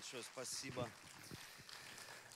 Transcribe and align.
Большое 0.00 0.22
спасибо. 0.32 0.88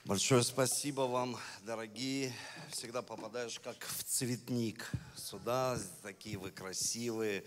Большое 0.03 0.43
спасибо 0.43 1.01
вам, 1.01 1.35
дорогие. 1.63 2.31
Всегда 2.71 3.01
попадаешь 3.01 3.59
как 3.59 3.83
в 3.83 4.03
цветник. 4.03 4.91
Сюда 5.15 5.79
такие 6.03 6.37
вы 6.37 6.51
красивые. 6.51 7.43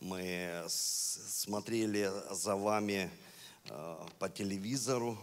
Мы 0.00 0.64
смотрели 0.68 2.10
за 2.30 2.56
вами 2.56 3.10
э, 3.66 4.06
по 4.18 4.30
телевизору. 4.30 5.18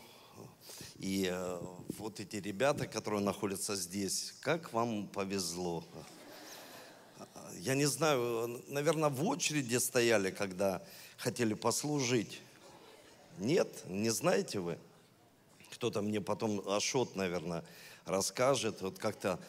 И 0.98 1.28
э, 1.28 1.60
вот 1.98 2.20
эти 2.20 2.36
ребята, 2.36 2.86
которые 2.86 3.22
находятся 3.22 3.76
здесь, 3.76 4.36
как 4.42 4.72
вам 4.74 5.08
повезло. 5.08 5.84
Я 7.62 7.74
не 7.74 7.86
знаю, 7.86 8.64
наверное, 8.68 9.10
в 9.10 9.26
очереди 9.26 9.78
стояли, 9.78 10.30
когда 10.30 10.86
хотели 11.18 11.56
послужить. 11.56 12.44
Нет, 13.38 13.68
не 13.88 14.10
знаете 14.10 14.60
вы? 14.60 14.78
Кто-то 15.74 16.02
мне 16.02 16.22
потом 16.22 16.62
Ашот, 16.68 17.16
наверное, 17.16 17.64
расскажет. 18.06 18.82
Вот 18.82 18.98
как-то 18.98 19.40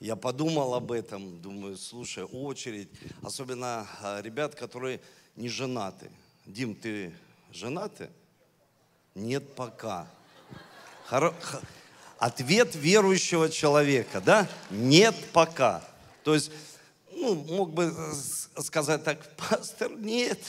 я 0.00 0.16
подумал 0.16 0.74
об 0.74 0.92
этом, 0.92 1.40
думаю, 1.40 1.76
слушай, 1.76 2.24
очередь, 2.24 2.88
особенно 3.22 3.86
а, 4.02 4.20
ребят, 4.20 4.54
которые 4.54 5.00
не 5.36 5.48
женаты. 5.48 6.10
Дим, 6.44 6.74
ты 6.74 7.14
женаты? 7.52 8.10
Нет 9.14 9.54
пока. 9.54 10.06
Хоро... 11.06 11.34
Ответ 12.18 12.74
верующего 12.74 13.50
человека, 13.50 14.20
да? 14.20 14.48
Нет 14.70 15.14
пока. 15.32 15.84
То 16.24 16.34
есть, 16.34 16.50
ну, 17.12 17.34
мог 17.34 17.72
бы 17.72 17.94
сказать 18.58 19.04
так, 19.04 19.36
пастор, 19.36 19.92
нет. 19.92 20.40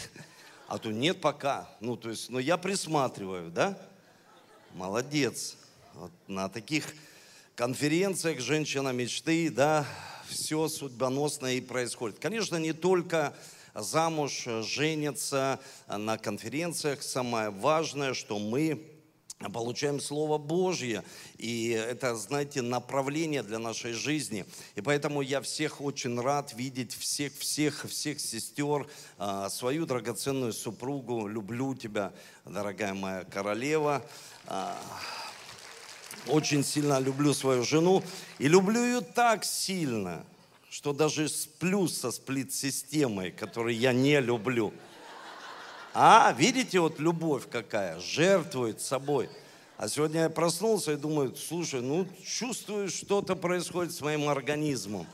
А 0.68 0.78
то 0.78 0.92
нет 0.92 1.22
пока. 1.22 1.70
Ну, 1.80 1.96
то 1.96 2.10
есть, 2.10 2.30
но 2.30 2.40
я 2.40 2.58
присматриваю, 2.58 3.50
да? 3.50 3.78
Молодец. 4.74 5.56
Вот 5.94 6.12
на 6.28 6.50
таких 6.50 6.94
конференциях 7.56 8.40
«Женщина 8.42 8.90
мечты», 8.90 9.50
да, 9.50 9.86
все 10.28 10.68
судьбоносно 10.68 11.56
и 11.56 11.62
происходит. 11.62 12.20
Конечно, 12.20 12.58
не 12.58 12.74
только 12.74 13.34
замуж, 13.74 14.46
женятся 14.64 15.60
на 15.88 16.18
конференциях. 16.18 17.02
Самое 17.02 17.50
важное, 17.50 18.14
что 18.14 18.38
мы 18.38 18.97
получаем 19.54 20.00
Слово 20.00 20.38
Божье, 20.38 21.04
и 21.38 21.70
это, 21.70 22.16
знаете, 22.16 22.62
направление 22.62 23.44
для 23.44 23.60
нашей 23.60 23.94
жизни. 23.94 24.46
И 24.76 24.82
поэтому 24.82 25.22
я 25.22 25.42
всех 25.42 25.80
очень 25.80 26.20
рад 26.20 26.54
видеть, 26.54 26.94
всех, 26.94 27.34
всех, 27.38 27.86
всех 27.88 28.20
сестер, 28.20 28.88
а, 29.18 29.50
свою 29.50 29.86
драгоценную 29.86 30.54
супругу. 30.54 31.28
Люблю 31.28 31.76
тебя, 31.76 32.14
дорогая 32.46 32.96
моя 32.96 33.24
королева. 33.26 34.04
А, 34.48 34.76
очень 36.28 36.64
сильно 36.64 37.00
люблю 37.00 37.34
свою 37.34 37.64
жену. 37.64 38.04
И 38.40 38.48
люблю 38.48 38.84
ее 38.84 39.02
так 39.02 39.46
сильно, 39.46 40.26
что 40.70 40.94
даже 40.94 41.30
сплю 41.30 41.88
со 41.88 42.12
сплит-системой, 42.12 43.32
которую 43.32 43.78
я 43.78 43.94
не 43.94 44.20
люблю. 44.20 44.74
А, 46.00 46.32
видите, 46.34 46.80
вот 46.80 47.00
любовь 47.00 47.50
какая, 47.50 48.00
жертвует 48.00 48.82
собой. 48.82 49.32
А 49.78 49.90
сегодня 49.90 50.22
я 50.22 50.30
проснулся 50.30 50.92
и 50.92 50.96
думаю, 50.96 51.36
слушай, 51.36 51.82
ну 51.82 52.06
чувствую, 52.24 52.88
что-то 52.88 53.36
происходит 53.36 53.94
с 53.94 54.02
моим 54.02 54.30
организмом. 54.30 55.08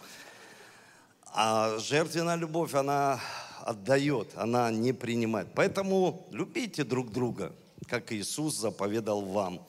А 1.28 1.80
жертвенная 1.80 2.36
любовь, 2.36 2.73
она 2.73 3.22
отдает, 3.61 4.31
она 4.36 4.70
не 4.72 4.92
принимает. 4.92 5.48
Поэтому 5.56 6.28
любите 6.31 6.84
друг 6.84 7.14
друга, 7.14 7.54
как 7.88 8.11
Иисус 8.11 8.58
заповедал 8.58 9.22
вам. 9.22 9.66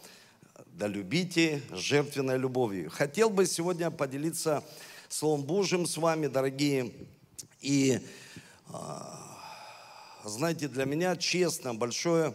Да 0.66 0.88
любите 0.88 1.62
жертвенной 1.70 2.38
любовью. 2.38 2.90
Хотел 2.90 3.30
бы 3.30 3.46
сегодня 3.46 3.92
поделиться 3.92 4.64
Словом 5.08 5.44
Божьим 5.44 5.86
с 5.86 5.96
вами, 5.96 6.26
дорогие. 6.26 6.92
И 7.60 8.00
а, 8.66 9.33
знаете, 10.28 10.68
для 10.68 10.84
меня, 10.86 11.16
честно, 11.16 11.74
большое 11.74 12.34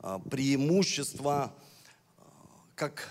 а, 0.00 0.18
преимущество, 0.18 1.52
а, 2.16 2.22
как 2.74 3.10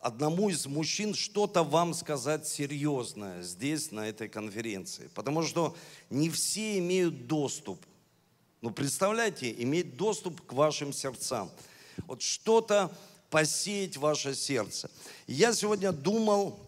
одному 0.00 0.50
из 0.50 0.66
мужчин 0.66 1.14
что-то 1.14 1.64
вам 1.64 1.94
сказать 1.94 2.46
серьезное 2.46 3.42
здесь, 3.42 3.90
на 3.90 4.08
этой 4.08 4.28
конференции. 4.28 5.10
Потому 5.14 5.42
что 5.42 5.76
не 6.10 6.30
все 6.30 6.78
имеют 6.78 7.26
доступ. 7.26 7.84
Ну, 8.60 8.70
представляете, 8.70 9.52
иметь 9.62 9.96
доступ 9.96 10.40
к 10.42 10.52
вашим 10.52 10.92
сердцам. 10.92 11.50
Вот 12.06 12.22
что-то 12.22 12.90
посеять 13.30 13.96
ваше 13.96 14.34
сердце. 14.34 14.90
Я 15.26 15.52
сегодня 15.52 15.92
думал, 15.92 16.67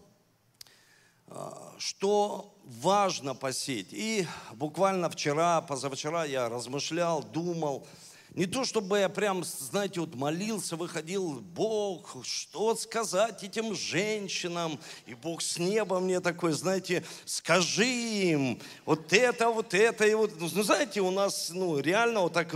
что 1.77 2.53
важно 2.65 3.35
посеять. 3.35 3.87
И 3.91 4.27
буквально 4.53 5.09
вчера, 5.09 5.61
позавчера 5.61 6.25
я 6.25 6.49
размышлял, 6.49 7.23
думал. 7.23 7.87
Не 8.33 8.45
то, 8.45 8.63
чтобы 8.63 8.99
я 8.99 9.09
прям, 9.09 9.43
знаете, 9.43 9.99
вот 9.99 10.15
молился, 10.15 10.77
выходил, 10.77 11.41
Бог, 11.41 12.15
что 12.23 12.75
сказать 12.75 13.43
этим 13.43 13.75
женщинам? 13.75 14.79
И 15.05 15.15
Бог 15.15 15.41
с 15.41 15.57
неба 15.57 15.99
мне 15.99 16.21
такой, 16.21 16.53
знаете, 16.53 17.03
скажи 17.25 17.85
им 17.85 18.59
вот 18.85 19.11
это, 19.11 19.49
вот 19.49 19.73
это. 19.73 20.05
И 20.05 20.13
вот, 20.13 20.39
ну, 20.39 20.47
знаете, 20.47 21.01
у 21.01 21.11
нас 21.11 21.49
ну, 21.53 21.77
реально 21.79 22.21
вот 22.21 22.31
так 22.31 22.55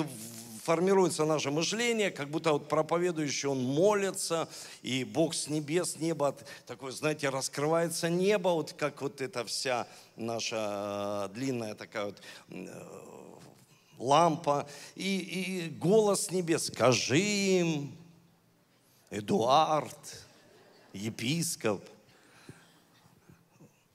формируется 0.65 1.25
наше 1.25 1.51
мышление, 1.51 2.09
как 2.09 2.29
будто 2.29 2.51
вот 2.51 2.67
проповедующий, 2.67 3.47
он 3.47 3.63
молится, 3.63 4.49
и 4.81 5.03
Бог 5.03 5.35
с 5.35 5.47
небес, 5.47 5.97
неба, 5.97 6.35
такое, 6.65 6.91
знаете, 6.91 7.29
раскрывается 7.29 8.09
небо, 8.09 8.49
вот 8.49 8.73
как 8.73 9.03
вот 9.03 9.21
эта 9.21 9.45
вся 9.45 9.87
наша 10.15 11.29
э, 11.29 11.33
длинная 11.35 11.75
такая 11.75 12.05
вот 12.05 12.19
э, 12.49 12.83
лампа, 13.99 14.67
и, 14.95 15.17
и 15.19 15.69
голос 15.69 16.31
небес, 16.31 16.65
скажи 16.65 17.19
им, 17.19 17.95
Эдуард, 19.11 20.25
епископ. 20.93 21.85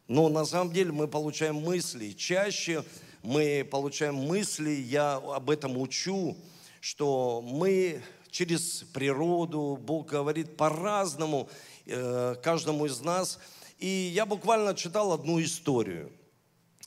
Но 0.07 0.29
на 0.29 0.45
самом 0.45 0.73
деле 0.73 0.93
мы 0.93 1.09
получаем 1.09 1.57
мысли. 1.57 2.13
Чаще 2.13 2.85
мы 3.25 3.67
получаем 3.69 4.15
мысли, 4.15 4.71
я 4.71 5.17
об 5.17 5.51
этом 5.51 5.77
учу, 5.77 6.37
что 6.81 7.43
мы 7.43 8.03
через 8.31 8.85
природу, 8.93 9.79
Бог 9.81 10.09
говорит 10.09 10.57
по-разному 10.57 11.49
э, 11.87 12.37
каждому 12.43 12.87
из 12.87 13.01
нас. 13.01 13.39
И 13.79 13.87
я 13.87 14.27
буквально 14.27 14.75
читал 14.75 15.13
одну 15.13 15.41
историю. 15.43 16.13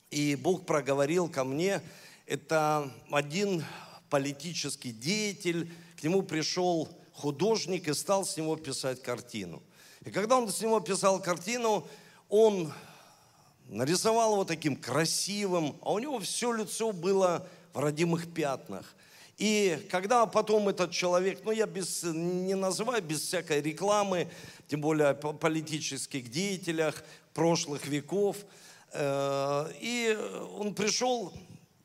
И 0.09 0.35
Бог 0.35 0.65
проговорил 0.65 1.29
ко 1.29 1.43
мне, 1.43 1.81
это 2.25 2.91
один 3.11 3.63
политический 4.09 4.91
деятель, 4.91 5.71
к 5.99 6.03
нему 6.03 6.21
пришел 6.21 6.87
художник 7.13 7.87
и 7.87 7.93
стал 7.93 8.25
с 8.25 8.37
него 8.37 8.55
писать 8.55 9.01
картину. 9.01 9.61
И 10.05 10.11
когда 10.11 10.37
он 10.37 10.49
с 10.49 10.61
него 10.61 10.79
писал 10.79 11.21
картину, 11.21 11.87
он 12.29 12.71
нарисовал 13.69 14.33
его 14.33 14.45
таким 14.45 14.75
красивым, 14.75 15.75
а 15.81 15.93
у 15.93 15.99
него 15.99 16.19
все 16.19 16.51
лицо 16.53 16.91
было 16.91 17.47
в 17.73 17.79
родимых 17.79 18.31
пятнах. 18.33 18.95
И 19.37 19.87
когда 19.89 20.25
потом 20.25 20.69
этот 20.69 20.91
человек, 20.91 21.41
ну 21.43 21.51
я 21.51 21.65
без, 21.65 22.03
не 22.03 22.55
называю 22.55 23.01
без 23.01 23.21
всякой 23.21 23.61
рекламы, 23.61 24.27
тем 24.67 24.81
более 24.81 25.09
о 25.09 25.13
политических 25.13 26.29
деятелях 26.29 27.03
прошлых 27.33 27.87
веков, 27.87 28.37
э, 28.91 29.71
и 29.81 30.17
он 30.57 30.75
пришел 30.75 31.33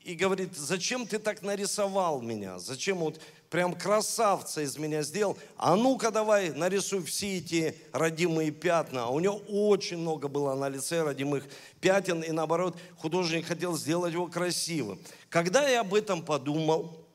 и 0.09 0.15
говорит, 0.15 0.57
зачем 0.57 1.07
ты 1.07 1.19
так 1.19 1.43
нарисовал 1.43 2.23
меня? 2.23 2.59
Зачем 2.59 2.99
вот 2.99 3.21
прям 3.51 3.75
красавца 3.75 4.63
из 4.63 4.79
меня 4.79 5.03
сделал? 5.03 5.37
А 5.57 5.77
ну-ка 5.77 6.11
давай 6.11 6.51
нарисуй 6.51 7.03
все 7.05 7.39
эти 7.39 7.75
родимые 7.93 8.51
пятна. 8.51 9.05
А 9.05 9.09
у 9.09 9.21
него 9.21 9.37
очень 9.49 9.99
много 9.99 10.29
было 10.29 10.55
на 10.55 10.71
лице 10.71 11.03
родимых 11.03 11.45
пятен, 11.83 12.23
и 12.23 12.31
наоборот, 12.31 12.79
художник 12.97 13.47
хотел 13.47 13.77
сделать 13.77 14.15
его 14.15 14.29
красивым. 14.29 14.99
Когда 15.29 15.69
я 15.69 15.81
об 15.81 15.93
этом 15.93 16.23
подумал, 16.23 17.08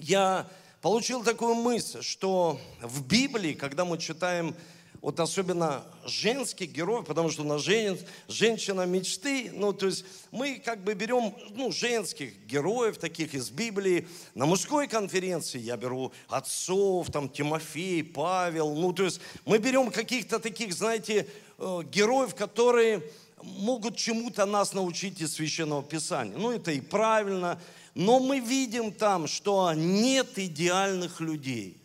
я 0.00 0.48
получил 0.80 1.22
такую 1.22 1.54
мысль, 1.54 2.02
что 2.02 2.58
в 2.80 3.06
Библии, 3.06 3.52
когда 3.52 3.84
мы 3.84 3.98
читаем 3.98 4.54
вот 5.00 5.18
особенно 5.18 5.82
женских 6.04 6.72
героев, 6.72 7.06
потому 7.06 7.30
что 7.30 7.42
у 7.42 7.46
нас 7.46 7.62
жен, 7.62 7.98
женщина 8.28 8.84
мечты, 8.84 9.50
ну, 9.54 9.72
то 9.72 9.86
есть 9.86 10.04
мы 10.30 10.60
как 10.62 10.84
бы 10.84 10.92
берем, 10.92 11.34
ну, 11.54 11.72
женских 11.72 12.34
героев, 12.46 12.98
таких 12.98 13.34
из 13.34 13.50
Библии. 13.50 14.06
На 14.34 14.44
мужской 14.44 14.88
конференции 14.88 15.58
я 15.58 15.78
беру 15.78 16.12
отцов, 16.28 17.10
там, 17.10 17.30
Тимофей, 17.30 18.04
Павел, 18.04 18.74
ну, 18.74 18.92
то 18.92 19.04
есть 19.04 19.20
мы 19.46 19.58
берем 19.58 19.90
каких-то 19.90 20.38
таких, 20.38 20.74
знаете, 20.74 21.26
э, 21.58 21.82
героев, 21.90 22.34
которые 22.34 23.02
могут 23.42 23.96
чему-то 23.96 24.44
нас 24.44 24.74
научить 24.74 25.20
из 25.22 25.34
Священного 25.34 25.82
Писания. 25.82 26.36
Ну, 26.36 26.52
это 26.52 26.72
и 26.72 26.80
правильно, 26.80 27.58
но 27.94 28.20
мы 28.20 28.40
видим 28.40 28.92
там, 28.92 29.26
что 29.26 29.72
нет 29.74 30.38
идеальных 30.38 31.20
людей. 31.20 31.76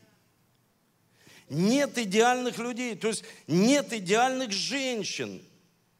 нет 1.50 1.98
идеальных 1.98 2.58
людей, 2.58 2.96
то 2.96 3.10
есть 3.10 3.24
нет 3.48 3.94
идеальных 3.94 4.52
женщин 4.52 5.42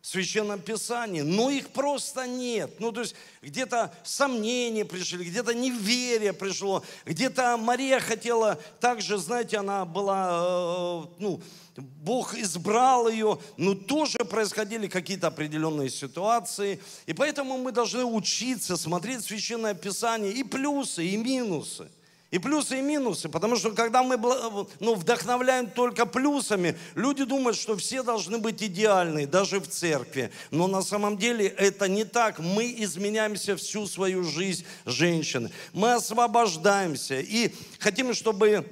в 0.02 0.08
Священном 0.08 0.60
Писании, 0.60 1.22
но 1.22 1.50
их 1.50 1.70
просто 1.70 2.28
нет. 2.28 2.80
Ну, 2.80 2.92
то 2.92 3.02
есть 3.02 3.16
где-то 3.42 3.92
сомнения 4.04 4.86
пришли, 4.86 5.26
где-то 5.26 5.54
неверие 5.54 6.32
пришло, 6.32 6.84
где-то 7.06 7.58
Мария 7.58 8.00
хотела 8.00 8.56
также, 8.80 9.18
знаете, 9.18 9.58
она 9.58 9.84
была, 9.84 11.08
э, 11.08 11.16
ну, 11.18 11.42
Бог 11.82 12.36
избрал 12.36 13.10
ее, 13.10 13.38
но 13.58 13.76
тоже 13.76 14.20
происходили 14.20 14.88
какие-то 14.88 15.28
определенные 15.28 15.90
ситуации. 15.90 16.80
И 17.06 17.14
поэтому 17.14 17.58
мы 17.58 17.72
должны 17.72 18.06
учиться 18.06 18.78
смотреть 18.78 19.24
Священное 19.24 19.74
Писание 19.74 20.32
и 20.32 20.44
плюсы, 20.44 21.06
и 21.06 21.18
минусы. 21.18 21.90
И 22.32 22.40
плюсы, 22.40 22.80
и 22.80 22.82
минусы, 22.82 23.30
потому 23.30 23.56
что 23.56 23.72
когда 23.72 24.04
мы 24.04 24.18
ну, 24.80 24.96
вдохновляем 24.96 25.70
только 25.70 26.06
плюсами, 26.06 26.78
люди 26.96 27.24
думают, 27.24 27.56
что 27.56 27.78
все 27.78 28.04
должны 28.04 28.40
быть 28.40 28.62
идеальны, 28.62 29.28
даже 29.28 29.60
в 29.60 29.68
церкви. 29.70 30.32
Но 30.52 30.68
на 30.68 30.82
самом 30.82 31.18
деле 31.18 31.46
это 31.48 31.88
не 31.88 32.04
так. 32.04 32.40
Мы 32.40 32.76
изменяемся 32.80 33.56
всю 33.56 33.86
свою 33.88 34.24
жизнь 34.24 34.66
женщины. 34.86 35.52
Мы 35.72 35.94
освобождаемся 35.94 37.20
и 37.22 37.54
хотим, 37.80 38.14
чтобы 38.14 38.66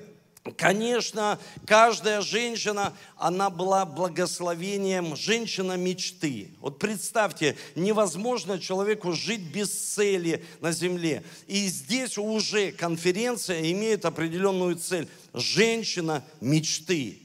Конечно, 0.57 1.39
каждая 1.65 2.19
женщина, 2.19 2.93
она 3.15 3.49
была 3.49 3.85
благословением, 3.85 5.15
женщина 5.15 5.77
мечты. 5.77 6.49
Вот 6.59 6.79
представьте, 6.79 7.55
невозможно 7.75 8.59
человеку 8.59 9.13
жить 9.13 9.39
без 9.39 9.71
цели 9.71 10.43
на 10.59 10.73
земле. 10.73 11.23
И 11.47 11.67
здесь 11.67 12.17
уже 12.17 12.73
конференция 12.73 13.71
имеет 13.71 14.03
определенную 14.03 14.75
цель. 14.75 15.07
Женщина 15.33 16.25
мечты. 16.41 17.19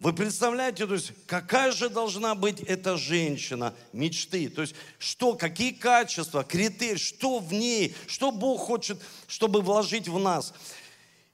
Вы 0.00 0.14
представляете, 0.14 0.86
то 0.86 0.94
есть 0.94 1.12
какая 1.26 1.70
же 1.70 1.90
должна 1.90 2.34
быть 2.34 2.60
эта 2.60 2.96
женщина 2.96 3.74
мечты? 3.92 4.48
То 4.48 4.62
есть 4.62 4.74
что, 4.98 5.34
какие 5.34 5.72
качества, 5.72 6.44
критерии, 6.44 6.96
что 6.96 7.40
в 7.40 7.52
ней, 7.52 7.94
что 8.06 8.30
Бог 8.30 8.60
хочет, 8.60 8.98
чтобы 9.26 9.60
вложить 9.60 10.08
в 10.08 10.18
нас. 10.18 10.54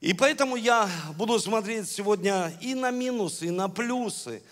И 0.00 0.14
поэтому 0.14 0.56
я 0.56 0.90
буду 1.16 1.38
смотреть 1.38 1.88
сегодня 1.90 2.56
и 2.62 2.74
на 2.74 2.90
минусы, 2.90 3.46
и 3.46 3.50
на 3.50 3.68
плюсы 3.68 4.42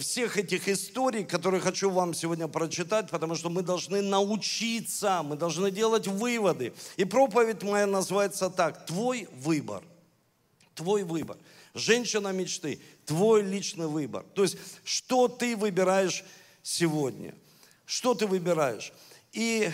всех 0.00 0.38
этих 0.38 0.66
историй, 0.66 1.24
которые 1.24 1.60
хочу 1.60 1.90
вам 1.90 2.14
сегодня 2.14 2.48
прочитать, 2.48 3.10
потому 3.10 3.34
что 3.34 3.50
мы 3.50 3.62
должны 3.62 4.00
научиться, 4.00 5.22
мы 5.22 5.36
должны 5.36 5.70
делать 5.70 6.06
выводы. 6.06 6.72
И 6.96 7.04
проповедь 7.04 7.62
моя 7.62 7.86
называется 7.86 8.48
так, 8.48 8.86
твой 8.86 9.28
выбор. 9.34 9.82
Твой 10.74 11.02
выбор. 11.02 11.36
Женщина 11.74 12.28
мечты, 12.28 12.80
твой 13.04 13.42
личный 13.42 13.88
выбор. 13.88 14.24
То 14.34 14.42
есть, 14.42 14.56
что 14.84 15.28
ты 15.28 15.54
выбираешь 15.54 16.24
сегодня? 16.62 17.34
Что 17.84 18.14
ты 18.14 18.26
выбираешь? 18.26 18.90
И 19.32 19.70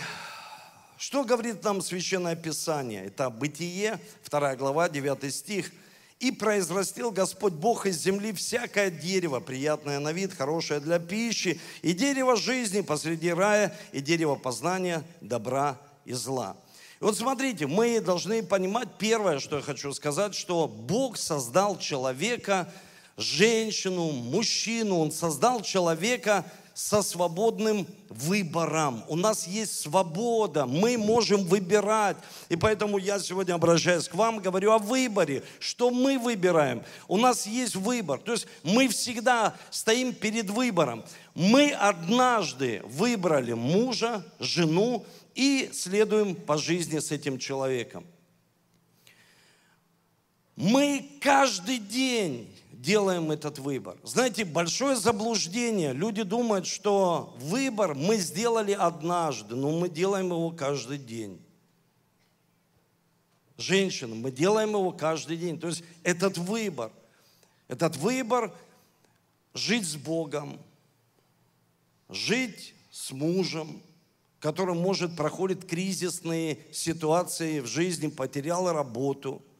что 1.01 1.23
говорит 1.23 1.63
нам 1.63 1.81
Священное 1.81 2.35
Писание? 2.35 3.05
Это 3.05 3.31
Бытие, 3.31 3.99
2 4.29 4.55
глава, 4.55 4.87
9 4.87 5.33
стих. 5.33 5.71
«И 6.19 6.31
произрастил 6.31 7.09
Господь 7.09 7.53
Бог 7.53 7.87
из 7.87 7.97
земли 7.99 8.31
всякое 8.33 8.91
дерево, 8.91 9.39
приятное 9.39 9.97
на 9.97 10.11
вид, 10.11 10.31
хорошее 10.31 10.79
для 10.79 10.99
пищи, 10.99 11.59
и 11.81 11.93
дерево 11.93 12.35
жизни 12.35 12.81
посреди 12.81 13.33
рая, 13.33 13.75
и 13.91 13.99
дерево 13.99 14.35
познания 14.35 15.03
добра 15.21 15.81
и 16.05 16.13
зла». 16.13 16.55
Вот 16.99 17.17
смотрите, 17.17 17.65
мы 17.65 17.99
должны 17.99 18.43
понимать, 18.43 18.89
первое, 18.99 19.39
что 19.39 19.55
я 19.55 19.63
хочу 19.63 19.91
сказать, 19.93 20.35
что 20.35 20.67
Бог 20.67 21.17
создал 21.17 21.79
человека, 21.79 22.71
женщину, 23.17 24.11
мужчину, 24.11 24.99
Он 24.99 25.11
создал 25.11 25.63
человека– 25.63 26.45
со 26.81 27.03
свободным 27.03 27.85
выбором. 28.09 29.03
У 29.07 29.15
нас 29.15 29.45
есть 29.45 29.81
свобода, 29.81 30.65
мы 30.65 30.97
можем 30.97 31.43
выбирать. 31.43 32.17
И 32.49 32.55
поэтому 32.55 32.97
я 32.97 33.19
сегодня 33.19 33.53
обращаюсь 33.53 34.09
к 34.09 34.15
вам, 34.15 34.39
говорю 34.39 34.71
о 34.71 34.79
выборе, 34.79 35.43
что 35.59 35.91
мы 35.91 36.17
выбираем. 36.17 36.83
У 37.07 37.17
нас 37.17 37.45
есть 37.45 37.75
выбор. 37.75 38.19
То 38.19 38.31
есть 38.31 38.47
мы 38.63 38.87
всегда 38.87 39.55
стоим 39.69 40.11
перед 40.11 40.49
выбором. 40.49 41.03
Мы 41.35 41.71
однажды 41.71 42.81
выбрали 42.85 43.53
мужа, 43.53 44.25
жену 44.39 45.05
и 45.35 45.69
следуем 45.73 46.33
по 46.33 46.57
жизни 46.57 46.97
с 46.97 47.11
этим 47.11 47.37
человеком. 47.37 48.05
Мы 50.61 51.17
каждый 51.21 51.79
день 51.79 52.47
делаем 52.71 53.31
этот 53.31 53.57
выбор. 53.57 53.97
Знаете, 54.03 54.45
большое 54.45 54.95
заблуждение. 54.95 55.91
Люди 55.91 56.21
думают, 56.21 56.67
что 56.67 57.35
выбор 57.39 57.95
мы 57.95 58.17
сделали 58.17 58.71
однажды, 58.71 59.55
но 59.55 59.71
мы 59.71 59.89
делаем 59.89 60.27
его 60.27 60.51
каждый 60.51 60.99
день. 60.99 61.41
Женщины, 63.57 64.13
мы 64.13 64.31
делаем 64.31 64.69
его 64.69 64.91
каждый 64.91 65.37
день. 65.37 65.59
То 65.59 65.65
есть 65.65 65.83
этот 66.03 66.37
выбор, 66.37 66.91
этот 67.67 67.97
выбор 67.97 68.53
жить 69.55 69.87
с 69.87 69.95
Богом, 69.95 70.59
жить 72.07 72.75
с 72.91 73.09
мужем, 73.09 73.81
который, 74.39 74.75
может, 74.75 75.15
проходит 75.15 75.65
кризисные 75.65 76.59
ситуации 76.71 77.61
в 77.61 77.65
жизни, 77.65 78.09
потерял 78.09 78.71
работу– 78.71 79.41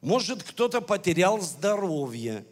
может, 0.00 0.42
кто-то 0.42 0.80
потерял 0.80 1.40
здоровье. 1.40 2.44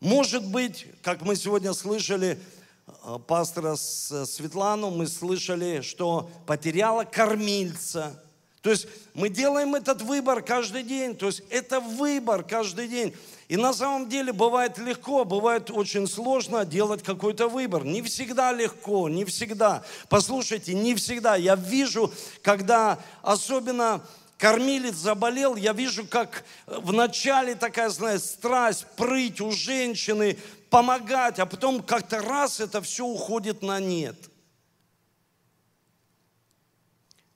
Может 0.00 0.46
быть, 0.46 0.86
как 1.02 1.22
мы 1.22 1.36
сегодня 1.36 1.72
слышали, 1.72 2.38
э, 2.86 3.18
пастора 3.26 3.76
Светлану, 3.76 4.90
мы 4.90 5.06
слышали, 5.06 5.80
что 5.80 6.30
потеряла 6.46 7.04
кормильца. 7.04 8.22
То 8.62 8.70
есть 8.70 8.86
мы 9.14 9.28
делаем 9.28 9.74
этот 9.76 10.02
выбор 10.02 10.42
каждый 10.42 10.82
день. 10.82 11.16
То 11.16 11.26
есть 11.26 11.42
это 11.48 11.80
выбор 11.80 12.42
каждый 12.42 12.88
день. 12.88 13.14
И 13.48 13.56
на 13.56 13.72
самом 13.72 14.08
деле 14.08 14.32
бывает 14.32 14.78
легко, 14.78 15.24
бывает 15.24 15.70
очень 15.70 16.06
сложно 16.06 16.64
делать 16.64 17.02
какой-то 17.02 17.48
выбор. 17.48 17.84
Не 17.84 18.02
всегда 18.02 18.52
легко, 18.52 19.08
не 19.08 19.24
всегда. 19.24 19.84
Послушайте, 20.08 20.74
не 20.74 20.94
всегда. 20.94 21.36
Я 21.36 21.54
вижу, 21.54 22.12
когда 22.42 22.98
особенно 23.22 24.04
кормилец 24.38 24.94
заболел, 24.94 25.56
я 25.56 25.72
вижу, 25.72 26.06
как 26.06 26.44
вначале 26.66 27.54
такая, 27.56 27.90
знаешь, 27.90 28.22
страсть, 28.22 28.86
прыть 28.96 29.40
у 29.40 29.50
женщины, 29.50 30.38
помогать, 30.70 31.38
а 31.38 31.46
потом 31.46 31.82
как-то 31.82 32.20
раз 32.20 32.60
это 32.60 32.80
все 32.80 33.04
уходит 33.04 33.62
на 33.62 33.80
нет. 33.80 34.16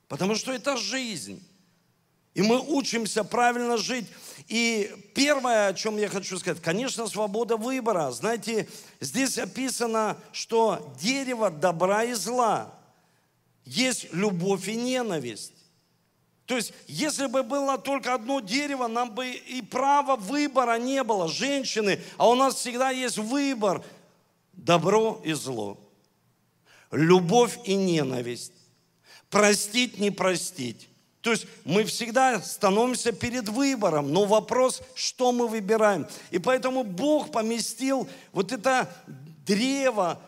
Потому 0.07 0.35
что 0.35 0.51
это 0.53 0.77
жизнь. 0.77 1.45
И 2.33 2.41
мы 2.41 2.59
учимся 2.59 3.23
правильно 3.23 3.77
жить. 3.77 4.07
И 4.47 4.91
первое, 5.13 5.67
о 5.67 5.73
чем 5.73 5.97
я 5.97 6.09
хочу 6.09 6.37
сказать, 6.39 6.61
конечно, 6.61 7.07
свобода 7.07 7.57
выбора. 7.57 8.11
Знаете, 8.11 8.67
здесь 8.99 9.37
описано, 9.37 10.17
что 10.31 10.93
дерево 10.99 11.51
добра 11.51 12.03
и 12.03 12.13
зла. 12.13 12.73
Есть 13.65 14.13
любовь 14.13 14.67
и 14.67 14.75
ненависть. 14.75 15.52
То 16.45 16.57
есть, 16.57 16.73
если 16.87 17.27
бы 17.27 17.41
было 17.43 17.77
только 17.77 18.13
одно 18.13 18.41
дерево, 18.41 18.87
нам 18.87 19.11
бы 19.11 19.29
и 19.29 19.61
права 19.61 20.15
выбора 20.15 20.77
не 20.77 21.03
было, 21.03 21.27
женщины, 21.29 22.01
а 22.17 22.29
у 22.29 22.35
нас 22.35 22.55
всегда 22.55 22.89
есть 22.89 23.17
выбор, 23.17 23.83
добро 24.51 25.21
и 25.23 25.33
зло, 25.33 25.77
любовь 26.91 27.57
и 27.63 27.75
ненависть, 27.75 28.53
простить, 29.29 29.99
не 29.99 30.11
простить. 30.11 30.89
То 31.21 31.31
есть 31.31 31.47
мы 31.63 31.85
всегда 31.85 32.41
становимся 32.41 33.13
перед 33.13 33.47
выбором, 33.47 34.11
но 34.11 34.25
вопрос, 34.25 34.81
что 34.93 35.31
мы 35.31 35.47
выбираем. 35.47 36.05
И 36.31 36.39
поэтому 36.39 36.83
Бог 36.83 37.31
поместил 37.31 38.09
вот 38.33 38.51
это 38.51 38.93
древо 39.45 40.19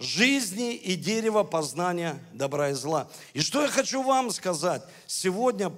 жизни 0.00 0.74
и 0.74 0.96
дерево 0.96 1.42
познания 1.44 2.18
добра 2.32 2.70
и 2.70 2.72
зла. 2.72 3.08
И 3.34 3.40
что 3.40 3.62
я 3.62 3.68
хочу 3.68 4.02
вам 4.02 4.30
сказать? 4.30 4.82
Сегодня, 5.06 5.72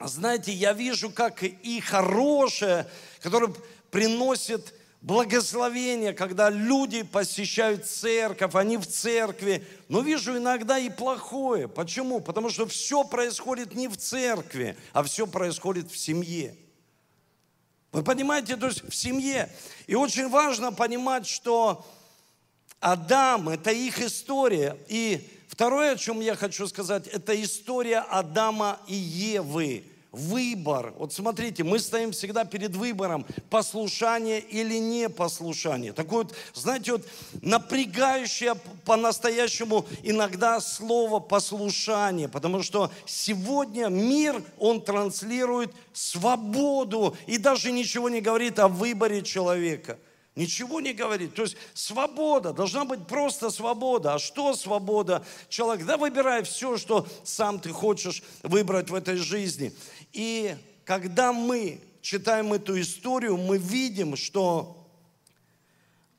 знаете, 0.00 0.52
я 0.52 0.72
вижу, 0.72 1.10
как 1.10 1.42
и 1.42 1.80
хорошее, 1.80 2.86
которое 3.20 3.54
приносит 3.90 4.74
благословение, 5.00 6.12
когда 6.12 6.50
люди 6.50 7.04
посещают 7.04 7.86
церковь, 7.86 8.56
они 8.56 8.76
в 8.76 8.86
церкви. 8.86 9.64
Но 9.88 10.00
вижу 10.00 10.36
иногда 10.36 10.78
и 10.78 10.90
плохое. 10.90 11.68
Почему? 11.68 12.20
Потому 12.20 12.50
что 12.50 12.66
все 12.66 13.04
происходит 13.04 13.74
не 13.74 13.86
в 13.86 13.96
церкви, 13.96 14.76
а 14.92 15.04
все 15.04 15.26
происходит 15.28 15.90
в 15.90 15.96
семье. 15.96 16.56
Вы 17.92 18.02
понимаете, 18.02 18.56
то 18.56 18.66
есть 18.66 18.82
в 18.82 18.94
семье. 18.94 19.50
И 19.86 19.94
очень 19.94 20.28
важно 20.28 20.72
понимать, 20.72 21.26
что 21.28 21.86
Адам– 22.86 23.48
это 23.50 23.72
их 23.72 24.00
история. 24.00 24.76
И 24.86 25.28
второе, 25.48 25.94
о 25.94 25.96
чем 25.96 26.20
я 26.20 26.36
хочу 26.36 26.68
сказать, 26.68 27.08
это 27.08 27.34
история 27.42 27.98
Адама 27.98 28.78
и 28.86 28.94
Евы 28.94 29.82
выбор. 30.12 30.94
Вот 30.96 31.12
смотрите, 31.12 31.64
мы 31.64 31.80
стоим 31.80 32.12
всегда 32.12 32.44
перед 32.44 32.76
выбором, 32.76 33.26
послушание 33.50 34.38
или 34.38 34.78
непослушание. 34.78 35.92
Такое 35.92 36.26
вот, 36.26 36.34
знаете, 36.54 36.92
вот 36.92 37.04
напрягающее 37.42 38.54
по-настоящему 38.84 39.84
иногда 40.04 40.60
слово 40.60 41.18
послушание, 41.18 42.28
потому 42.28 42.62
что 42.62 42.92
сегодня 43.04 43.88
мир, 43.88 44.40
он 44.58 44.80
транслирует 44.80 45.72
свободу 45.92 47.16
и 47.26 47.36
даже 47.36 47.72
ничего 47.72 48.08
не 48.08 48.20
говорит 48.20 48.60
о 48.60 48.68
выборе 48.68 49.22
человека. 49.22 49.98
Ничего 50.36 50.82
не 50.82 50.92
говорит. 50.92 51.34
То 51.34 51.42
есть 51.42 51.56
свобода, 51.72 52.52
должна 52.52 52.84
быть 52.84 53.06
просто 53.06 53.48
свобода. 53.48 54.14
А 54.14 54.18
что 54.18 54.54
свобода? 54.54 55.24
Человек, 55.48 55.86
да 55.86 55.96
выбирай 55.96 56.42
все, 56.42 56.76
что 56.76 57.06
сам 57.24 57.58
ты 57.58 57.70
хочешь 57.70 58.22
выбрать 58.42 58.90
в 58.90 58.94
этой 58.94 59.16
жизни. 59.16 59.72
И 60.12 60.54
когда 60.84 61.32
мы 61.32 61.80
читаем 62.02 62.52
эту 62.52 62.78
историю, 62.78 63.38
мы 63.38 63.56
видим, 63.56 64.14
что 64.14 64.76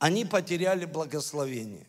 они 0.00 0.24
потеряли 0.24 0.84
благословение. 0.84 1.86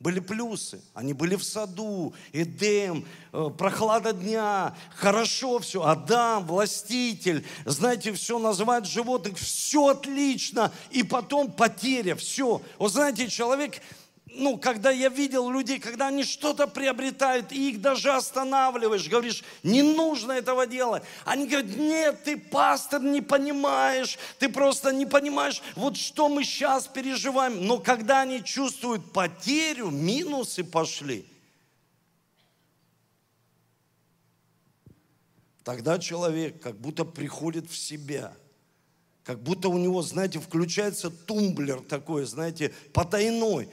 Были 0.00 0.20
плюсы. 0.20 0.80
Они 0.94 1.12
были 1.12 1.36
в 1.36 1.44
саду, 1.44 2.14
Эдем, 2.32 3.04
э, 3.34 3.50
прохлада 3.58 4.14
дня, 4.14 4.74
хорошо 4.96 5.58
все. 5.58 5.82
Адам, 5.82 6.46
властитель, 6.46 7.44
знаете, 7.66 8.10
все 8.14 8.38
называют 8.38 8.86
животных, 8.86 9.36
все 9.36 9.88
отлично. 9.88 10.72
И 10.90 11.02
потом 11.02 11.52
потеря, 11.52 12.16
все. 12.16 12.62
Вот 12.78 12.92
знаете, 12.92 13.28
человек 13.28 13.82
ну, 14.34 14.58
когда 14.58 14.90
я 14.90 15.08
видел 15.08 15.50
людей, 15.50 15.78
когда 15.78 16.08
они 16.08 16.24
что-то 16.24 16.66
приобретают, 16.66 17.52
и 17.52 17.70
их 17.70 17.80
даже 17.80 18.12
останавливаешь, 18.12 19.08
говоришь, 19.08 19.42
не 19.62 19.82
нужно 19.82 20.32
этого 20.32 20.66
делать. 20.66 21.02
Они 21.24 21.46
говорят, 21.46 21.76
нет, 21.76 22.24
ты, 22.24 22.36
пастор, 22.36 23.02
не 23.02 23.20
понимаешь, 23.20 24.18
ты 24.38 24.48
просто 24.48 24.92
не 24.92 25.06
понимаешь, 25.06 25.62
вот 25.76 25.96
что 25.96 26.28
мы 26.28 26.44
сейчас 26.44 26.86
переживаем. 26.86 27.66
Но 27.66 27.78
когда 27.78 28.20
они 28.20 28.42
чувствуют 28.42 29.12
потерю, 29.12 29.90
минусы 29.90 30.64
пошли, 30.64 31.26
тогда 35.64 35.98
человек 35.98 36.62
как 36.62 36.76
будто 36.76 37.04
приходит 37.04 37.70
в 37.70 37.76
себя– 37.76 38.34
как 39.22 39.42
будто 39.44 39.68
у 39.68 39.78
него, 39.78 40.02
знаете, 40.02 40.40
включается 40.40 41.08
тумблер 41.08 41.80
такой, 41.82 42.24
знаете, 42.24 42.72
потайной 42.92 43.68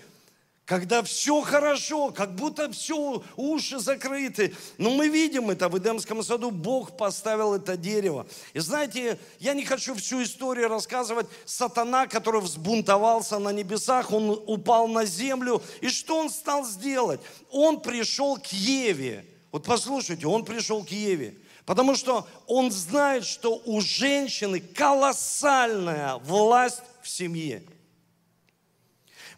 когда 0.68 1.02
все 1.02 1.42
хорошо, 1.42 2.12
как 2.12 2.36
будто 2.36 2.70
все, 2.70 3.24
уши 3.38 3.80
закрыты. 3.80 4.54
Но 4.78 4.90
мы 4.90 5.08
видим 5.08 5.50
это 5.50 5.70
в 5.70 5.78
Эдемском 5.78 6.22
саду, 6.22 6.52
Бог 6.52 6.98
поставил 6.98 7.54
это 7.54 7.78
дерево. 7.78 8.28
И 8.54 8.60
знаете, 8.60 9.18
я 9.40 9.54
не 9.54 9.64
хочу 9.64 9.96
всю 9.96 10.22
историю 10.22 10.68
рассказывать. 10.68 11.28
Сатана, 11.46 12.06
который 12.06 12.42
взбунтовался 12.42 13.40
на 13.40 13.54
небесах, 13.54 14.12
он 14.12 14.30
упал 14.46 14.90
на 14.90 15.06
землю. 15.06 15.64
И 15.80 15.88
что 15.88 16.20
он 16.20 16.30
стал 16.30 16.66
сделать? 16.66 17.22
Он 17.50 17.80
пришел 17.80 18.36
к 18.36 18.48
Еве. 18.48 19.26
Вот 19.54 19.64
послушайте, 19.64 20.28
он 20.28 20.44
пришел 20.44 20.84
к 20.84 20.90
Еве. 20.90 21.38
Потому 21.66 21.96
что 21.96 22.28
он 22.46 22.72
знает, 22.72 23.26
что 23.26 23.62
у 23.64 23.80
женщины 23.80 24.60
колоссальная 24.60 26.16
власть 26.18 26.82
в 27.02 27.08
семье. 27.08 27.64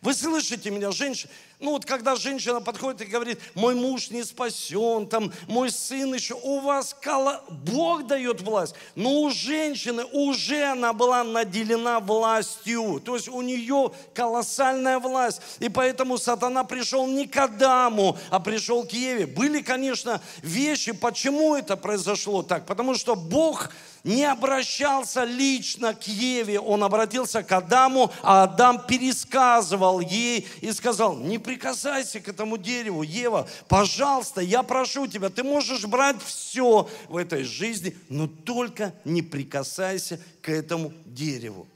Вы 0.02 0.14
слышите 0.14 0.72
меня, 0.72 0.92
женщина? 0.92 1.30
Ну 1.60 1.72
вот 1.72 1.84
когда 1.84 2.16
женщина 2.16 2.62
подходит 2.62 3.02
и 3.02 3.06
говорит, 3.06 3.38
мой 3.54 3.76
муж 3.76 4.12
не 4.12 4.24
спасен, 4.24 5.08
там, 5.08 5.34
мой 5.48 5.70
сын 5.70 6.14
еще, 6.14 6.36
у 6.42 6.62
вас 6.62 6.96
кала... 7.02 7.44
Бог 7.50 8.08
дает 8.08 8.40
власть, 8.40 8.76
но 8.96 9.24
у 9.24 9.30
женщины 9.30 10.06
уже 10.06 10.64
она 10.64 10.94
была 10.94 11.26
наделена 11.26 12.00
властью, 12.00 13.02
то 13.04 13.16
есть 13.16 13.28
у 13.28 13.42
нее 13.42 13.92
колоссальная 14.14 15.00
власть, 15.00 15.42
и 15.60 15.68
поэтому 15.68 16.18
сатана 16.18 16.64
пришел 16.64 17.06
не 17.06 17.28
к 17.28 17.36
Адаму, 17.36 18.18
а 18.30 18.40
пришел 18.40 18.86
к 18.86 18.94
Еве. 18.94 19.28
Были, 19.28 19.62
конечно, 19.62 20.22
вещи, 20.42 20.94
почему 20.94 21.56
это 21.56 21.76
произошло 21.76 22.42
так, 22.42 22.66
потому 22.66 22.96
что 22.96 23.16
Бог 23.16 23.70
не 24.04 24.24
обращался 24.24 25.24
лично 25.24 25.94
к 25.94 26.04
Еве, 26.08 26.60
он 26.60 26.84
обратился 26.84 27.44
к 27.44 27.52
Адаму, 27.52 28.12
а 28.22 28.44
Адам 28.44 28.86
пересказывал 28.86 30.00
ей 30.00 30.48
и 30.62 30.72
сказал, 30.72 31.16
не 31.18 31.38
прикасайся 31.38 32.20
к 32.20 32.28
этому 32.28 32.58
дереву, 32.58 33.04
Ева, 33.04 33.48
пожалуйста, 33.68 34.42
я 34.42 34.64
прошу 34.64 35.08
тебя, 35.08 35.30
ты 35.30 35.44
можешь 35.44 35.86
брать 35.86 36.22
все 36.24 36.90
в 37.08 37.18
этой 37.18 37.44
жизни, 37.44 37.96
но 38.10 38.28
только 38.28 38.94
не 39.06 39.22
прикасайся 39.22 40.20
к 40.42 40.50
этому 40.50 40.94
дереву. 41.06 41.68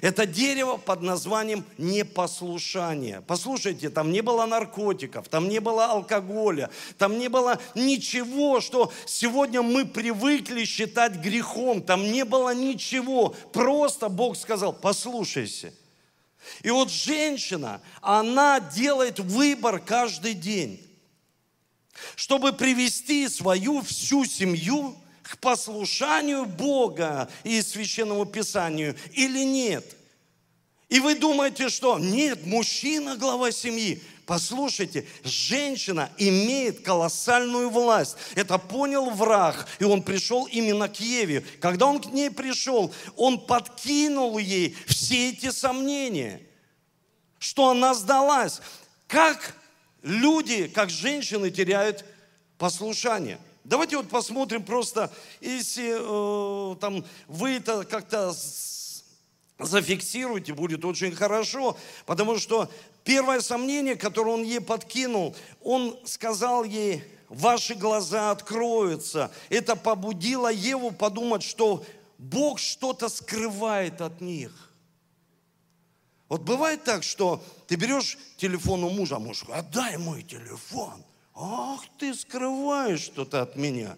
Это 0.00 0.26
дерево 0.26 0.76
под 0.76 1.02
названием 1.02 1.64
непослушание. 1.78 3.22
Послушайте, 3.26 3.90
там 3.90 4.10
не 4.10 4.22
было 4.22 4.46
наркотиков, 4.46 5.28
там 5.28 5.48
не 5.48 5.60
было 5.60 5.86
алкоголя, 5.86 6.70
там 6.98 7.18
не 7.18 7.28
было 7.28 7.60
ничего, 7.74 8.60
что 8.60 8.92
сегодня 9.06 9.62
мы 9.62 9.84
привыкли 9.84 10.64
считать 10.64 11.16
грехом. 11.16 11.82
Там 11.82 12.10
не 12.10 12.24
было 12.24 12.54
ничего. 12.54 13.34
Просто 13.52 14.08
Бог 14.08 14.36
сказал, 14.36 14.72
послушайся. 14.72 15.72
И 16.62 16.70
вот 16.70 16.90
женщина, 16.90 17.80
она 18.00 18.60
делает 18.60 19.20
выбор 19.20 19.78
каждый 19.78 20.34
день, 20.34 20.80
чтобы 22.16 22.52
привести 22.52 23.28
свою 23.28 23.82
всю 23.82 24.24
семью 24.24 24.96
к 25.22 25.38
послушанию 25.38 26.46
Бога 26.46 27.28
и 27.44 27.62
Священному 27.62 28.26
Писанию 28.26 28.96
или 29.12 29.44
нет. 29.44 29.96
И 30.88 31.00
вы 31.00 31.14
думаете, 31.14 31.68
что 31.68 31.98
нет, 31.98 32.44
мужчина 32.44 33.16
глава 33.16 33.50
семьи. 33.50 34.02
Послушайте, 34.26 35.06
женщина 35.24 36.10
имеет 36.18 36.84
колоссальную 36.84 37.70
власть. 37.70 38.16
Это 38.34 38.58
понял 38.58 39.10
враг, 39.10 39.66
и 39.78 39.84
он 39.84 40.02
пришел 40.02 40.46
именно 40.46 40.88
к 40.88 41.00
Еве. 41.00 41.44
Когда 41.60 41.86
он 41.86 42.00
к 42.00 42.06
ней 42.12 42.30
пришел, 42.30 42.92
он 43.16 43.40
подкинул 43.40 44.38
ей 44.38 44.76
все 44.86 45.30
эти 45.30 45.50
сомнения, 45.50 46.42
что 47.38 47.70
она 47.70 47.94
сдалась. 47.94 48.60
Как 49.06 49.56
люди, 50.02 50.68
как 50.68 50.90
женщины 50.90 51.50
теряют 51.50 52.04
послушание– 52.58 53.38
Давайте 53.64 53.96
вот 53.96 54.08
посмотрим 54.08 54.64
просто, 54.64 55.10
если 55.40 55.94
э, 56.72 56.76
там 56.76 57.04
вы 57.28 57.50
это 57.52 57.84
как-то 57.84 58.34
зафиксируете, 59.58 60.54
будет 60.54 60.84
очень 60.84 61.14
хорошо, 61.14 61.76
потому 62.04 62.38
что 62.38 62.68
первое 63.04 63.40
сомнение, 63.40 63.94
которое 63.94 64.32
он 64.32 64.42
ей 64.42 64.60
подкинул, 64.60 65.36
он 65.62 65.96
сказал 66.04 66.64
ей, 66.64 67.04
ваши 67.28 67.74
глаза 67.74 68.32
откроются. 68.32 69.30
Это 69.48 69.76
побудило 69.76 70.52
Еву 70.52 70.90
подумать, 70.90 71.42
что 71.44 71.84
Бог 72.18 72.58
что-то 72.58 73.08
скрывает 73.08 74.00
от 74.00 74.20
них. 74.20 74.72
Вот 76.28 76.42
бывает 76.42 76.82
так, 76.84 77.02
что 77.02 77.42
ты 77.66 77.76
берешь 77.76 78.16
телефон 78.38 78.84
у 78.84 78.90
мужа, 78.90 79.16
а 79.16 79.18
муж 79.18 79.44
отдай 79.48 79.98
мой 79.98 80.22
телефон. 80.22 81.04
Ах, 81.34 81.80
ты 81.98 82.14
скрываешь 82.14 83.00
что-то 83.00 83.42
от 83.42 83.56
меня. 83.56 83.96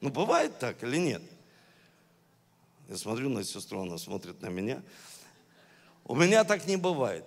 Ну, 0.00 0.10
бывает 0.10 0.58
так 0.58 0.82
или 0.82 0.98
нет? 0.98 1.22
Я 2.88 2.96
смотрю 2.96 3.28
на 3.28 3.44
сестру, 3.44 3.82
она 3.82 3.96
смотрит 3.96 4.42
на 4.42 4.48
меня. 4.48 4.82
У 6.04 6.14
меня 6.14 6.44
так 6.44 6.66
не 6.66 6.76
бывает. 6.76 7.24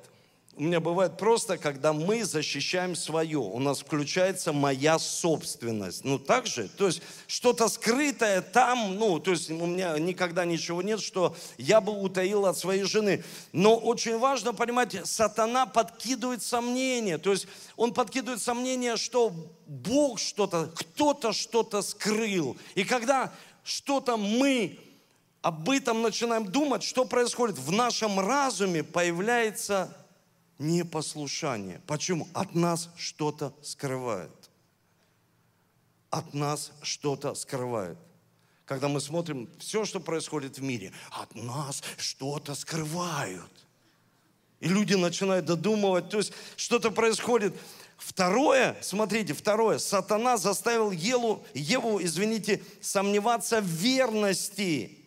У 0.57 0.63
меня 0.63 0.79
бывает 0.79 1.17
просто, 1.17 1.59
когда 1.59 1.93
мы 1.93 2.25
защищаем 2.25 2.95
свое, 2.95 3.37
у 3.37 3.59
нас 3.59 3.81
включается 3.81 4.51
моя 4.53 4.97
собственность. 4.97 6.03
Ну, 6.03 6.17
так 6.17 6.47
же, 6.47 6.67
то 6.67 6.87
есть 6.87 7.03
что-то 7.27 7.67
скрытое 7.67 8.41
там, 8.41 8.95
ну, 8.95 9.19
то 9.19 9.29
есть 9.29 9.51
у 9.51 9.67
меня 9.67 9.99
никогда 9.99 10.45
ничего 10.45 10.81
нет, 10.81 10.99
что 10.99 11.35
я 11.59 11.79
бы 11.79 12.01
утаил 12.01 12.47
от 12.47 12.57
своей 12.57 12.85
жены. 12.85 13.23
Но 13.51 13.75
очень 13.75 14.17
важно 14.17 14.51
понимать, 14.51 14.95
сатана 15.03 15.67
подкидывает 15.67 16.41
сомнения, 16.41 17.19
то 17.19 17.29
есть 17.29 17.45
он 17.75 17.93
подкидывает 17.93 18.41
сомнения, 18.41 18.97
что 18.97 19.31
Бог 19.67 20.17
что-то, 20.17 20.71
кто-то 20.73 21.33
что-то 21.33 21.83
скрыл. 21.83 22.57
И 22.73 22.83
когда 22.83 23.31
что-то 23.63 24.17
мы 24.17 24.79
об 25.43 25.69
этом 25.69 26.01
начинаем 26.01 26.45
думать, 26.45 26.81
что 26.81 27.05
происходит? 27.05 27.59
В 27.59 27.71
нашем 27.71 28.19
разуме 28.19 28.83
появляется 28.83 29.95
непослушание. 30.59 31.81
Почему? 31.87 32.27
От 32.33 32.55
нас 32.55 32.89
что-то 32.97 33.53
скрывает. 33.61 34.31
От 36.09 36.33
нас 36.33 36.71
что-то 36.81 37.35
скрывает. 37.35 37.97
Когда 38.65 38.87
мы 38.87 38.99
смотрим 38.99 39.49
все, 39.59 39.85
что 39.85 39.99
происходит 39.99 40.57
в 40.57 40.63
мире, 40.63 40.91
от 41.11 41.35
нас 41.35 41.83
что-то 41.97 42.55
скрывают. 42.55 43.51
И 44.59 44.67
люди 44.67 44.95
начинают 44.95 45.45
додумывать, 45.45 46.09
то 46.09 46.17
есть 46.17 46.33
что-то 46.55 46.91
происходит. 46.91 47.55
Второе, 47.97 48.75
смотрите, 48.81 49.33
второе, 49.33 49.77
сатана 49.77 50.37
заставил 50.37 50.91
Елу, 50.91 51.45
Еву, 51.53 52.01
извините, 52.01 52.61
сомневаться 52.81 53.61
в 53.61 53.65
верности. 53.65 54.97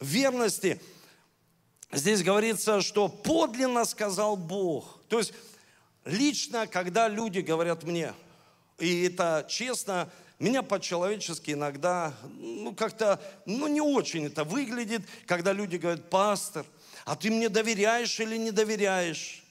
Верности. 0.00 0.80
Здесь 1.92 2.22
говорится, 2.22 2.80
что 2.82 3.08
подлинно 3.08 3.84
сказал 3.84 4.36
Бог. 4.36 5.00
То 5.08 5.18
есть 5.18 5.32
лично, 6.04 6.66
когда 6.66 7.08
люди 7.08 7.40
говорят 7.40 7.82
мне, 7.82 8.14
и 8.78 9.04
это 9.04 9.44
честно, 9.48 10.08
меня 10.38 10.62
по-человечески 10.62 11.50
иногда, 11.50 12.14
ну, 12.38 12.74
как-то, 12.74 13.20
ну, 13.44 13.66
не 13.66 13.80
очень 13.80 14.26
это 14.26 14.44
выглядит, 14.44 15.02
когда 15.26 15.52
люди 15.52 15.76
говорят, 15.76 16.08
пастор, 16.08 16.64
а 17.04 17.16
ты 17.16 17.30
мне 17.30 17.48
доверяешь 17.48 18.20
или 18.20 18.36
не 18.36 18.52
доверяешь? 18.52 19.44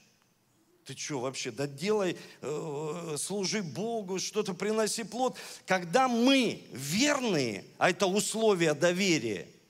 Ты 0.86 0.96
что 0.96 1.20
вообще, 1.20 1.50
да 1.50 1.66
делай, 1.66 2.16
э, 2.40 3.16
служи 3.18 3.62
Богу, 3.62 4.18
что-то 4.18 4.54
приноси 4.54 5.04
плод. 5.04 5.36
Когда 5.66 6.08
мы 6.08 6.64
верные, 6.72 7.64
а 7.76 7.90
это 7.90 8.06
условия 8.06 8.72
доверия– 8.72 9.46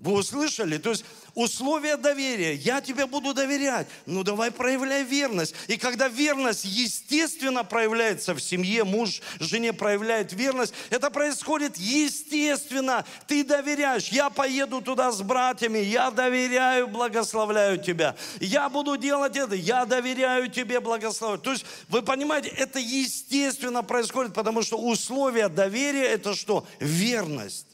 вы 0.00 0.14
услышали? 0.14 0.78
То 0.78 0.90
есть 0.90 1.04
условия 1.34 1.96
доверия. 1.96 2.54
Я 2.54 2.80
тебе 2.80 3.06
буду 3.06 3.34
доверять. 3.34 3.86
Ну 4.06 4.22
давай 4.22 4.50
проявляй 4.50 5.04
верность. 5.04 5.54
И 5.68 5.76
когда 5.76 6.08
верность 6.08 6.64
естественно 6.64 7.64
проявляется 7.64 8.34
в 8.34 8.40
семье, 8.40 8.84
муж 8.84 9.20
жене 9.38 9.72
проявляет 9.72 10.32
верность, 10.32 10.74
это 10.90 11.10
происходит 11.10 11.76
естественно. 11.76 13.04
Ты 13.26 13.44
доверяешь. 13.44 14.08
Я 14.08 14.30
поеду 14.30 14.80
туда 14.80 15.12
с 15.12 15.22
братьями. 15.22 15.78
Я 15.78 16.10
доверяю, 16.10 16.88
благословляю 16.88 17.78
тебя. 17.78 18.16
Я 18.40 18.68
буду 18.68 18.96
делать 18.96 19.36
это. 19.36 19.54
Я 19.54 19.84
доверяю 19.84 20.50
тебе, 20.50 20.80
благословляю. 20.80 21.40
То 21.40 21.52
есть 21.52 21.64
вы 21.88 22.02
понимаете, 22.02 22.48
это 22.48 22.78
естественно 22.78 23.82
происходит, 23.82 24.34
потому 24.34 24.62
что 24.62 24.76
условия 24.78 25.48
доверия 25.48 26.06
это 26.06 26.34
что? 26.34 26.66
Верность. 26.78 27.66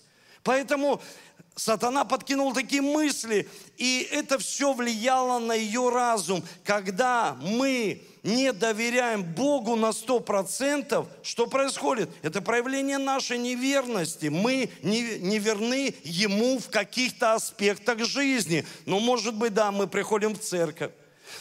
Поэтому 0.42 1.02
Сатана 1.56 2.04
подкинул 2.04 2.52
такие 2.52 2.82
мысли, 2.82 3.48
и 3.78 4.06
это 4.12 4.38
все 4.38 4.74
влияло 4.74 5.38
на 5.38 5.54
ее 5.54 5.88
разум. 5.88 6.44
Когда 6.64 7.34
мы 7.40 8.02
не 8.22 8.52
доверяем 8.52 9.22
Богу 9.22 9.74
на 9.74 9.94
сто 9.94 10.20
процентов, 10.20 11.06
что 11.22 11.46
происходит? 11.46 12.10
Это 12.22 12.42
проявление 12.42 12.98
нашей 12.98 13.38
неверности. 13.38 14.26
Мы 14.26 14.68
не, 14.82 15.18
не 15.18 15.38
верны 15.38 15.94
Ему 16.04 16.58
в 16.58 16.68
каких-то 16.68 17.32
аспектах 17.32 18.04
жизни. 18.04 18.66
Ну, 18.84 19.00
может 19.00 19.34
быть, 19.34 19.54
да, 19.54 19.72
мы 19.72 19.86
приходим 19.86 20.34
в 20.34 20.40
церковь. 20.40 20.90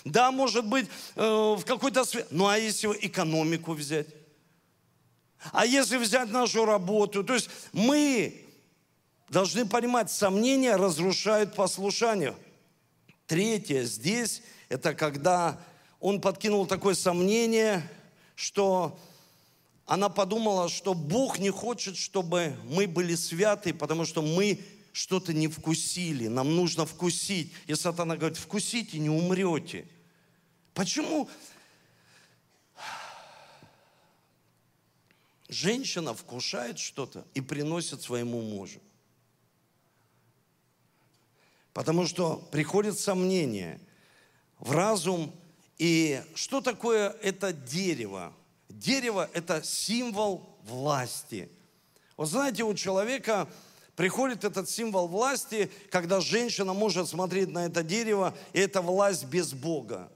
Да, 0.06 0.32
может 0.32 0.66
быть, 0.66 0.88
э, 1.18 1.22
в 1.58 1.66
какой-то 1.66 2.06
сфере. 2.06 2.26
Ну, 2.30 2.48
а 2.48 2.58
если 2.58 2.88
экономику 3.02 3.74
взять? 3.74 4.08
А 5.52 5.66
если 5.66 5.98
взять 5.98 6.32
нашу 6.32 6.64
работу? 6.64 7.22
То 7.26 7.34
есть 7.34 7.50
мы 7.74 8.45
должны 9.30 9.66
понимать, 9.66 10.12
сомнения 10.12 10.76
разрушают 10.76 11.56
послушание. 11.56 12.36
Третье 13.28 13.84
здесь, 13.84 14.42
это 14.70 14.94
когда 14.94 15.60
он 16.00 16.22
подкинул 16.22 16.68
такое 16.68 16.94
сомнение, 16.94 17.82
что 18.36 19.00
она 19.86 20.10
подумала, 20.10 20.70
что 20.70 20.94
Бог 20.94 21.40
не 21.40 21.50
хочет, 21.50 21.98
чтобы 21.98 22.56
мы 22.66 22.88
были 22.88 23.16
святы, 23.16 23.74
потому 23.74 24.06
что 24.06 24.22
мы 24.22 24.60
что-то 24.92 25.34
не 25.34 25.48
вкусили, 25.48 26.28
нам 26.28 26.56
нужно 26.56 26.86
вкусить. 26.86 27.52
И 27.68 27.76
сатана 27.76 28.18
говорит, 28.18 28.38
вкусите, 28.38 28.98
не 29.00 29.10
умрете. 29.10 29.88
Почему 30.74 31.30
женщина 35.50 36.14
вкушает 36.14 36.80
что-то 36.80 37.26
и 37.34 37.42
приносит 37.42 38.02
своему 38.02 38.42
мужу? 38.42 38.80
Потому 41.76 42.08
что 42.08 42.38
приходит 42.52 42.98
сомнение 42.98 43.82
в 44.60 44.72
разум. 44.72 45.36
И 45.78 46.24
что 46.34 46.62
такое 46.62 47.10
это 47.22 47.52
дерево? 47.52 48.32
Дерево– 48.70 49.30
это 49.34 49.62
символ 49.62 50.58
власти. 50.64 51.50
Вот 52.16 52.30
знаете, 52.30 52.64
у 52.64 52.74
человека 52.76 53.50
приходит 53.98 54.46
этот 54.46 54.70
символ 54.70 55.10
власти, 55.10 55.70
когда 55.90 56.22
женщина 56.22 56.72
может 56.72 57.10
смотреть 57.10 57.50
на 57.50 57.66
это 57.66 57.84
дерево, 57.84 58.34
и 58.54 58.60
это 58.62 58.82
власть 58.82 59.26
без 59.26 59.52
Бога. 59.52 60.10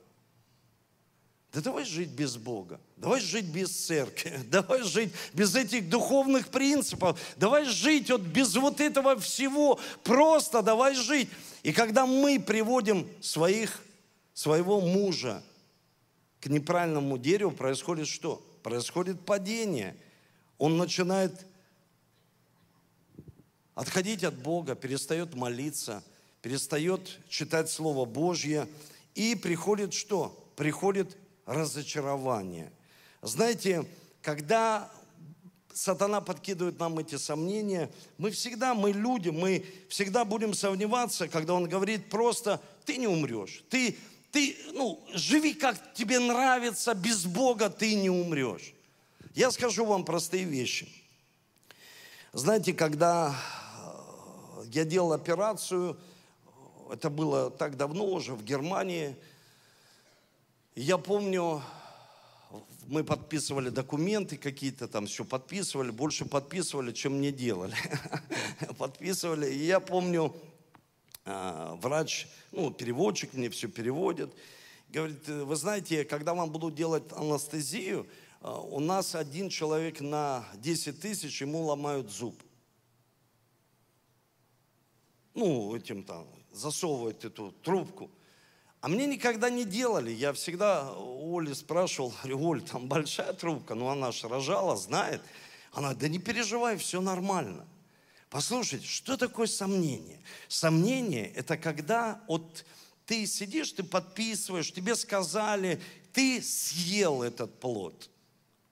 Да 1.52 1.60
давай 1.60 1.84
жить 1.84 2.12
без 2.12 2.38
Бога, 2.38 2.80
давай 2.95 3.19
жить 3.19 3.45
без 3.45 3.72
церкви, 3.72 4.39
давай 4.45 4.84
жить 4.84 5.12
без 5.34 5.56
этих 5.56 5.89
духовных 5.89 6.48
принципов, 6.48 7.19
давай 7.36 7.65
жить 7.65 8.10
вот 8.12 8.22
без 8.22 8.56
вот 8.56 8.80
этого 8.80 9.19
всего, 9.19 9.78
просто 10.04 10.62
давай 10.62 10.95
жить. 10.95 11.28
И 11.63 11.74
когда 11.74 12.06
мы 12.06 12.39
приводим 12.39 13.08
своих, 13.22 13.84
своего 14.34 14.80
мужа 14.80 15.43
к 16.39 16.48
неправильному 16.48 17.17
дереву, 17.17 17.52
происходит 17.52 18.08
что? 18.08 18.38
Происходит 18.63 19.26
падение. 19.26 19.95
Он 20.58 20.78
начинает 20.78 21.45
отходить 23.76 24.24
от 24.24 24.36
Бога, 24.36 24.76
перестает 24.76 25.36
молиться, 25.36 26.04
перестает 26.41 27.19
читать 27.30 27.69
Слово 27.69 28.06
Божье. 28.06 28.67
И 29.15 29.36
приходит 29.36 29.93
что? 29.93 30.52
Приходит 30.56 31.17
разочарование. 31.45 32.72
Знаете, 33.22 33.86
когда 34.22 34.91
сатана 35.80 36.20
подкидывает 36.20 36.78
нам 36.78 37.00
эти 37.00 37.15
сомнения, 37.15 37.89
мы 38.18 38.32
всегда, 38.32 38.74
мы 38.74 38.92
люди, 38.92 39.30
мы 39.30 39.65
всегда 39.88 40.26
будем 40.26 40.54
сомневаться, 40.54 41.30
когда 41.30 41.54
он 41.54 41.70
говорит 41.70 42.10
просто, 42.10 42.62
ты 42.86 42.98
не 42.98 43.08
умрешь, 43.08 43.63
ты, 43.70 43.98
ты 44.32 44.58
ну, 44.74 45.02
живи 45.13 45.54
как 45.54 45.94
тебе 45.94 46.20
нравится, 46.20 46.94
без 46.94 47.26
Бога 47.26 47.70
ты 47.70 47.96
не 47.96 48.10
умрешь. 48.10 48.74
Я 49.36 49.52
скажу 49.52 49.86
вам 49.86 50.04
простые 50.04 50.44
вещи. 50.44 50.89
Знаете, 52.34 52.74
когда 52.74 53.34
э, 53.34 54.63
я 54.65 54.84
делал 54.84 55.13
операцию, 55.13 55.98
это 56.92 57.10
было 57.10 57.50
так 57.52 57.78
давно 57.78 58.06
уже, 58.06 58.34
в 58.34 58.44
Германии, 58.44 59.15
я 60.76 60.98
помню, 60.98 61.62
мы 62.89 63.04
подписывали 63.04 63.69
документы 63.69 64.36
какие-то 64.36 64.88
там, 64.88 65.06
все 65.06 65.23
подписывали, 65.23 65.91
больше 65.91 66.25
подписывали, 66.25 66.91
чем 66.91 67.17
мне 67.17 67.32
делали. 67.32 67.75
Подписывали. 68.78 69.52
И 69.54 69.65
я 69.65 69.80
помню, 69.80 70.36
а, 71.25 71.75
врач, 71.75 72.28
ну, 72.52 72.71
переводчик 72.71 73.34
мне 73.34 73.49
все 73.52 73.67
переводит, 73.67 74.34
говорит, 74.89 75.28
вы 75.28 75.56
знаете, 75.56 76.04
когда 76.04 76.34
вам 76.34 76.49
будут 76.49 76.73
делать 76.73 77.04
анестезию, 77.12 78.08
а, 78.41 78.60
у 78.60 78.80
нас 78.80 79.13
один 79.13 79.49
человек 79.49 80.02
на 80.02 80.43
10 80.56 80.99
тысяч, 80.99 81.41
ему 81.41 81.63
ломают 81.65 82.10
зуб. 82.10 82.41
Ну, 85.36 85.75
этим 85.75 86.04
там, 86.04 86.28
засовывают 86.52 87.23
эту 87.23 87.52
трубку. 87.52 88.10
А 88.82 88.88
мне 88.88 89.06
никогда 89.06 89.50
не 89.50 89.65
делали. 89.65 90.12
Я 90.12 90.32
всегда 90.34 90.94
у 90.94 91.38
Оли 91.38 91.54
спрашивал, 91.54 92.13
говорю, 92.24 92.44
Оль, 92.44 92.62
там 92.62 92.88
большая 92.88 93.34
трубка, 93.34 93.76
ну 93.76 93.89
она 93.89 94.12
же 94.12 94.28
рожала, 94.28 94.78
знает. 94.78 95.22
Она, 95.72 95.94
да 95.94 96.08
не 96.08 96.20
переживай, 96.20 96.78
все 96.78 97.02
нормально. 97.02 97.65
Послушайте, 98.30 98.88
что 98.88 99.18
такое 99.18 99.48
сомнение? 99.48 100.20
Сомнение– 100.48 101.32
это 101.36 101.58
когда 101.58 102.22
вот 102.28 102.65
ты 103.06 103.26
сидишь, 103.26 103.72
ты 103.72 103.84
подписываешь, 103.84 104.72
тебе 104.72 104.96
сказали, 104.96 105.82
ты 106.13 106.42
съел 106.42 107.24
этот 107.24 107.60
плод. 107.60 108.10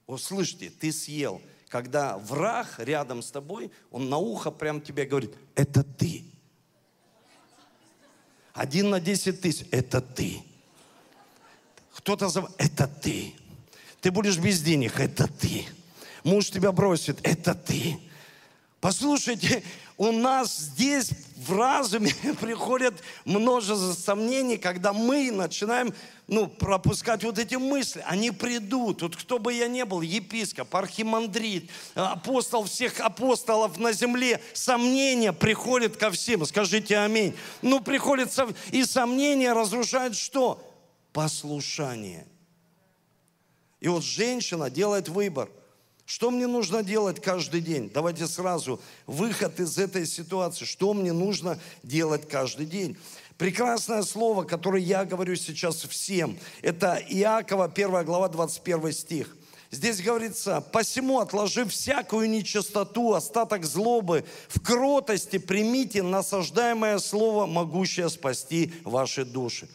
Вот 0.05 0.21
слышите, 0.21 0.69
ты 0.69 0.91
съел. 0.91 1.41
Когда 1.69 2.17
враг 2.19 2.75
рядом 2.77 3.21
с 3.21 3.31
тобой, 3.31 3.71
он 3.91 4.09
на 4.09 4.17
ухо 4.17 4.51
прям 4.51 4.79
тебе 4.79 5.05
говорит, 5.05 5.33
это 5.55 5.83
ты. 5.83 6.23
Один 8.57 8.89
на 8.89 8.99
десять 8.99 9.39
тысяч– 9.39 9.67
это 9.71 10.01
ты. 10.01 10.41
Кто-то 11.93 12.27
зов...– 12.27 12.49
это 12.57 12.87
ты. 12.87 13.35
Ты 14.01 14.09
будешь 14.09 14.39
без 14.39 14.63
денег– 14.63 14.93
это 14.99 15.27
ты. 15.27 15.67
Муж 16.23 16.49
тебя 16.49 16.71
бросит– 16.71 17.19
это 17.23 17.53
ты. 17.53 17.99
Послушайте, 18.79 19.63
у 19.97 20.11
нас 20.11 20.55
здесь 20.55 21.09
в 21.35 21.55
разуме 21.57 22.13
приходят 22.41 23.01
множество 23.25 23.93
сомнений, 23.93 24.57
когда 24.57 24.93
мы 24.93 25.31
начинаем 25.31 25.93
ну, 26.27 26.47
пропускать 26.47 27.23
вот 27.23 27.39
эти 27.39 27.55
мысли. 27.55 28.03
Они 28.05 28.29
придут. 28.29 29.01
Вот 29.01 29.15
кто 29.15 29.39
бы 29.39 29.53
я 29.53 29.67
ни 29.67 29.81
был, 29.81 30.01
епископ, 30.01 30.75
архимандрит, 30.75 31.71
апостол 31.95 32.65
всех 32.65 32.99
апостолов 32.99 33.79
на 33.79 33.93
земле, 33.93 34.41
сомнения 34.53 35.33
приходят 35.33 35.97
ко 35.97 36.11
всем. 36.11 36.45
Скажите 36.45 36.97
аминь. 36.99 37.35
Ну, 37.63 37.79
приходится, 37.79 38.47
и 38.71 38.83
сомнения 38.83 39.53
разрушают 39.53 40.15
что? 40.15 40.63
Послушание. 41.13 42.27
И 43.79 43.87
вот 43.87 44.03
женщина 44.03 44.69
делает 44.69 45.09
выбор. 45.09 45.49
Что 46.07 46.31
мне 46.31 46.47
нужно 46.47 46.83
делать 46.83 47.21
каждый 47.21 47.59
день? 47.59 47.91
Давайте 47.93 48.27
сразу 48.27 48.79
выход 49.07 49.59
из 49.59 49.77
этой 49.77 50.05
ситуации. 50.05 50.63
Что 50.63 50.93
мне 50.93 51.11
нужно 51.11 51.59
делать 51.83 52.29
каждый 52.29 52.65
день? 52.65 52.95
Прекрасное 53.37 54.01
слово, 54.03 54.45
которое 54.45 54.81
я 54.81 55.03
говорю 55.03 55.35
сейчас 55.35 55.81
всем, 55.83 56.39
это 56.61 56.95
Иакова, 57.09 57.65
1 57.65 58.05
глава, 58.05 58.29
21 58.29 58.93
стих. 58.93 59.35
Здесь 59.69 60.01
говорится, 60.01 60.61
посему 60.61 61.19
отложив 61.19 61.73
всякую 61.73 62.29
нечистоту, 62.29 63.13
остаток 63.13 63.65
злобы, 63.65 64.23
в 64.47 64.61
кротости 64.61 65.37
примите 65.39 66.03
насаждаемое 66.03 66.99
слово, 66.99 67.47
могущее 67.47 68.09
спасти 68.09 68.71
ваши 68.85 69.25
души. 69.25 69.67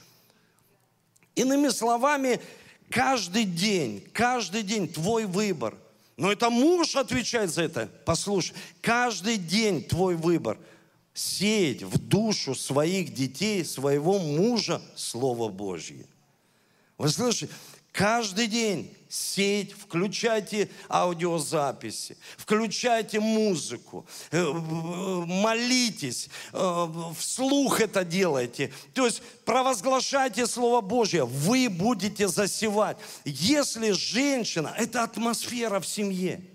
Иными 1.35 1.69
словами, 1.69 2.41
каждый 2.89 3.45
день, 3.45 4.03
каждый 4.15 4.63
день 4.63 4.89
твой 4.89 5.27
выбор. 5.27 5.77
Но 6.23 6.31
это 6.31 6.51
муж 6.51 6.95
отвечает 6.95 7.51
за 7.51 7.65
это. 7.65 7.89
Послушай, 8.05 8.55
каждый 8.81 9.39
день 9.39 9.83
твой 9.83 10.15
выбор– 10.15 10.57
сеять 11.15 11.83
в 11.83 11.99
душу 11.99 12.55
своих 12.55 13.13
детей, 13.13 13.65
своего 13.65 14.21
мужа 14.21 14.81
Слово 14.95 15.49
Божье. 15.49 16.07
Вы 16.97 17.09
слышите? 17.09 17.53
Каждый 17.91 18.47
день 18.47 18.97
сеять, 19.13 19.73
включайте 19.73 20.71
аудиозаписи, 20.89 22.17
включайте 22.39 23.21
музыку, 23.21 24.07
э, 24.31 24.43
молитесь, 24.43 26.31
э, 26.55 26.89
вслух 27.19 27.83
это 27.83 28.05
делайте. 28.05 28.73
То 28.95 29.05
есть 29.05 29.23
провозглашайте 29.45 30.47
Слово 30.47 30.81
Божье, 30.81 31.27
вы 31.27 31.69
будете 31.69 32.27
засевать. 32.27 32.97
Если 33.27 33.91
женщина, 33.91 34.75
это 34.79 35.03
атмосфера 35.03 35.79
в 35.79 35.87
семье– 35.87 36.41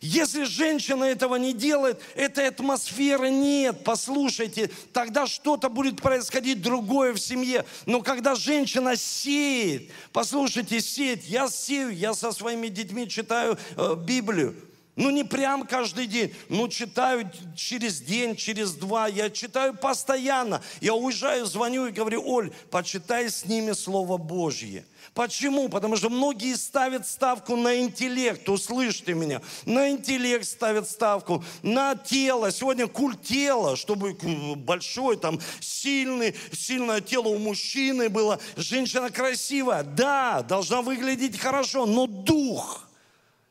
если 0.00 0.44
женщина 0.44 1.04
этого 1.04 1.36
не 1.36 1.52
делает, 1.52 2.00
этой 2.14 2.48
атмосферы 2.48 3.30
нет. 3.30 3.84
Послушайте, 3.84 4.70
тогда 4.92 5.26
что-то 5.26 5.68
будет 5.68 6.00
происходить 6.00 6.62
другое 6.62 7.12
в 7.12 7.18
семье. 7.18 7.64
Но 7.86 8.00
когда 8.02 8.34
женщина 8.34 8.96
сеет, 8.96 9.90
послушайте, 10.12 10.80
сеет, 10.80 11.24
я 11.24 11.48
сею, 11.48 11.94
я 11.94 12.14
со 12.14 12.32
своими 12.32 12.68
детьми 12.68 13.08
читаю 13.08 13.58
э, 13.76 13.94
Библию. 13.96 14.54
Ну, 14.96 15.10
не 15.10 15.24
прям 15.24 15.66
каждый 15.66 16.06
день, 16.06 16.32
но 16.48 16.68
читаю 16.68 17.28
через 17.56 18.00
день, 18.00 18.36
через 18.36 18.74
два. 18.74 19.08
Я 19.08 19.28
читаю 19.28 19.74
постоянно. 19.74 20.62
Я 20.80 20.94
уезжаю, 20.94 21.46
звоню 21.46 21.86
и 21.86 21.90
говорю, 21.90 22.22
Оль, 22.24 22.52
почитай 22.70 23.28
с 23.28 23.44
ними 23.44 23.72
Слово 23.72 24.18
Божье. 24.18 24.84
Почему? 25.12 25.68
Потому 25.68 25.96
что 25.96 26.10
многие 26.10 26.54
ставят 26.54 27.08
ставку 27.08 27.56
на 27.56 27.80
интеллект, 27.80 28.48
услышьте 28.48 29.14
меня, 29.14 29.42
на 29.64 29.90
интеллект 29.90 30.46
ставят 30.46 30.88
ставку, 30.88 31.44
на 31.62 31.96
тело. 31.96 32.52
Сегодня 32.52 32.86
культ 32.86 33.22
тела, 33.22 33.76
чтобы 33.76 34.16
большой, 34.56 35.16
там, 35.16 35.40
сильный, 35.60 36.34
сильное 36.52 37.00
тело 37.00 37.28
у 37.28 37.38
мужчины 37.38 38.08
было. 38.08 38.38
Женщина 38.56 39.10
красивая, 39.10 39.82
да, 39.82 40.42
должна 40.42 40.82
выглядеть 40.82 41.38
хорошо, 41.38 41.84
но 41.84 42.06
дух, 42.06 42.88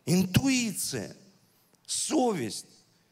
интуиция, 0.06 1.15
совесть, 1.86 2.67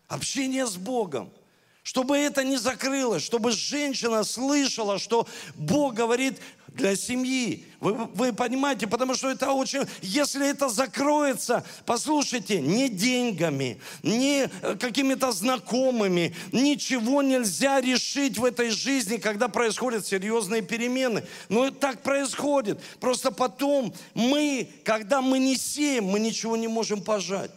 общение 0.08 0.66
с 0.66 0.76
Богом– 0.76 1.32
чтобы 1.84 2.18
это 2.18 2.44
не 2.44 2.58
закрылось, 2.58 3.24
чтобы 3.24 3.52
женщина 3.52 4.24
слышала, 4.24 5.00
что 5.00 5.28
Бог 5.56 5.96
говорит 5.96 6.40
для 6.68 6.96
семьи. 6.96 7.66
Вы, 7.82 7.94
вы 7.94 8.34
понимаете, 8.34 8.88
потому 8.88 9.16
что 9.16 9.30
это 9.30 9.52
очень... 9.52 9.82
Если 10.02 10.48
это 10.48 10.70
закроется, 10.70 11.66
послушайте, 11.86 12.62
не 12.62 12.88
деньгами, 12.88 13.82
не 14.04 14.48
э, 14.62 14.76
какими-то 14.80 15.32
знакомыми, 15.32 16.34
ничего 16.54 17.22
нельзя 17.24 17.82
решить 17.82 18.38
в 18.38 18.46
этой 18.46 18.70
жизни, 18.70 19.18
когда 19.18 19.48
происходят 19.50 20.06
серьезные 20.06 20.62
перемены. 20.62 21.26
Но 21.50 21.72
так 21.72 22.04
происходит. 22.04 22.80
Просто 23.02 23.32
потом 23.32 23.94
мы, 24.14 24.70
когда 24.86 25.22
мы 25.22 25.40
не 25.40 25.58
сеем, 25.58 26.06
мы 26.06 26.20
ничего 26.20 26.56
не 26.56 26.70
можем 26.70 27.02
пожать. 27.02 27.52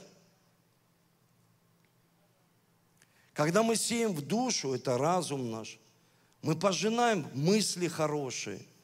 Когда 3.35 3.62
мы 3.62 3.77
сеем 3.77 4.14
в 4.14 4.23
душу, 4.23 4.73
это 4.73 4.97
разум 4.97 5.51
наш, 5.51 5.79
мы 6.40 6.57
пожинаем 6.57 7.27
мысли 7.35 7.88
хорошие– 7.88 8.61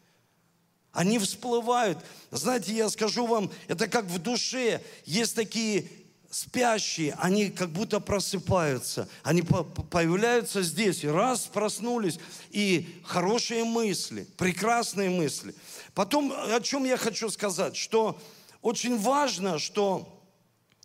они 0.92 1.18
всплывают. 1.18 1.98
Знаете, 2.30 2.74
я 2.74 2.88
скажу 2.90 3.26
вам, 3.26 3.50
это 3.68 3.86
как 3.86 4.06
в 4.06 4.18
душе. 4.18 4.82
Есть 5.04 5.36
такие 5.36 5.88
спящие, 6.30 7.14
они 7.18 7.50
как 7.50 7.70
будто 7.70 8.00
просыпаются. 8.00 9.08
Они 9.22 9.42
появляются 9.42 10.62
здесь, 10.62 11.04
и 11.04 11.08
раз 11.08 11.46
проснулись, 11.46 12.18
и 12.50 13.00
хорошие 13.04 13.64
мысли, 13.64 14.26
прекрасные 14.36 15.10
мысли. 15.10 15.54
Потом, 15.94 16.32
о 16.32 16.60
чем 16.60 16.84
я 16.84 16.96
хочу 16.96 17.30
сказать, 17.30 17.76
что 17.76 18.20
очень 18.62 18.98
важно, 18.98 19.58
что 19.58 20.20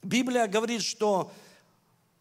Библия 0.04 0.48
говорит, 0.48 0.84
что 0.84 1.32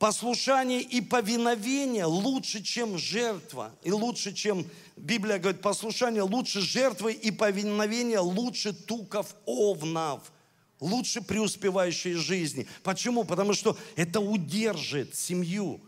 послушание 0.04 0.82
и 0.82 1.00
повиновение 1.00 2.04
лучше, 2.04 2.62
чем 2.62 2.98
жертва, 2.98 3.74
и 3.82 3.90
лучше, 3.90 4.34
чем 4.34 4.66
Библия 4.98 5.38
говорит, 5.38 5.62
послушание 5.62 6.20
лучше 6.20 6.60
жертвы 6.60 7.14
и 7.14 7.30
повиновение 7.30 8.18
лучше 8.18 8.74
туков 8.74 9.34
овнов, 9.46 10.30
лучше 10.78 11.22
преуспевающей 11.22 12.12
жизни. 12.12 12.66
Почему? 12.82 13.24
Потому 13.24 13.54
что 13.54 13.78
это 13.96 14.20
удержит 14.20 15.14
семью. 15.14 15.80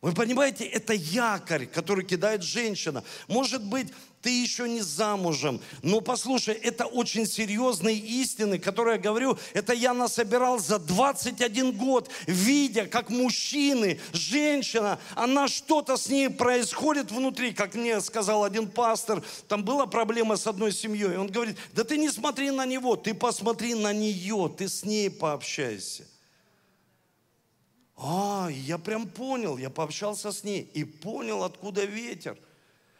Вы 0.00 0.14
понимаете, 0.14 0.64
это 0.64 0.94
якорь, 0.94 1.66
который 1.66 2.06
кидает 2.06 2.42
женщина. 2.42 3.04
Может 3.26 3.62
быть, 3.62 3.88
ты 4.22 4.30
еще 4.30 4.68
не 4.68 4.80
замужем. 4.80 5.60
Но 5.82 6.00
послушай, 6.00 6.54
это 6.54 6.86
очень 6.86 7.26
серьезные 7.26 7.96
истины, 7.96 8.58
которые 8.58 8.96
я 8.96 9.02
говорю, 9.02 9.38
это 9.54 9.72
я 9.72 9.94
насобирал 9.94 10.58
за 10.58 10.78
21 10.78 11.72
год, 11.72 12.10
видя, 12.26 12.86
как 12.86 13.10
мужчины, 13.10 14.00
женщина, 14.12 14.98
она 15.14 15.48
что-то 15.48 15.96
с 15.96 16.08
ней 16.08 16.28
происходит 16.28 17.10
внутри, 17.10 17.52
как 17.52 17.74
мне 17.74 18.00
сказал 18.00 18.44
один 18.44 18.68
пастор, 18.68 19.22
там 19.46 19.64
была 19.64 19.86
проблема 19.86 20.36
с 20.36 20.46
одной 20.46 20.72
семьей, 20.72 21.16
он 21.16 21.28
говорит, 21.28 21.56
да 21.72 21.84
ты 21.84 21.96
не 21.96 22.10
смотри 22.10 22.50
на 22.50 22.66
него, 22.66 22.96
ты 22.96 23.14
посмотри 23.14 23.74
на 23.74 23.92
нее, 23.92 24.52
ты 24.56 24.68
с 24.68 24.84
ней 24.84 25.10
пообщайся. 25.10 26.04
А, 27.96 28.48
я 28.50 28.78
прям 28.78 29.08
понял, 29.08 29.58
я 29.58 29.70
пообщался 29.70 30.30
с 30.30 30.44
ней 30.44 30.60
и 30.60 30.84
понял, 30.84 31.42
откуда 31.42 31.84
ветер. 31.84 32.38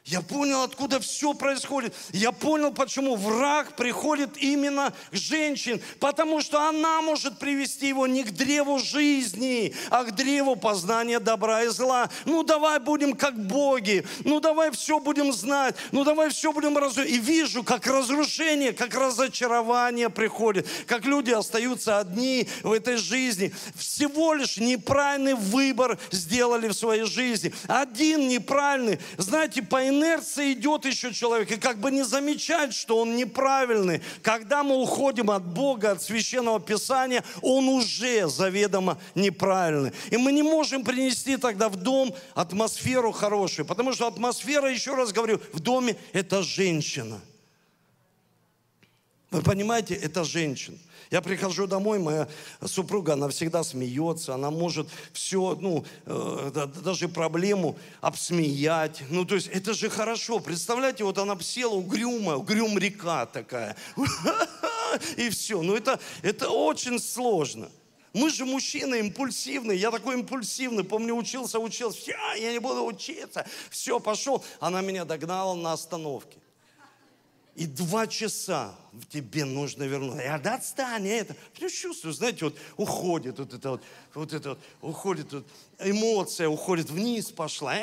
Я 0.09 0.23
понял, 0.23 0.63
откуда 0.63 1.01
все 1.01 1.35
происходит. 1.35 1.95
Я 2.13 2.33
понял, 2.33 2.73
почему 2.73 3.15
враг 3.15 3.77
приходит 3.77 4.39
именно 4.39 4.95
к 5.11 5.15
женщине. 5.15 5.83
Потому 6.01 6.41
что 6.41 6.67
она 6.67 7.03
может 7.03 7.39
привести 7.39 7.89
его 7.89 8.07
не 8.07 8.25
к 8.25 8.31
древу 8.31 8.79
жизни, 8.79 9.75
а 9.91 10.05
к 10.05 10.15
древу 10.15 10.57
познания 10.57 11.21
добра 11.21 11.65
и 11.65 11.69
зла. 11.69 12.09
Ну 12.25 12.43
давай 12.43 12.81
будем 12.81 13.15
как 13.15 13.39
боги. 13.39 14.03
Ну 14.25 14.41
давай 14.41 14.71
все 14.71 14.99
будем 14.99 15.31
знать. 15.31 15.75
Ну 15.93 16.05
давай 16.05 16.31
все 16.31 16.55
будем 16.55 16.79
разрушать. 16.79 17.11
И 17.11 17.19
вижу, 17.19 17.63
как 17.63 17.87
разрушение, 17.87 18.73
как 18.73 18.95
разочарование 18.95 20.09
приходит. 20.09 20.67
Как 20.87 21.05
люди 21.05 21.33
остаются 21.33 21.99
одни 21.99 22.49
в 22.63 22.73
этой 22.73 22.97
жизни. 22.97 23.53
Всего 23.77 24.33
лишь 24.33 24.57
неправильный 24.57 25.35
выбор 25.35 25.99
сделали 26.11 26.69
в 26.69 26.73
своей 26.73 27.05
жизни. 27.05 27.53
Один 27.67 28.27
неправильный. 28.27 28.99
Знаете, 29.19 29.61
по 29.61 29.87
инерции 29.99 30.53
идет 30.53 30.85
еще 30.85 31.13
человек, 31.13 31.51
и 31.51 31.57
как 31.57 31.79
бы 31.79 31.91
не 31.91 32.03
замечать, 32.03 32.73
что 32.75 32.99
он 32.99 33.17
неправильный. 33.17 34.01
Когда 34.23 34.63
мы 34.63 34.77
уходим 34.77 35.31
от 35.31 35.45
Бога, 35.45 35.93
от 35.93 36.03
Священного 36.03 36.61
Писания, 36.61 37.25
он 37.43 37.69
уже 37.69 38.29
заведомо 38.29 38.99
неправильный. 39.15 39.93
И 40.11 40.17
мы 40.17 40.33
не 40.33 40.43
можем 40.43 40.85
принести 40.85 41.37
тогда 41.37 41.69
в 41.69 41.77
дом 41.77 42.15
атмосферу 42.35 43.13
хорошую, 43.13 43.67
потому 43.67 43.93
что 43.93 44.07
атмосфера, 44.07 44.71
еще 44.71 44.95
раз 44.95 45.13
говорю, 45.13 45.41
в 45.53 45.61
доме– 45.61 45.97
это 46.13 46.43
женщина. 46.43 47.21
Вы 49.31 49.43
понимаете, 49.43 49.95
это 49.95 50.25
женщина. 50.25 50.79
Я 51.11 51.21
прихожу 51.21 51.67
домой, 51.67 51.99
моя 51.99 52.29
супруга, 52.65 53.15
она 53.15 53.29
всегда 53.29 53.63
смеется, 53.63 54.35
она 54.35 54.51
может 54.51 54.89
все, 55.13 55.57
ну, 55.61 55.85
э, 56.07 56.67
даже 56.83 57.09
проблему 57.09 57.79
обсмеять. 58.01 59.03
Ну, 59.11 59.25
то 59.25 59.35
есть 59.35 59.49
это 59.49 59.75
же 59.75 59.91
хорошо. 59.91 60.39
Представляете, 60.39 61.05
вот 61.05 61.19
она 61.19 61.39
села 61.41 61.75
угрюмая, 61.75 62.37
угрюм 62.37 62.79
река 62.79 63.27
такая. 63.27 63.77
И 65.17 65.29
все. 65.31 65.63
Ну, 65.63 65.75
это, 65.75 66.01
это 66.23 66.51
очень 66.51 66.99
сложно. 66.99 67.71
Мы 68.15 68.31
же 68.31 68.47
мужчины 68.47 69.01
импульсивные. 69.01 69.79
Я 69.79 69.91
такой 69.91 70.15
импульсивный. 70.15 70.85
Помню, 70.85 71.15
учился, 71.15 71.59
учился. 71.59 72.13
Я 72.37 72.53
не 72.53 72.59
буду 72.59 72.85
учиться. 72.85 73.47
Все, 73.71 74.01
пошел. 74.01 74.43
Она 74.61 74.81
меня 74.81 75.05
догнала 75.05 75.55
на 75.55 75.73
остановке. 75.73 76.39
И 77.59 77.67
два 77.67 78.07
часа 78.07 78.77
тебе 79.11 79.45
нужно 79.45 79.83
вернуть. 79.83 80.23
Я, 80.23 80.39
да 80.39 80.55
отстань, 80.55 81.09
это. 81.09 81.35
Я 81.57 81.69
чувствую, 81.69 82.15
знаете, 82.15 82.45
вот 82.45 82.57
уходит 82.77 83.41
вот 83.41 83.53
это 83.53 83.71
вот, 83.71 83.83
вот 84.15 84.33
это 84.33 84.51
вот, 84.51 84.59
уходит 84.81 85.33
вот, 85.33 85.45
эмоция 85.81 86.49
уходит 86.49 86.89
вниз 86.89 87.33
пошла. 87.33 87.75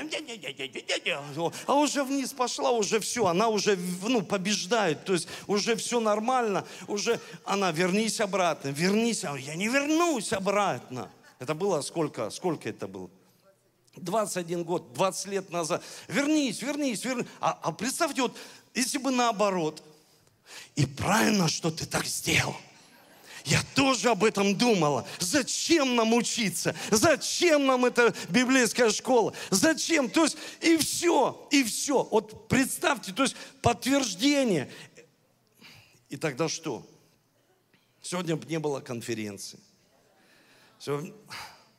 А 1.67 1.75
уже 1.75 2.05
вниз 2.05 2.31
пошла, 2.31 2.71
уже 2.71 3.01
все, 3.01 3.25
она 3.25 3.49
уже, 3.49 3.77
ну, 4.03 4.21
побеждает, 4.21 5.03
то 5.03 5.11
есть 5.11 5.27
уже 5.45 5.75
все 5.75 5.99
нормально, 5.99 6.65
уже 6.88 7.19
она, 7.43 7.73
вернись 7.73 8.21
обратно, 8.21 8.69
вернись, 8.69 9.25
а 9.25 9.35
я 9.38 9.55
не 9.55 9.67
вернусь 9.67 10.31
обратно. 10.31 11.11
Это 11.39 11.53
было 11.53 11.81
сколько, 11.81 12.29
сколько 12.29 12.69
это 12.69 12.88
было? 12.88 13.09
21 13.97 14.63
год, 14.63 14.93
20 14.93 15.27
лет 15.27 15.49
назад. 15.51 15.83
Вернись, 16.07 16.61
вернись, 16.61 17.03
вернись. 17.03 17.27
А, 17.39 17.57
а 17.61 17.71
представьте, 17.71 18.21
вот 18.23 18.35
если 18.75 18.97
бы 18.97 19.11
наоборот. 19.11 19.81
И 20.75 20.85
правильно, 20.85 21.47
что 21.47 21.71
ты 21.71 21.85
так 21.85 22.05
сделал. 22.05 22.55
Я 23.45 23.61
тоже 23.75 24.09
об 24.09 24.23
этом 24.23 24.57
думала. 24.57 25.07
Зачем 25.19 25.95
нам 25.95 26.13
учиться? 26.13 26.75
Зачем 26.89 27.67
нам 27.67 27.85
эта 27.85 28.13
библейская 28.29 28.89
школа? 28.89 29.33
Зачем? 29.51 30.09
То 30.09 30.23
есть 30.23 30.38
и 30.61 30.77
все, 30.77 31.47
и 31.51 31.63
все. 31.63 32.03
Вот 32.03 32.47
представьте, 32.47 33.13
то 33.13 33.23
есть 33.23 33.35
подтверждение. 33.61 34.71
И 36.09 36.17
тогда 36.17 36.49
что? 36.49 36.85
Сегодня 38.01 38.39
не 38.47 38.59
было 38.59 38.81
конференции. 38.81 39.59
Сегодня... 40.79 41.13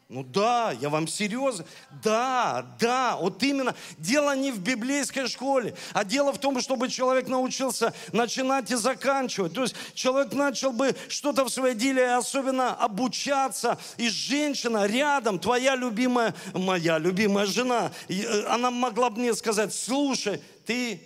Ну 0.08 0.22
да, 0.22 0.70
я 0.70 0.88
вам 0.88 1.08
серьезно. 1.08 1.64
Да, 2.02 2.64
да, 2.78 3.16
вот 3.16 3.42
именно. 3.42 3.74
Дело 3.98 4.36
не 4.36 4.52
в 4.52 4.60
библейской 4.60 5.26
школе, 5.26 5.74
а 5.92 6.04
дело 6.04 6.32
в 6.32 6.38
том, 6.38 6.60
чтобы 6.60 6.88
человек 6.88 7.26
научился 7.26 7.92
начинать 8.12 8.70
и 8.70 8.76
заканчивать. 8.76 9.52
То 9.52 9.62
есть 9.62 9.74
человек 9.94 10.32
начал 10.32 10.72
бы 10.72 10.94
что-то 11.08 11.44
в 11.44 11.48
своей 11.48 11.74
деле, 11.74 12.14
особенно 12.14 12.72
обучаться, 12.72 13.80
и 13.96 14.08
женщина 14.08 14.86
рядом, 14.86 15.40
твоя 15.40 15.74
любимая, 15.74 16.36
моя 16.54 16.98
любимая 16.98 17.46
жена, 17.46 17.90
э, 18.06 18.44
она 18.46 18.70
могла 18.70 19.10
бы 19.10 19.18
мне 19.18 19.34
сказать, 19.34 19.74
слушай, 19.74 20.40
ты 20.64 21.02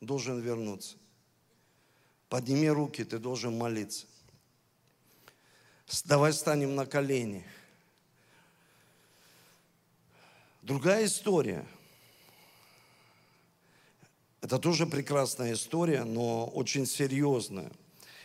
должен 0.00 0.38
вернуться. 0.38 0.96
Подними 2.28 2.68
руки, 2.68 3.02
ты 3.02 3.18
должен 3.18 3.58
молиться. 3.58 4.06
Давай 6.02 6.32
станем 6.32 6.74
на 6.74 6.86
колени. 6.86 7.44
Другая 10.62 11.04
история. 11.04 11.64
Это 14.40 14.58
тоже 14.58 14.86
прекрасная 14.86 15.52
история, 15.52 16.04
но 16.04 16.46
очень 16.46 16.86
серьезная. 16.86 17.70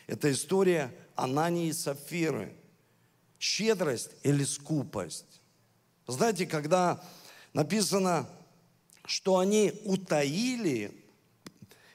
Это 0.08 0.32
история 0.32 0.94
Анании 1.16 1.68
и 1.68 1.74
Сафиры. 1.74 2.56
Щедрость 3.40 4.12
или 4.24 4.44
скупость. 4.44 5.42
Знаете, 6.08 6.46
когда 6.46 7.04
написано, 7.54 8.28
что 9.06 9.38
они 9.38 9.80
утаили, 9.86 10.92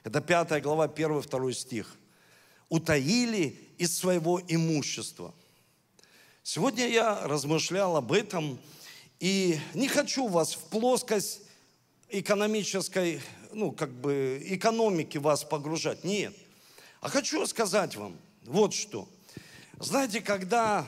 это 0.03 0.21
пятая 0.21 0.61
глава, 0.61 0.87
первый, 0.87 1.21
второй 1.21 1.53
стих, 1.53 1.95
утаили 2.69 3.59
из 3.77 3.97
своего 3.97 4.41
имущества– 4.47 5.33
Сегодня 6.47 6.87
я 6.87 7.27
размышлял 7.27 7.97
об 7.97 8.11
этом 8.11 8.59
и 9.19 9.59
не 9.73 9.87
хочу 9.87 10.27
вас 10.27 10.53
в 10.53 10.59
плоскость 10.69 11.41
экономической, 12.07 13.19
ну, 13.51 13.71
как 13.71 13.89
бы, 13.91 14.39
экономики 14.45 15.17
вас 15.17 15.43
погружать. 15.43 16.03
Нет. 16.03 16.35
А 17.01 17.09
хочу 17.09 17.43
сказать 17.47 17.95
вам 17.95 18.15
вот 18.43 18.75
что. 18.75 19.09
Знаете, 19.79 20.21
когда 20.21 20.87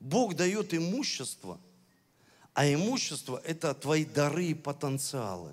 Бог 0.00 0.34
дает 0.34 0.72
имущество, 0.72 1.60
а 2.54 2.66
имущество– 2.66 3.38
это 3.44 3.74
твои 3.74 4.06
дары 4.06 4.46
и 4.46 4.54
потенциалы. 4.54 5.52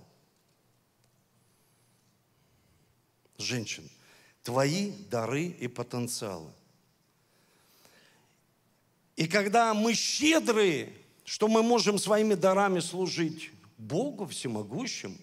Женщин, 3.38 3.90
твои 4.42 4.92
дары 5.10 5.48
и 5.48 5.68
потенциалы– 5.68 6.50
и 9.16 9.28
когда 9.28 9.74
мы 9.74 9.94
щедрые, 9.94 10.94
что 11.24 11.48
мы 11.48 11.64
можем 11.64 11.98
своими 11.98 12.34
дарами 12.34 12.80
служить 12.80 13.52
Богу 13.78 14.26
всемогущему, 14.26 15.18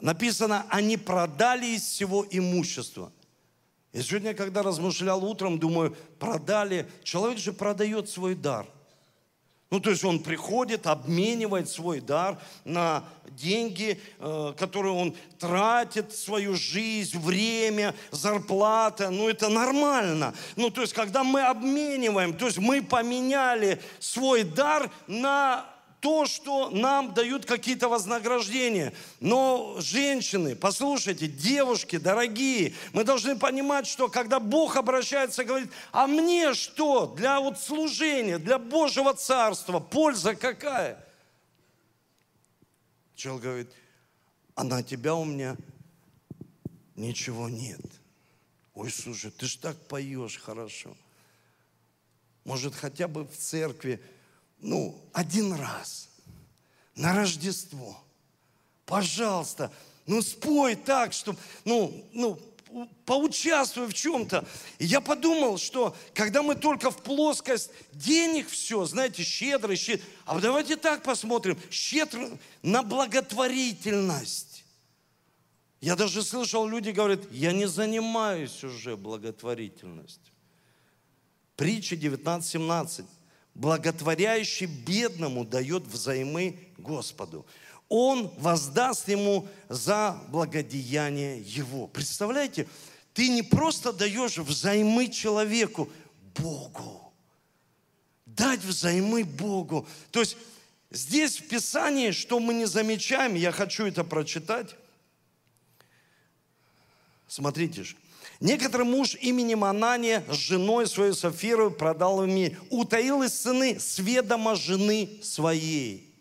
написано, 0.00 0.66
они 0.70 0.96
продали 0.96 1.66
из 1.66 1.82
всего 1.82 2.26
имущества. 2.30 3.12
И 3.92 4.02
сегодня, 4.02 4.34
когда 4.34 4.62
размышлял 4.62 5.24
утром, 5.24 5.58
думаю, 5.58 5.96
продали, 6.18 6.88
человек 7.02 7.38
же 7.38 7.52
продает 7.52 8.08
свой 8.08 8.34
дар– 8.34 8.66
ну, 9.70 9.80
то 9.80 9.90
есть 9.90 10.02
он 10.02 10.20
приходит, 10.20 10.86
обменивает 10.86 11.68
свой 11.68 12.00
дар 12.00 12.38
на 12.64 13.04
деньги, 13.30 14.00
э, 14.18 14.54
которые 14.56 14.94
он 14.94 15.14
тратит, 15.38 16.14
свою 16.14 16.54
жизнь, 16.54 17.18
время, 17.18 17.94
зарплата. 18.10 19.10
Ну, 19.10 19.28
это 19.28 19.48
нормально. 19.48 20.34
Ну, 20.56 20.70
то 20.70 20.80
есть, 20.80 20.94
когда 20.94 21.22
мы 21.22 21.42
обмениваем, 21.42 22.32
то 22.32 22.46
есть 22.46 22.58
мы 22.58 22.82
поменяли 22.82 23.80
свой 23.98 24.42
дар 24.42 24.90
на 25.06 25.66
то, 26.00 26.26
что 26.26 26.70
нам 26.70 27.12
дают 27.14 27.44
какие-то 27.44 27.88
вознаграждения. 27.88 28.94
Но 29.20 29.76
женщины, 29.80 30.54
послушайте, 30.54 31.26
девушки, 31.26 31.98
дорогие, 31.98 32.74
мы 32.92 33.04
должны 33.04 33.36
понимать, 33.36 33.86
что 33.86 34.08
когда 34.08 34.38
Бог 34.38 34.76
обращается 34.76 35.42
и 35.42 35.46
говорит, 35.46 35.70
а 35.90 36.06
мне 36.06 36.54
что? 36.54 37.06
Для 37.06 37.40
вот 37.40 37.58
служения, 37.58 38.38
для 38.38 38.58
Божьего 38.58 39.14
Царства, 39.14 39.80
польза 39.80 40.34
какая? 40.34 41.04
Человек 43.14 43.42
говорит, 43.42 43.72
а 44.54 44.64
на 44.64 44.82
тебя 44.82 45.14
у 45.14 45.24
меня 45.24 45.56
ничего 46.94 47.48
нет. 47.48 47.80
Ой, 48.74 48.90
слушай, 48.90 49.32
ты 49.32 49.46
ж 49.46 49.56
так 49.56 49.76
поешь 49.88 50.38
хорошо. 50.38 50.96
Может, 52.44 52.74
хотя 52.74 53.08
бы 53.08 53.24
в 53.24 53.36
церкви 53.36 54.00
ну, 54.60 55.00
один 55.12 55.52
раз 55.52 56.08
на 56.94 57.14
Рождество. 57.14 58.02
Пожалуйста, 58.84 59.72
ну 60.06 60.22
спой 60.22 60.74
так, 60.74 61.12
чтобы, 61.12 61.38
ну, 61.64 62.04
ну, 62.12 62.38
поучаствуй 63.04 63.86
в 63.86 63.94
чем-то. 63.94 64.46
И 64.78 64.86
я 64.86 65.00
подумал, 65.00 65.58
что 65.58 65.96
когда 66.14 66.42
мы 66.42 66.54
только 66.54 66.90
в 66.90 67.02
плоскость 67.02 67.70
денег 67.92 68.48
все, 68.48 68.84
знаете, 68.84 69.22
щедрый, 69.22 69.76
щедрый, 69.76 70.04
а 70.24 70.38
давайте 70.38 70.76
так 70.76 71.02
посмотрим, 71.02 71.58
щедрый 71.70 72.38
на 72.62 72.82
благотворительность. 72.82 74.64
Я 75.80 75.94
даже 75.94 76.22
слышал, 76.22 76.66
люди 76.66 76.90
говорят, 76.90 77.20
я 77.30 77.52
не 77.52 77.66
занимаюсь 77.66 78.64
уже 78.64 78.96
благотворительностью. 78.96 80.34
Притча 81.56 81.94
19.17 81.94 83.04
благотворяющий 83.58 84.66
бедному 84.66 85.44
дает 85.44 85.82
взаймы 85.82 86.56
Господу. 86.78 87.44
Он 87.88 88.32
воздаст 88.38 89.08
ему 89.08 89.48
за 89.68 90.18
благодеяние 90.28 91.40
его. 91.40 91.88
Представляете, 91.88 92.68
ты 93.12 93.28
не 93.28 93.42
просто 93.42 93.92
даешь 93.92 94.38
взаймы 94.38 95.08
человеку, 95.08 95.90
Богу. 96.36 97.12
Дать 98.26 98.60
взаймы 98.60 99.24
Богу. 99.24 99.88
То 100.12 100.20
есть 100.20 100.36
здесь 100.90 101.38
в 101.38 101.48
Писании, 101.48 102.12
что 102.12 102.38
мы 102.38 102.54
не 102.54 102.66
замечаем, 102.66 103.34
я 103.34 103.50
хочу 103.50 103.86
это 103.86 104.04
прочитать. 104.04 104.76
Смотрите 107.26 107.82
же. 107.82 107.96
Некоторый 108.40 108.84
муж 108.84 109.16
именем 109.20 109.60
Манания 109.60 110.24
с 110.28 110.34
женой 110.34 110.86
своей 110.86 111.12
Сафирой 111.12 111.72
продал 111.72 112.24
ими, 112.24 112.56
утаил 112.70 113.22
из 113.22 113.34
сыны 113.34 113.80
сведомо 113.80 114.54
жены 114.54 115.18
своей. 115.22 116.14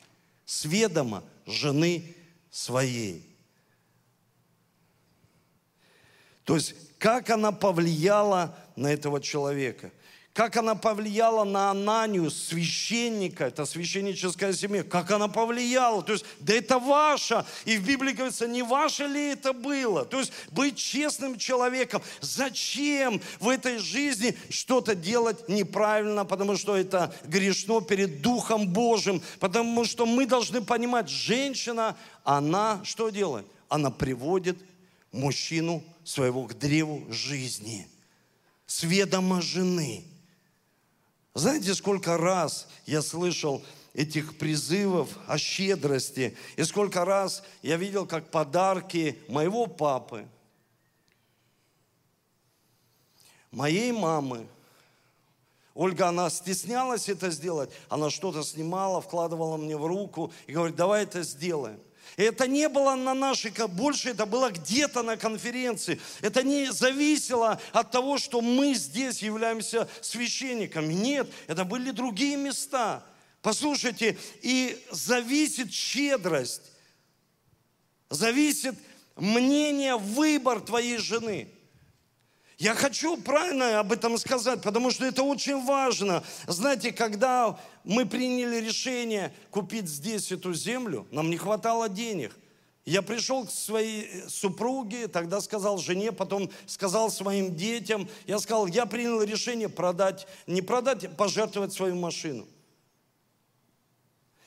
Сведомо 0.46 1.24
жены 1.46 2.16
своей. 2.50 3.24
То 6.44 6.56
есть, 6.56 6.74
как 6.98 7.30
она 7.30 7.52
повлияла 7.52 8.58
на 8.76 8.88
этого 8.88 9.22
человека 9.22 9.92
как 10.38 10.56
она 10.56 10.76
повлияла 10.76 11.46
на 11.46 11.72
Ананию, 11.72 12.30
священника, 12.30 13.46
это 13.46 13.66
священническая 13.66 14.54
семья, 14.54 14.84
как 14.84 15.10
она 15.10 15.28
повлияла. 15.28 16.04
То 16.04 16.14
есть, 16.14 16.26
да 16.40 16.54
это 16.54 16.78
ваша. 16.78 17.44
И 17.66 17.76
в 17.76 17.84
Библии 17.84 18.12
говорится, 18.12 18.48
не 18.48 18.62
ваше 18.62 19.08
ли 19.08 19.30
это 19.32 19.52
было? 19.52 20.06
То 20.06 20.20
есть, 20.20 20.32
быть 20.52 20.78
честным 20.78 21.40
человеком. 21.40 22.04
Зачем 22.22 23.20
в 23.40 23.50
этой 23.50 23.80
жизни 23.80 24.38
что-то 24.52 24.94
делать 24.94 25.50
неправильно? 25.50 26.24
Потому 26.24 26.56
что 26.56 26.78
это 26.78 27.12
грешно 27.24 27.82
перед 27.82 28.22
Духом 28.22 28.68
Божьим. 28.68 29.24
Потому 29.40 29.86
что 29.86 30.06
мы 30.06 30.28
должны 30.28 30.62
понимать, 30.62 31.10
женщина, 31.10 31.98
она 32.24 32.80
что 32.84 33.10
делает? 33.10 33.48
Она 33.70 33.90
приводит 33.90 34.60
мужчину 35.12 35.84
своего 36.04 36.44
к 36.44 36.54
древу 36.60 37.12
жизни. 37.12 37.88
С 38.68 38.84
ведома 38.84 39.42
жены– 39.42 40.06
знаете, 41.40 41.74
сколько 41.74 42.18
раз 42.18 42.68
я 42.86 43.02
слышал 43.02 43.64
этих 43.94 44.38
призывов 44.38 45.10
о 45.28 45.38
щедрости, 45.38 46.38
и 46.56 46.64
сколько 46.64 47.04
раз 47.06 47.44
я 47.62 47.78
видел, 47.78 48.06
как 48.06 48.30
подарки 48.30 49.20
моего 49.28 49.68
папы, 49.68 50.28
моей 53.52 53.92
мамы, 53.92 54.48
Ольга, 55.74 56.08
она 56.08 56.30
стеснялась 56.32 57.08
это 57.08 57.30
сделать, 57.30 57.70
она 57.88 58.10
что-то 58.10 58.44
снимала, 58.44 59.00
вкладывала 59.00 59.58
мне 59.58 59.78
в 59.78 59.86
руку 59.86 60.34
и 60.48 60.52
говорит, 60.54 60.76
давай 60.76 61.04
это 61.04 61.22
сделаем. 61.22 61.80
Это 62.18 62.48
не 62.48 62.68
было 62.68 62.96
на 62.96 63.14
нашей, 63.14 63.52
больше 63.68 64.10
это 64.10 64.26
было 64.26 64.50
где-то 64.50 65.04
на 65.04 65.18
конференции. 65.18 66.02
Это 66.22 66.42
не 66.42 66.72
зависело 66.72 67.62
от 67.72 67.92
того, 67.92 68.18
что 68.18 68.42
мы 68.42 68.74
здесь 68.74 69.22
являемся 69.22 69.88
священниками. 70.02 70.94
Нет, 70.94 71.30
это 71.46 71.64
были 71.64 71.92
другие 71.92 72.36
места. 72.36 73.06
Послушайте, 73.44 74.18
и 74.42 74.84
зависит 74.90 75.72
щедрость, 75.72 76.64
зависит 78.10 78.76
мнение, 79.16 79.96
выбор 79.96 80.60
твоей 80.60 80.98
жены– 80.98 81.48
я 82.58 82.74
хочу 82.74 83.18
правильно 83.18 83.80
об 83.80 83.92
этом 83.92 84.18
сказать, 84.18 84.64
потому 84.64 84.90
что 84.90 85.06
это 85.06 85.22
очень 85.22 85.64
важно. 85.64 86.24
Знаете, 86.48 86.92
когда 86.92 87.60
мы 87.84 88.06
приняли 88.08 88.58
решение 88.58 89.32
купить 89.52 89.88
здесь 89.88 90.32
эту 90.32 90.54
землю, 90.56 91.08
нам 91.12 91.30
не 91.30 91.38
хватало 91.38 91.88
денег. 91.88 92.36
Я 92.84 93.02
пришел 93.02 93.46
к 93.46 93.52
своей 93.52 94.28
супруге, 94.28 95.08
тогда 95.08 95.42
сказал 95.42 95.78
жене, 95.78 96.12
потом 96.12 96.50
сказал 96.66 97.12
своим 97.12 97.56
детям. 97.56 98.08
Я 98.26 98.40
сказал, 98.40 98.66
я 98.66 98.86
принял 98.86 99.22
решение 99.22 99.70
продать, 99.70 100.26
не 100.48 100.62
продать, 100.62 101.04
а 101.04 101.10
пожертвовать 101.10 101.74
свою 101.74 101.96
машину. 101.96 102.48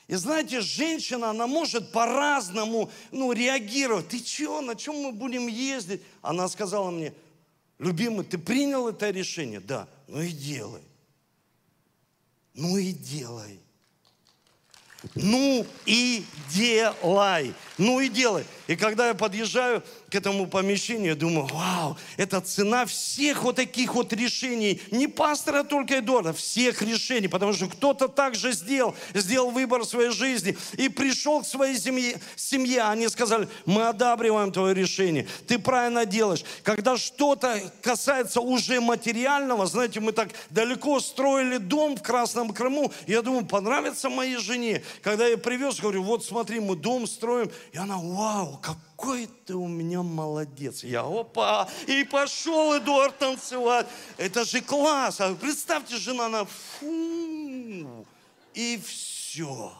И 0.07 0.15
знаете, 0.15 0.59
женщина, 0.59 1.29
она 1.29 1.47
может 1.47 1.93
по-разному 1.93 2.91
ну, 3.11 3.31
реагировать. 3.31 4.09
Ты 4.09 4.17
что, 4.17 4.59
на 4.59 4.75
чем 4.75 4.95
мы 4.95 5.13
будем 5.13 5.47
ездить? 5.47 6.01
Она 6.21 6.49
сказала 6.49 6.89
мне, 6.91 7.13
Любимый, 7.81 8.23
ты 8.23 8.37
принял 8.37 8.87
это 8.87 9.09
решение? 9.09 9.59
Да. 9.59 9.87
Ну 10.07 10.21
и 10.21 10.31
делай. 10.31 10.83
Ну 12.53 12.77
и 12.77 12.91
делай. 12.91 13.59
Ну 15.15 15.65
и 15.87 16.23
делай. 16.51 17.55
Ну 17.81 17.99
и 17.99 18.09
делай. 18.09 18.45
И 18.67 18.75
когда 18.75 19.07
я 19.07 19.15
подъезжаю 19.15 19.81
к 20.11 20.13
этому 20.13 20.45
помещению, 20.45 21.07
я 21.09 21.15
думаю, 21.15 21.47
вау, 21.47 21.97
это 22.15 22.39
цена 22.39 22.85
всех 22.85 23.41
вот 23.41 23.55
таких 23.55 23.95
вот 23.95 24.13
решений. 24.13 24.79
Не 24.91 25.07
пастора 25.07 25.63
только 25.63 25.97
Эдуарда, 25.97 26.31
всех 26.31 26.83
решений. 26.83 27.27
Потому 27.27 27.53
что 27.53 27.65
кто-то 27.67 28.07
так 28.07 28.35
же 28.35 28.51
сделал, 28.51 28.95
сделал 29.15 29.49
выбор 29.49 29.83
своей 29.83 30.11
жизни 30.11 30.55
и 30.77 30.89
пришел 30.89 31.41
к 31.41 31.47
своей 31.47 31.75
семье. 31.75 32.21
семье. 32.35 32.83
Они 32.83 33.07
сказали, 33.07 33.47
мы 33.65 33.87
одабриваем 33.87 34.51
твое 34.51 34.75
решение. 34.75 35.27
Ты 35.47 35.57
правильно 35.57 36.05
делаешь. 36.05 36.45
Когда 36.61 36.97
что-то 36.97 37.59
касается 37.81 38.41
уже 38.41 38.79
материального, 38.79 39.65
знаете, 39.65 40.01
мы 40.01 40.11
так 40.11 40.29
далеко 40.51 40.99
строили 40.99 41.57
дом 41.57 41.97
в 41.97 42.03
Красном 42.03 42.53
Крыму. 42.53 42.93
Я 43.07 43.23
думаю, 43.23 43.43
понравится 43.43 44.07
моей 44.07 44.37
жене. 44.37 44.83
Когда 45.01 45.25
я 45.25 45.35
привез, 45.35 45.79
говорю, 45.79 46.03
вот 46.03 46.23
смотри, 46.23 46.59
мы 46.59 46.75
дом 46.75 47.07
строим. 47.07 47.49
И 47.71 47.77
она, 47.77 47.97
вау, 47.97 48.57
какой 48.57 49.27
ты 49.27 49.55
у 49.55 49.67
меня 49.67 50.03
молодец. 50.03 50.83
Я, 50.83 51.01
опа, 51.01 51.69
и 51.87 52.03
пошел 52.03 52.77
Эдуард 52.77 53.17
танцевать. 53.17 53.87
Это 54.17 54.43
же 54.43 54.61
класс. 54.61 55.21
А 55.21 55.33
представьте, 55.33 55.95
жена, 55.95 56.25
она, 56.25 56.45
фу, 56.45 58.05
и 58.53 58.81
все. 58.85 59.73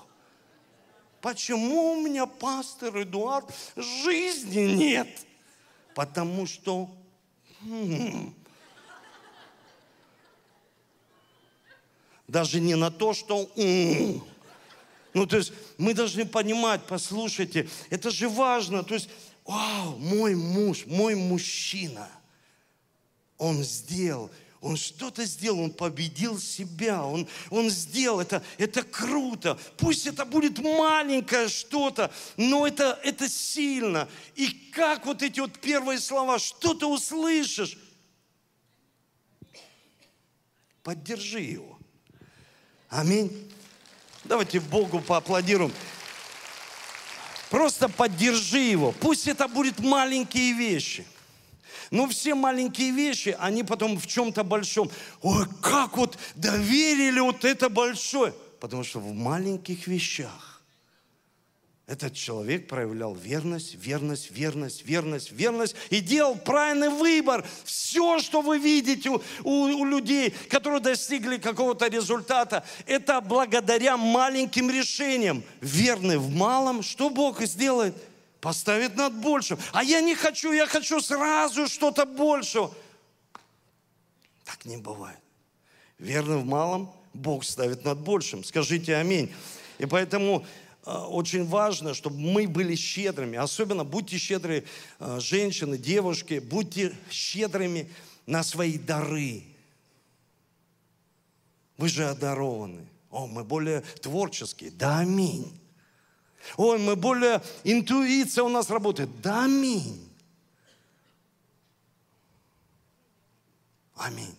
Почему 1.20 1.92
у 1.92 2.02
меня 2.02 2.26
пастор 2.26 3.02
Эдуард 3.02 3.54
жизни 3.76 4.62
нет? 4.62 5.28
Потому 5.94 6.48
что 6.48 6.90
хм, 7.62 8.34
даже 12.30 12.62
не 12.62 12.76
на 12.76 12.90
то, 12.90 13.14
что 13.14 13.52
м, 13.58 14.24
ну, 15.14 15.26
то 15.26 15.38
есть 15.38 15.52
мы 15.78 15.94
должны 15.94 16.26
понимать, 16.26 16.82
послушайте, 16.88 17.70
это 17.90 18.12
же 18.12 18.30
важно. 18.30 18.84
То 18.84 18.94
есть, 18.94 19.10
вау, 19.46 19.98
мой 19.98 20.36
муж, 20.36 20.86
мой 20.86 21.16
мужчина, 21.16 22.10
он 23.38 23.64
сделал, 23.64 24.32
он 24.62 24.78
что-то 24.78 25.26
сделал, 25.26 25.60
он 25.60 25.72
победил 25.72 26.40
себя, 26.40 27.04
он, 27.04 27.28
он 27.50 27.70
сделал 27.70 28.22
это, 28.22 28.44
это 28.58 28.84
круто. 28.84 29.60
Пусть 29.78 30.08
это 30.08 30.24
будет 30.24 30.60
маленькое 30.60 31.50
что-то, 31.50 32.12
но 32.38 32.66
это, 32.66 33.00
это 33.04 33.28
сильно. 33.28 34.08
И 34.36 34.50
как 34.72 35.06
вот 35.06 35.24
эти 35.24 35.40
вот 35.40 35.60
первые 35.60 36.00
слова, 36.00 36.40
что 36.40 36.74
ты 36.74 36.86
услышишь? 36.86 37.78
Поддержи 40.84 41.42
его. 41.42 41.78
Аминь. 42.90 43.52
Давайте 44.24 44.60
Богу 44.60 45.00
поаплодируем. 45.00 45.74
Просто 47.50 47.90
поддержи 47.90 48.60
его. 48.60 48.92
Пусть 48.94 49.28
это 49.28 49.48
будут 49.48 49.80
маленькие 49.80 50.54
вещи. 50.54 51.06
Но 51.90 52.08
все 52.08 52.34
маленькие 52.36 52.92
вещи, 52.92 53.36
они 53.40 53.64
потом 53.64 54.00
в 54.00 54.08
чем-то 54.08 54.44
большом. 54.44 54.90
Ой, 55.22 55.46
как 55.62 55.98
вот 55.98 56.18
доверили 56.36 57.20
вот 57.20 57.44
это 57.44 57.70
большое. 57.70 58.34
Потому 58.62 58.84
что 58.84 59.00
в 59.00 59.14
маленьких 59.14 59.88
вещах 59.88 60.51
этот 61.92 62.14
человек 62.14 62.70
проявлял 62.70 63.14
верность, 63.14 63.76
верность, 63.76 64.32
верность, 64.32 64.82
верность, 64.86 65.32
верность 65.34 65.76
и 65.90 66.00
делал 66.00 66.36
правильный 66.36 66.88
выбор. 66.88 67.46
Все, 67.66 68.20
что 68.20 68.42
вы 68.42 68.60
видите 68.60 69.10
у, 69.10 69.22
у, 69.44 69.52
у 69.66 69.84
людей, 69.84 70.34
которые 70.50 70.80
достигли 70.80 71.36
какого-то 71.36 71.88
результата, 71.88 72.64
это 72.86 73.20
благодаря 73.20 73.98
маленьким 73.98 74.70
решениям. 74.72 75.44
Верный 75.60 76.18
в 76.18 76.30
малом, 76.30 76.82
что 76.82 77.10
Бог 77.10 77.42
сделает? 77.42 77.94
Поставит 78.40 78.96
над 78.96 79.14
большим. 79.14 79.60
А 79.74 79.84
я 79.84 80.00
не 80.00 80.16
хочу, 80.16 80.54
я 80.54 80.68
хочу 80.68 81.02
сразу 81.02 81.68
что-то 81.68 82.06
большее. 82.06 82.72
Так 84.46 84.64
не 84.64 84.78
бывает. 84.78 85.20
Верный 86.00 86.38
в 86.38 86.46
малом, 86.46 86.90
Бог 87.14 87.44
ставит 87.44 87.84
над 87.84 88.00
большим. 88.00 88.46
Скажите 88.46 88.96
аминь. 88.96 89.30
И 89.78 89.86
поэтому 89.86 90.46
очень 90.86 91.46
важно, 91.46 91.94
чтобы 91.94 92.18
мы 92.20 92.48
были 92.48 92.76
щедрыми. 92.76 93.38
Особенно 93.38 93.84
будьте 93.84 94.18
щедры, 94.18 94.66
э, 95.00 95.20
женщины, 95.20 95.78
девушки, 95.78 96.40
будьте 96.40 96.96
щедрыми 97.10 97.90
на 98.26 98.44
свои 98.44 98.78
дары. 98.78 99.44
Вы 101.78 101.88
же 101.88 102.08
одарованы. 102.08 102.88
О, 103.12 103.28
мы 103.28 103.44
более 103.44 103.82
творческие. 104.02 104.72
Да, 104.72 105.00
аминь. 105.00 105.52
Ой, 106.58 106.80
мы 106.80 106.96
более, 106.96 107.42
интуиция 107.64 108.44
у 108.44 108.50
нас 108.50 108.70
работает. 108.70 109.10
Да, 109.22 109.44
аминь. 109.44 110.08
Аминь. 113.96 114.36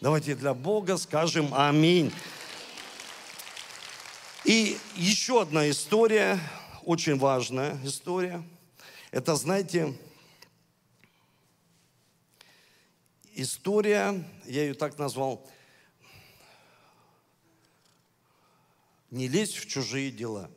Давайте 0.00 0.36
для 0.36 0.54
Бога 0.54 0.96
скажем 0.96 1.52
аминь. 1.52 2.12
И 4.44 4.78
еще 4.94 5.42
одна 5.42 5.68
история, 5.68 6.38
очень 6.84 7.18
важная 7.18 7.78
история. 7.84 8.42
Это, 9.10 9.34
знаете, 9.34 9.98
история, 13.34 14.24
я 14.44 14.62
ее 14.62 14.74
так 14.74 14.96
назвал, 14.98 15.48
не 19.10 19.28
лезь 19.28 19.54
в 19.54 19.66
чужие 19.66 20.10
дела. 20.10 20.50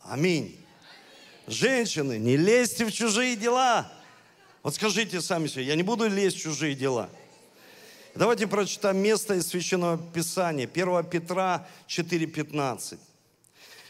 Аминь. 0.00 0.58
Женщины, 1.46 2.18
не 2.18 2.36
лезьте 2.36 2.84
в 2.84 2.92
чужие 2.92 3.36
дела. 3.36 3.90
Вот 4.62 4.74
скажите 4.74 5.20
сами 5.20 5.46
себе, 5.46 5.64
я 5.64 5.76
не 5.76 5.82
буду 5.82 6.08
лезть 6.08 6.36
в 6.36 6.42
чужие 6.42 6.74
дела. 6.74 7.08
Давайте 8.14 8.48
прочитаем 8.48 8.98
место 8.98 9.34
из 9.34 9.46
Священного 9.46 9.96
Писания, 9.96 10.66
1 10.66 11.04
Петра 11.04 11.68
4,15. 11.86 12.98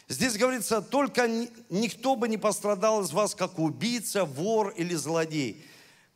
Здесь 0.08 0.36
говорится, 0.36 0.82
только 0.82 1.26
никто 1.70 2.16
бы 2.16 2.28
не 2.28 2.36
пострадал 2.36 3.02
из 3.02 3.12
вас, 3.12 3.34
как 3.34 3.58
убийца, 3.58 4.26
вор 4.26 4.74
или 4.76 4.94
злодей, 4.94 5.64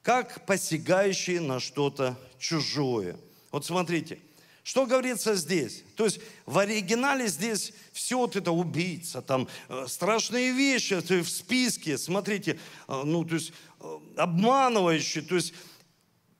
как 0.03 0.45
посягающий 0.45 1.39
на 1.39 1.61
что-то 1.61 2.19
чужое. 2.39 3.17
Вот 3.51 3.65
смотрите, 3.65 4.19
что 4.65 4.85
говорится 4.85 5.35
здесь? 5.35 5.83
То 5.97 6.05
есть 6.05 6.21
в 6.45 6.59
оригинале 6.59 7.27
здесь 7.27 7.73
все 7.93 8.19
вот 8.19 8.37
это 8.37 8.53
убийца, 8.53 9.23
там 9.23 9.49
э, 9.69 9.87
страшные 9.89 10.53
вещи 10.53 10.95
в 10.95 11.29
списке, 11.29 11.97
смотрите, 11.97 12.59
э, 12.87 13.03
ну 13.05 13.25
то 13.25 13.37
есть 13.37 13.53
э, 13.81 13.99
обманывающие, 14.17 15.25
то 15.25 15.37
есть 15.37 15.55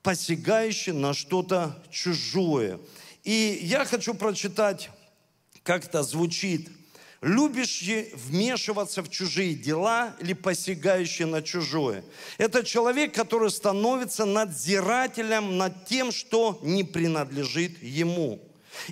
посягающий 0.05 0.93
на 0.93 1.13
что-то 1.13 1.83
чужое. 1.89 2.79
И 3.23 3.59
я 3.63 3.83
хочу 3.83 4.13
прочитать, 4.13 4.89
как 5.63 5.85
это 5.85 6.03
звучит– 6.03 6.69
любящий 7.25 8.11
вмешиваться 8.13 9.01
в 9.01 9.09
чужие 9.09 9.55
дела 9.55 10.15
или 10.19 10.33
посягающий 10.33 11.25
на 11.25 11.41
чужое. 11.41 12.03
Это 12.37 12.63
человек, 12.63 13.15
который 13.15 13.49
становится 13.49 14.25
надзирателем 14.25 15.57
над 15.57 15.85
тем, 15.85 16.11
что 16.11 16.59
не 16.61 16.83
принадлежит 16.83 17.81
ему. 17.81 18.39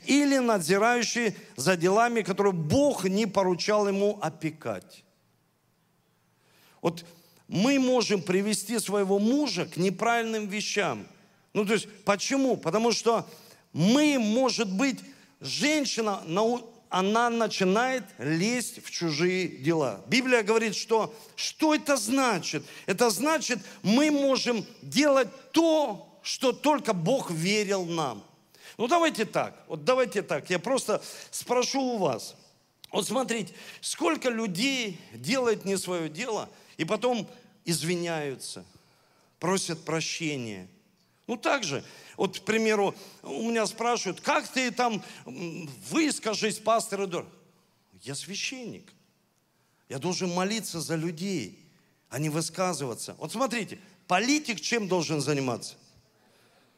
Или 0.05 0.39
надзирающий 0.39 1.35
за 1.57 1.77
делами, 1.77 2.23
которые 2.23 2.53
Бог 2.53 3.03
не 3.03 3.27
поручал 3.27 3.87
ему 3.87 4.17
опекать. 4.19 5.03
Вот 6.81 7.05
мы 7.53 7.77
можем 7.77 8.19
привести 8.23 8.79
своего 8.79 9.19
мужа 9.19 9.67
к 9.67 9.77
неправильным 9.77 10.47
вещам. 10.47 11.05
Ну, 11.53 11.65
то 11.65 11.73
есть, 11.73 11.87
почему? 12.03 12.57
Потому 12.57 12.91
что 12.91 13.29
мы, 13.73 14.17
может 14.17 14.71
быть, 14.71 14.99
женщина 15.39 16.23
она 16.89 17.29
начинает 17.29 18.05
лезть 18.17 18.83
в 18.83 18.89
чужие 18.89 19.47
дела. 19.47 20.01
Библия 20.07 20.41
говорит, 20.41 20.75
что 20.75 21.13
что 21.35 21.75
это 21.75 21.95
значит? 21.95 22.63
Это 22.87 23.11
значит, 23.11 23.59
мы 23.83 24.09
можем 24.09 24.65
делать 24.81 25.27
то, 25.51 26.19
что 26.23 26.53
только 26.53 26.93
Бог 26.93 27.29
верил 27.29 27.85
нам. 27.85 28.23
Ну 28.79 28.87
давайте 28.87 29.25
так, 29.25 29.63
вот 29.67 29.85
давайте 29.85 30.23
так, 30.23 30.49
я 30.49 30.57
просто 30.57 31.03
спрошу 31.29 31.81
у 31.81 31.97
вас. 31.99 32.35
Вот 32.91 33.05
смотрите, 33.05 33.53
сколько 33.79 34.29
людей 34.29 34.99
делает 35.13 35.65
не 35.65 35.77
свое 35.77 36.09
дело 36.09 36.49
и 36.77 36.85
потом 36.85 37.27
извиняются, 37.65 38.65
просят 39.39 39.83
прощения. 39.85 40.67
Ну 41.27 41.37
так 41.37 41.63
же, 41.63 41.83
вот, 42.17 42.39
к 42.39 42.43
примеру, 42.43 42.95
у 43.21 43.49
меня 43.49 43.65
спрашивают, 43.65 44.21
как 44.21 44.47
ты 44.47 44.71
там, 44.71 45.03
выскажись, 45.25 46.59
пастор 46.59 47.05
Эдуард. 47.05 47.27
Я 48.01 48.15
священник. 48.15 48.91
Я 49.89 49.99
должен 49.99 50.29
молиться 50.29 50.81
за 50.81 50.95
людей, 50.95 51.59
а 52.09 52.19
не 52.19 52.29
высказываться. 52.29 53.15
Вот 53.17 53.31
смотрите, 53.31 53.79
политик 54.07 54.59
чем 54.59 54.87
должен 54.87 55.21
заниматься? 55.21 55.75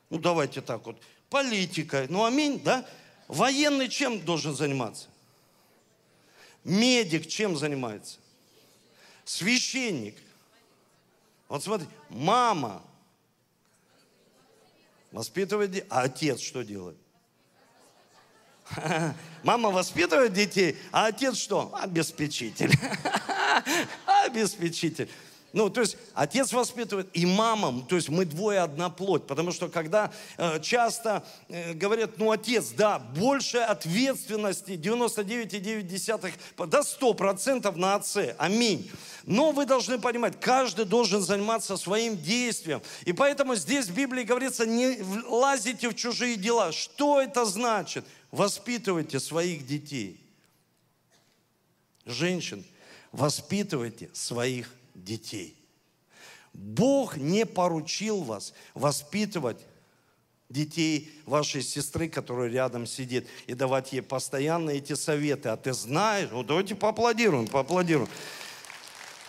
Ну, 0.09 0.19
давайте 0.19 0.61
так 0.61 0.85
вот. 0.85 1.01
Политикой. 1.29 2.07
Ну, 2.09 2.23
аминь, 2.23 2.61
да? 2.63 2.87
Военный 3.27 3.89
чем 3.89 4.23
должен 4.23 4.55
заниматься? 4.55 5.07
Медик 6.63 7.27
чем 7.27 7.57
занимается? 7.57 8.17
Священник. 9.23 10.15
Вот 11.47 11.63
смотрите, 11.63 11.91
мама, 12.09 12.81
Воспитывает 15.15 15.85
А 15.89 16.01
отец 16.01 16.41
что 16.41 16.61
делает? 16.61 16.97
Мама 19.43 19.69
воспитывает 19.69 20.33
детей, 20.33 20.77
а 20.91 21.05
отец 21.05 21.37
что? 21.37 21.73
Обеспечитель. 21.73 22.73
Обеспечитель. 24.25 25.09
Ну, 25.55 25.69
то 25.69 25.79
есть 25.79 25.95
отец 26.13 26.51
воспитывает 26.51 27.07
и 27.13 27.25
мама, 27.25 27.85
то 27.87 27.95
есть 27.95 28.09
мы 28.09 28.25
двое 28.25 28.59
одна 28.59 28.89
плоть. 28.89 29.25
Потому 29.25 29.53
что 29.53 29.69
когда 29.69 30.11
э, 30.37 30.59
часто 30.59 31.25
э, 31.47 31.71
говорят, 31.71 32.17
ну, 32.17 32.29
отец, 32.31 32.71
да, 32.71 32.99
больше 32.99 33.59
ответственности, 33.59 34.71
99,9, 34.71 36.67
до 36.67 36.79
100% 36.79 37.73
на 37.77 37.95
отце. 37.95 38.35
Аминь. 38.37 38.91
Но 39.23 39.53
вы 39.53 39.65
должны 39.65 39.97
понимать, 39.97 40.41
каждый 40.41 40.83
должен 40.83 41.21
заниматься 41.21 41.77
своим 41.77 42.17
действием. 42.17 42.81
И 43.05 43.13
поэтому 43.13 43.55
здесь 43.55 43.85
в 43.85 43.95
Библии 43.95 44.23
говорится, 44.23 44.65
не 44.65 45.01
лазите 45.25 45.87
в 45.87 45.95
чужие 45.95 46.35
дела. 46.35 46.73
Что 46.73 47.21
это 47.21 47.45
значит? 47.45 48.03
Воспитывайте 48.29 49.21
своих 49.21 49.65
детей. 49.65 50.19
Женщин, 52.05 52.65
воспитывайте 53.13 54.09
своих 54.11 54.65
детей. 54.65 54.81
Бог 56.53 57.17
не 57.17 57.45
поручил 57.45 58.21
вас 58.21 58.53
воспитывать 58.73 59.59
детей 60.49 61.11
вашей 61.25 61.61
сестры, 61.61 62.07
которая 62.07 62.49
рядом 62.49 62.85
сидит, 62.85 63.27
и 63.47 63.53
давать 63.53 63.93
ей 63.93 64.01
постоянно 64.01 64.71
эти 64.71 64.93
советы. 64.93 65.49
А 65.49 65.57
ты 65.57 65.73
знаешь, 65.73 66.29
ну 66.31 66.43
давайте 66.43 66.75
поаплодируем, 66.75 67.47
поаплодируем. 67.47 68.09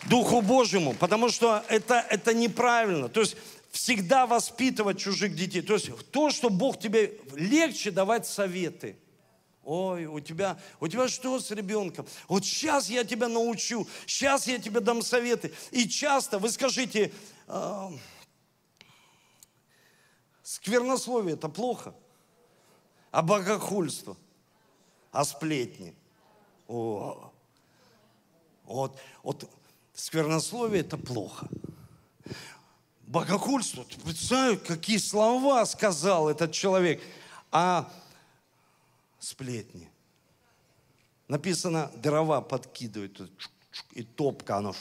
Духу 0.05 0.41
Божьему, 0.41 0.95
потому 0.95 1.29
что 1.29 1.65
это, 1.69 2.05
это 2.11 2.33
неправильно. 2.33 3.09
То 3.09 3.21
есть 3.21 3.37
всегда 3.73 4.27
воспитывать 4.27 4.99
чужих 4.99 5.35
детей. 5.35 5.63
То 5.63 5.75
есть 5.75 5.91
то, 6.13 6.31
что 6.31 6.49
Бог 6.49 6.79
тебе 6.79 7.19
легче 7.35 7.91
давать 7.91 8.27
советы– 8.27 8.97
Ой, 9.67 10.07
у 10.07 10.21
тебя, 10.21 10.57
у 10.79 10.87
тебя 10.87 11.09
что 11.09 11.41
с 11.41 11.51
ребенком? 11.51 12.07
Вот 12.29 12.45
сейчас 12.45 12.89
я 12.89 13.03
тебя 13.03 13.27
научу, 13.27 13.85
сейчас 14.07 14.47
я 14.47 14.61
тебе 14.61 14.79
дам 14.79 15.03
советы. 15.03 15.53
И 15.73 15.89
часто 15.89 16.39
вы 16.39 16.51
скажите, 16.51 17.13
э, 17.49 17.89
сквернословие 20.45 21.35
это 21.35 21.49
плохо, 21.49 21.93
а 23.11 23.23
богохульство, 23.23 24.17
а 25.11 25.25
сплетни. 25.25 25.97
О, 26.69 27.33
вот, 28.67 28.97
вот 29.25 29.51
сквернословие 29.95 30.83
это 30.83 30.97
плохо. 30.97 31.49
Богохульство, 33.09 33.83
представляю, 34.05 34.61
какие 34.61 34.99
слова 34.99 35.67
сказал 35.67 36.29
этот 36.29 36.53
человек. 36.53 37.03
А 37.51 37.93
сплетни. 39.19 39.91
Написано, 41.29 41.91
дрова 41.97 42.41
подкидывают, 42.41 43.31
и 43.93 44.03
топка, 44.03 44.57
оно 44.57 44.75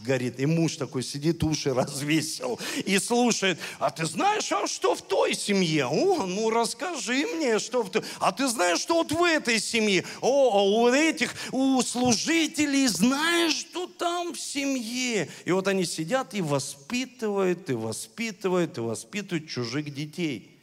горит. 0.00 0.38
И 0.38 0.46
муж 0.46 0.76
такой 0.76 1.02
сидит, 1.02 1.42
уши 1.42 1.72
развесил 1.74 2.58
и 2.84 2.98
слушает. 2.98 3.58
А 3.78 3.90
ты 3.90 4.06
знаешь, 4.06 4.50
а 4.52 4.66
что 4.66 4.94
в 4.94 5.02
той 5.02 5.34
семье? 5.34 5.86
О, 5.86 6.26
ну 6.26 6.50
расскажи 6.50 7.26
мне, 7.26 7.58
что 7.58 7.82
в 7.82 7.90
той. 7.90 8.02
А 8.18 8.32
ты 8.32 8.48
знаешь, 8.48 8.80
что 8.80 8.94
вот 8.94 9.12
в 9.12 9.22
этой 9.22 9.58
семье? 9.60 10.04
О, 10.20 10.58
а 10.58 10.62
у 10.62 10.88
этих, 10.88 11.34
у 11.52 11.80
служителей, 11.82 12.86
знаешь, 12.86 13.54
что 13.54 13.86
там 13.86 14.34
в 14.34 14.40
семье? 14.40 15.30
И 15.44 15.52
вот 15.52 15.68
они 15.68 15.84
сидят 15.84 16.34
и 16.34 16.42
воспитывают, 16.42 17.68
и 17.70 17.74
воспитывают, 17.74 18.78
и 18.78 18.80
воспитывают 18.80 19.48
чужих 19.48 19.92
детей. 19.94 20.58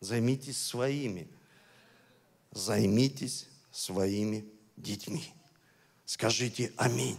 Займитесь 0.00 0.60
своими 0.60 1.28
займитесь 2.52 3.46
своими 3.70 4.44
детьми. 4.76 5.24
Скажите 6.04 6.72
аминь. 6.76 7.18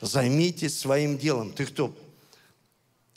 Займитесь 0.00 0.78
своим 0.78 1.18
делом. 1.18 1.52
Ты 1.52 1.66
кто? 1.66 1.94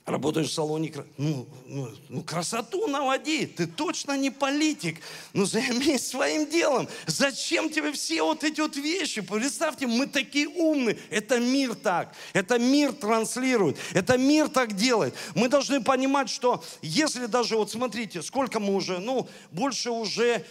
Работаешь 0.05 0.49
в 0.49 0.53
салоне, 0.53 0.91
ну, 1.17 1.47
ну, 1.65 1.89
ну 2.09 2.23
красоту 2.23 2.87
наводи, 2.87 3.45
ты 3.45 3.65
точно 3.65 4.17
не 4.17 4.31
политик, 4.31 4.99
ну 5.31 5.45
займись 5.45 6.05
своим 6.05 6.49
делом. 6.49 6.89
Зачем 7.07 7.69
тебе 7.69 7.93
все 7.93 8.21
вот 8.21 8.43
эти 8.43 8.59
вот 8.59 8.75
вещи? 8.75 9.21
Представьте, 9.21 9.87
мы 9.87 10.07
такие 10.07 10.49
умные, 10.49 10.97
это 11.09 11.39
мир 11.39 11.73
так, 11.73 12.13
это 12.33 12.59
мир 12.59 12.91
транслирует, 12.91 13.77
это 13.93 14.17
мир 14.17 14.49
так 14.49 14.75
делает. 14.75 15.15
Мы 15.35 15.47
должны 15.47 15.81
понимать, 15.81 16.29
что 16.29 16.61
если 16.81 17.27
даже, 17.27 17.55
вот 17.55 17.71
смотрите, 17.71 18.21
сколько 18.23 18.59
мы 18.59 18.75
уже, 18.75 18.99
ну, 18.99 19.29
больше 19.51 19.89
уже 19.89 20.45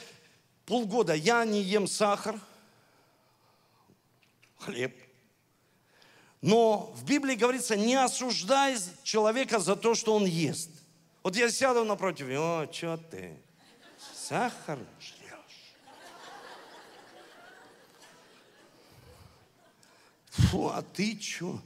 полгода 0.66 1.14
я 1.14 1.44
не 1.44 1.60
ем 1.62 1.86
сахар, 1.86 2.38
хлеб. 4.58 4.96
Но 6.40 6.92
в 6.96 7.04
Библии 7.04 7.36
говорится, 7.36 7.76
не 7.76 7.94
осуждай 7.94 8.76
человека 9.04 9.60
за 9.60 9.76
то, 9.76 9.94
что 9.94 10.14
он 10.14 10.24
ест. 10.24 10.70
Вот 11.22 11.36
я 11.36 11.50
сяду 11.50 11.84
напротив, 11.84 12.26
о, 12.30 12.68
что 12.72 12.96
ты, 12.96 13.36
сахар 14.14 14.78
жрешь. 15.00 15.76
Фу, 20.30 20.68
а 20.68 20.82
ты 20.82 21.20
что? 21.20 21.60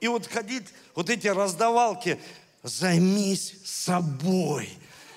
И 0.00 0.08
вот 0.08 0.26
ходить, 0.26 0.68
вот 0.94 1.10
эти 1.10 1.26
раздавалки, 1.26 2.18
займись 2.62 3.54
собой. 3.64 4.70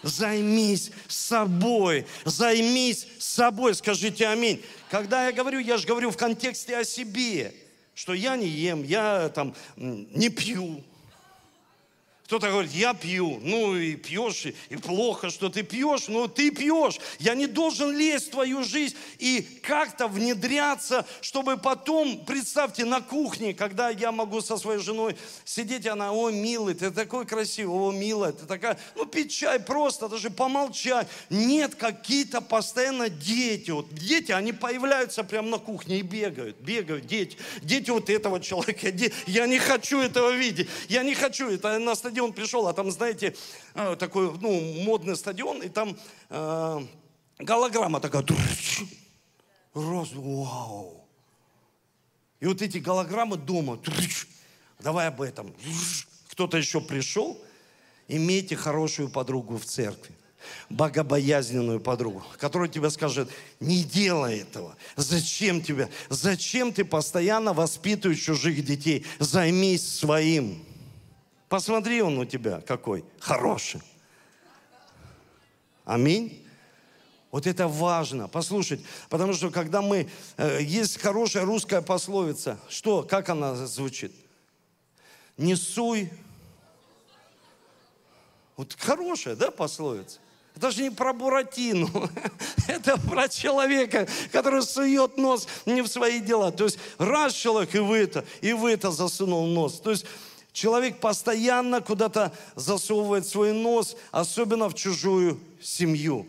Займись 0.08 0.92
собой, 1.08 2.06
займись 2.26 3.08
собой, 3.20 3.76
скажите 3.76 4.28
аминь. 4.28 4.64
Когда 4.90 5.26
я 5.26 5.32
говорю, 5.32 5.60
я 5.60 5.78
же 5.78 5.88
говорю 5.88 6.12
в 6.12 6.18
контексте 6.18 6.78
о 6.78 6.84
себе, 6.84 7.54
что 7.94 8.14
я 8.14 8.36
не 8.36 8.48
ем, 8.48 8.84
я 8.84 9.30
там 9.30 9.56
не 9.76 10.30
пью, 10.30 10.84
кто-то 12.28 12.50
говорит, 12.50 12.74
я 12.74 12.94
пью. 12.94 13.40
Ну 13.42 13.78
и 13.78 13.96
пьешь, 13.96 14.48
и 14.68 14.76
плохо, 14.76 15.30
что 15.30 15.48
ты 15.48 15.64
пьешь, 15.64 16.10
но 16.10 16.28
ты 16.28 16.52
пьешь. 16.52 17.00
Я 17.20 17.36
не 17.36 17.48
должен 17.48 17.98
лезть 17.98 18.28
в 18.28 18.32
твою 18.32 18.66
жизнь 18.66 18.98
и 19.18 19.42
как-то 19.64 20.10
внедряться, 20.10 21.08
чтобы 21.22 21.56
потом, 21.56 22.26
представьте, 22.26 22.84
на 22.84 23.00
кухне, 23.00 23.54
когда 23.54 23.90
я 23.90 24.12
могу 24.12 24.42
со 24.42 24.58
своей 24.58 24.82
женой 24.82 25.16
сидеть, 25.46 25.88
она, 25.88 26.12
о, 26.12 26.30
милый, 26.30 26.74
ты 26.74 26.92
такой 26.92 27.26
красивый, 27.26 27.74
о, 27.74 27.94
милая, 27.94 28.34
ты 28.34 28.46
такая, 28.46 28.78
ну 28.98 29.06
пить 29.06 29.32
чай 29.32 29.58
просто, 29.58 30.10
даже 30.10 30.30
помолчать. 30.30 31.08
Нет, 31.30 31.76
какие-то 31.76 32.42
постоянно 32.42 33.08
дети. 33.08 33.72
Вот 33.72 33.94
дети, 33.94 34.34
они 34.34 34.52
появляются 34.52 35.24
прямо 35.24 35.48
на 35.48 35.58
кухне 35.60 36.00
и 36.00 36.02
бегают, 36.02 36.58
бегают, 36.58 37.08
дети. 37.08 37.38
Дети 37.62 37.90
вот 37.90 38.10
этого 38.10 38.42
человека. 38.42 38.92
Я 39.28 39.48
не 39.48 39.60
хочу 39.60 40.02
этого 40.02 40.32
видеть. 40.32 40.68
Я 40.90 41.04
не 41.04 41.16
хочу. 41.16 41.50
Это 41.50 41.80
на 41.80 41.96
стадионе 41.96 42.17
стадион 42.18 42.34
пришел, 42.34 42.68
а 42.68 42.74
там, 42.74 42.90
знаете, 42.90 43.36
э, 43.76 43.96
такой, 44.00 44.32
ну, 44.40 44.84
модный 44.84 45.16
стадион, 45.16 45.62
и 45.62 45.70
там 45.70 45.96
э, 46.30 46.80
голограмма 47.38 48.00
такая, 48.00 48.26
раз, 49.76 50.10
вау. 50.14 51.08
И 52.40 52.48
вот 52.48 52.62
эти 52.64 52.80
голограммы 52.80 53.38
дома, 53.38 53.80
давай 54.80 55.08
об 55.10 55.22
этом. 55.22 55.54
Кто-то 56.32 56.58
еще 56.58 56.82
пришел, 56.82 57.40
имейте 58.08 58.56
хорошую 58.56 59.10
подругу 59.10 59.58
в 59.58 59.66
церкви 59.66 60.16
богобоязненную 60.70 61.80
подругу, 61.82 62.24
которая 62.38 62.70
тебе 62.70 62.90
скажет, 62.90 63.30
не 63.60 63.84
делай 63.84 64.40
этого. 64.40 64.76
Зачем 64.96 65.62
тебе? 65.62 65.90
Зачем 66.10 66.72
ты 66.72 66.86
постоянно 66.86 67.54
воспитываешь 67.54 68.22
чужих 68.22 68.64
детей? 68.64 69.06
Займись 69.20 69.86
своим. 70.00 70.67
Посмотри, 71.50 72.02
он 72.02 72.18
у 72.18 72.26
тебя 72.26 72.62
какой 72.62 73.06
хороший. 73.20 73.82
Аминь. 75.86 76.44
Вот 77.32 77.46
это 77.46 77.68
важно, 77.68 78.28
послушать, 78.28 78.82
потому 79.10 79.34
что 79.34 79.52
когда 79.52 79.82
мы, 79.82 80.10
э, 80.38 80.60
есть 80.62 81.00
хорошая 81.00 81.46
русская 81.46 81.82
пословица, 81.82 82.58
что, 82.70 83.04
как 83.04 83.30
она 83.30 83.54
звучит? 83.56 84.14
Не 85.38 85.56
суй. 85.56 86.12
Вот 88.56 88.76
хорошая, 88.80 89.36
да, 89.36 89.52
пословица? 89.52 90.20
Это 90.56 90.72
же 90.72 90.82
не 90.82 90.90
про 90.90 91.14
Буратину, 91.14 92.10
это 92.68 92.98
про 92.98 93.30
человека, 93.30 94.08
который 94.32 94.64
сует 94.64 95.18
нос 95.18 95.48
не 95.66 95.82
в 95.84 95.88
свои 95.88 96.20
дела. 96.20 96.52
То 96.52 96.64
есть 96.64 96.80
раз 96.98 97.34
человек 97.34 97.76
и 97.76 97.80
в 97.80 97.92
это, 97.92 98.26
и 98.42 98.54
в 98.54 98.66
это 98.66 98.90
засунул 98.90 99.46
нос. 99.46 99.80
То 99.80 99.92
есть 99.92 100.06
Человек 100.58 101.00
постоянно 101.00 101.82
куда-то 101.82 102.34
засовывает 102.56 103.28
свой 103.28 103.54
нос, 103.54 103.96
особенно 104.10 104.70
в 104.70 104.74
чужую 104.74 105.40
семью. 105.62 106.26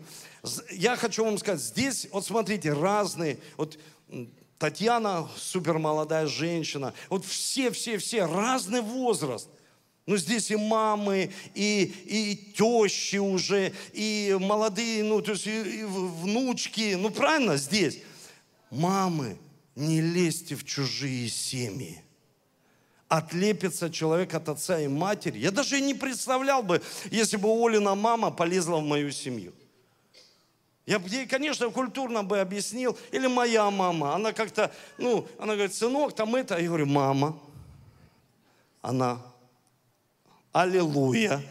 Я 0.69 0.97
хочу 0.97 1.25
вам 1.25 1.39
сказать, 1.39 1.59
здесь, 1.59 2.07
вот 2.11 2.27
смотрите, 2.27 2.73
разные, 2.73 3.39
вот 3.57 3.79
Татьяна, 4.59 5.27
супер 5.35 5.79
молодая 5.79 6.27
женщина, 6.27 6.93
вот 7.09 7.25
все, 7.25 7.71
все, 7.71 7.97
все, 7.97 8.27
разный 8.27 8.81
возраст. 8.81 9.49
Ну, 10.05 10.15
здесь 10.15 10.51
и 10.51 10.55
мамы, 10.55 11.31
и, 11.55 11.91
и 12.05 12.53
тещи 12.55 13.15
уже, 13.15 13.73
и 13.93 14.37
молодые, 14.39 15.03
ну, 15.05 15.23
то 15.23 15.31
есть 15.31 15.47
и, 15.47 15.79
и 15.79 15.83
внучки, 15.85 16.93
ну, 16.93 17.09
правильно 17.09 17.57
здесь? 17.57 17.97
Мамы, 18.69 19.39
не 19.75 20.01
лезьте 20.01 20.55
в 20.55 20.65
чужие 20.65 21.29
семьи 21.29 22.03
отлепится 23.09 23.89
человек 23.89 24.33
от 24.35 24.47
отца 24.49 24.79
и 24.79 24.87
матери. 24.87 25.39
Я 25.39 25.51
даже 25.51 25.81
не 25.81 25.95
представлял 25.95 26.63
бы, 26.63 26.81
если 27.09 27.37
бы 27.37 27.49
Олина 27.49 27.95
мама 27.95 28.31
полезла 28.31 28.77
в 28.77 28.83
мою 28.83 29.11
семью. 29.11 29.51
Я 30.85 30.99
бы 30.99 31.09
ей, 31.09 31.27
конечно, 31.27 31.69
культурно 31.69 32.23
бы 32.23 32.39
объяснил. 32.39 32.97
Или 33.11 33.27
моя 33.27 33.69
мама. 33.69 34.15
Она 34.15 34.31
как-то, 34.31 34.71
ну, 34.97 35.27
она 35.37 35.53
говорит, 35.53 35.73
сынок, 35.73 36.15
там 36.15 36.35
это. 36.35 36.57
Я 36.57 36.67
говорю, 36.67 36.85
мама. 36.85 37.37
Она, 38.81 39.21
аллилуйя. 40.51 41.43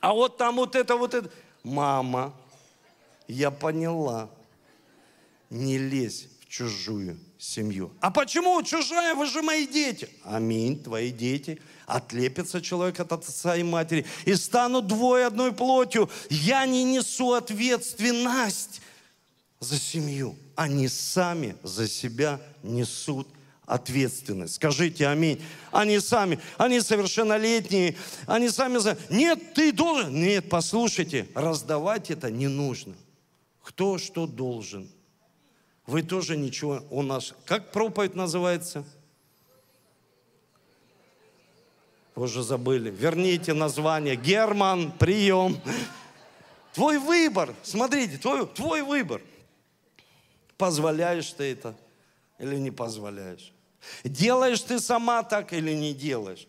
А 0.00 0.12
вот 0.12 0.36
там 0.36 0.56
вот 0.56 0.74
это, 0.74 0.96
вот 0.96 1.14
это. 1.14 1.30
Мама, 1.62 2.34
я 3.28 3.52
поняла. 3.52 4.28
Не 5.48 5.78
лезь 5.78 6.28
в 6.40 6.48
чужую 6.48 7.20
семью. 7.42 7.92
А 8.00 8.10
почему 8.10 8.62
чужая? 8.62 9.14
Вы 9.16 9.26
же 9.26 9.42
мои 9.42 9.66
дети. 9.66 10.08
Аминь, 10.22 10.80
твои 10.80 11.10
дети. 11.10 11.60
Отлепится 11.86 12.62
человек 12.62 13.00
от 13.00 13.12
отца 13.12 13.56
и 13.56 13.64
матери 13.64 14.06
и 14.24 14.34
станут 14.36 14.86
двое 14.86 15.26
одной 15.26 15.52
плотью. 15.52 16.08
Я 16.30 16.64
не 16.66 16.84
несу 16.84 17.32
ответственность 17.32 18.80
за 19.58 19.76
семью. 19.76 20.36
Они 20.54 20.86
сами 20.86 21.56
за 21.64 21.88
себя 21.88 22.40
несут 22.62 23.26
ответственность. 23.66 24.54
Скажите 24.54 25.08
аминь. 25.08 25.42
Они 25.72 25.98
сами, 25.98 26.38
они 26.58 26.80
совершеннолетние, 26.80 27.96
они 28.26 28.50
сами 28.50 28.78
за... 28.78 28.96
Нет, 29.10 29.54
ты 29.54 29.72
должен. 29.72 30.14
Нет, 30.14 30.48
послушайте, 30.48 31.26
раздавать 31.34 32.12
это 32.12 32.30
не 32.30 32.46
нужно. 32.46 32.94
Кто 33.62 33.98
что 33.98 34.28
должен– 34.28 34.88
вы 35.86 36.02
тоже 36.02 36.36
ничего 36.36 36.82
у 36.90 37.02
нас... 37.02 37.34
Как 37.44 37.72
проповедь 37.72 38.14
называется? 38.14 38.84
Вы 42.14 42.24
уже 42.24 42.42
забыли. 42.42 42.90
Верните 42.90 43.52
название. 43.52 44.16
Герман, 44.16 44.92
прием. 44.92 45.58
Твой 46.74 46.98
выбор. 46.98 47.54
Смотрите, 47.62 48.18
твой, 48.18 48.46
твой 48.46 48.82
выбор. 48.82 49.20
Позволяешь 50.56 51.30
ты 51.32 51.52
это 51.52 51.74
или 52.38 52.56
не 52.56 52.70
позволяешь? 52.70 53.52
Делаешь 54.04 54.60
ты 54.60 54.78
сама 54.78 55.22
так 55.22 55.52
или 55.52 55.72
не 55.72 55.94
делаешь? 55.94 56.46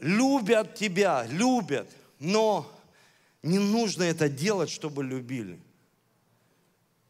Любят 0.00 0.74
тебя, 0.74 1.24
любят, 1.28 1.88
но 2.18 2.70
не 3.42 3.58
нужно 3.58 4.04
это 4.04 4.28
делать, 4.28 4.70
чтобы 4.70 5.04
любили. 5.04 5.60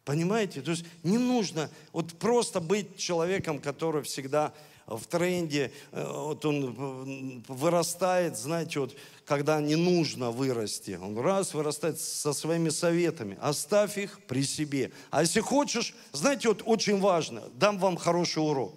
Понимаете? 0.08 0.62
То 0.62 0.70
есть 0.70 0.86
не 1.02 1.18
нужно 1.18 1.68
вот 1.92 2.14
просто 2.14 2.60
быть 2.60 2.96
человеком, 2.96 3.58
который 3.58 4.02
всегда 4.04 4.54
в 4.86 5.04
тренде, 5.04 5.70
э, 5.92 6.02
вот 6.02 6.46
он 6.46 7.44
вырастает, 7.46 8.38
знаете, 8.38 8.80
вот 8.80 8.96
когда 9.26 9.60
не 9.60 9.76
нужно 9.76 10.30
вырасти, 10.30 10.98
он 10.98 11.18
раз 11.18 11.52
вырастает 11.52 12.00
со 12.00 12.32
своими 12.32 12.70
советами, 12.70 13.36
оставь 13.38 13.98
их 13.98 14.18
при 14.26 14.44
себе. 14.44 14.92
А 15.10 15.20
если 15.20 15.40
хочешь, 15.40 15.94
знаете, 16.12 16.48
вот 16.48 16.62
очень 16.64 17.00
важно, 17.00 17.42
дам 17.52 17.78
вам 17.78 17.98
хороший 17.98 18.38
урок. 18.42 18.76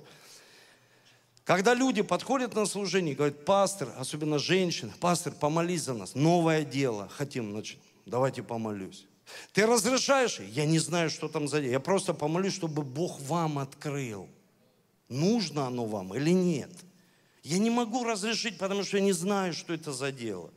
Когда 1.46 1.74
люди 1.74 2.02
подходят 2.02 2.56
на 2.56 2.66
служение 2.66 3.16
говорят, 3.16 3.46
пастор, 3.46 3.94
особенно 3.98 4.38
женщины, 4.38 4.92
пастор, 5.00 5.32
помолись 5.32 5.84
за 5.84 5.94
нас, 5.94 6.14
новое 6.14 6.66
дело 6.66 7.08
хотим, 7.08 7.52
значит, 7.52 7.80
давайте 8.06 8.44
помолюсь. 8.44 9.08
Ты 9.54 9.66
разрешаешь? 9.66 10.40
Я 10.40 10.66
не 10.66 10.80
знаю, 10.80 11.10
что 11.10 11.28
там 11.28 11.48
за 11.48 11.62
дело. 11.62 11.72
Я 11.72 11.80
просто 11.80 12.14
помолюсь, 12.14 12.54
чтобы 12.54 12.84
Бог 12.84 13.20
вам 13.22 13.60
открыл. 13.60 14.28
Нужно 15.10 15.68
оно 15.68 15.86
вам 15.86 16.16
или 16.16 16.32
нет. 16.32 16.72
Я 17.44 17.58
не 17.58 17.70
могу 17.70 18.04
разрешить, 18.04 18.58
потому 18.58 18.84
что 18.84 18.98
я 18.98 19.04
не 19.04 19.14
знаю, 19.14 19.54
что 19.54 19.74
это 19.74 19.92
за 19.92 20.12
дело. 20.12 20.52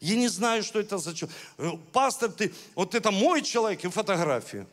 Я 0.00 0.16
не 0.16 0.28
знаю, 0.28 0.62
что 0.62 0.80
это 0.80 0.98
за. 0.98 1.14
Э, 1.58 1.72
пастор, 1.92 2.32
ты, 2.32 2.52
вот 2.74 2.94
это 2.94 3.10
мой 3.10 3.42
человек 3.42 3.84
и 3.84 3.88
фотография. 3.88 4.66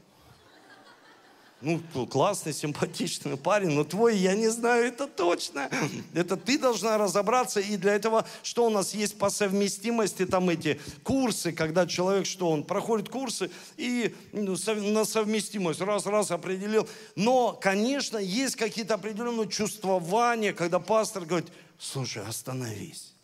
Ну, 1.60 1.82
классный, 2.06 2.54
симпатичный 2.54 3.36
парень, 3.36 3.72
но 3.72 3.84
твой, 3.84 4.16
я 4.16 4.36
не 4.36 4.48
знаю, 4.48 4.86
это 4.86 5.08
точно. 5.08 5.72
Это 6.14 6.38
ты 6.38 6.60
должна 6.60 7.00
разобраться. 7.00 7.60
И 7.60 7.78
для 7.78 7.96
этого, 7.96 8.28
что 8.44 8.68
у 8.68 8.70
нас 8.70 8.94
есть 8.94 9.18
по 9.18 9.32
совместимости, 9.32 10.28
там 10.28 10.50
эти 10.52 10.80
курсы, 11.04 11.52
когда 11.52 11.88
человек, 11.88 12.28
что 12.28 12.52
он 12.52 12.64
проходит 12.64 13.10
курсы 13.10 13.50
и 13.76 14.16
ну, 14.34 14.56
на 14.66 15.04
совместимость 15.04 15.82
раз-раз 15.82 16.30
определил. 16.30 16.88
Но, 17.16 17.54
конечно, 17.54 18.20
есть 18.20 18.56
какие-то 18.56 18.94
определенные 18.94 19.50
чувствования, 19.50 20.54
когда 20.54 20.80
пастор 20.80 21.26
говорит, 21.26 21.50
слушай, 21.80 22.24
остановись. 22.24 23.16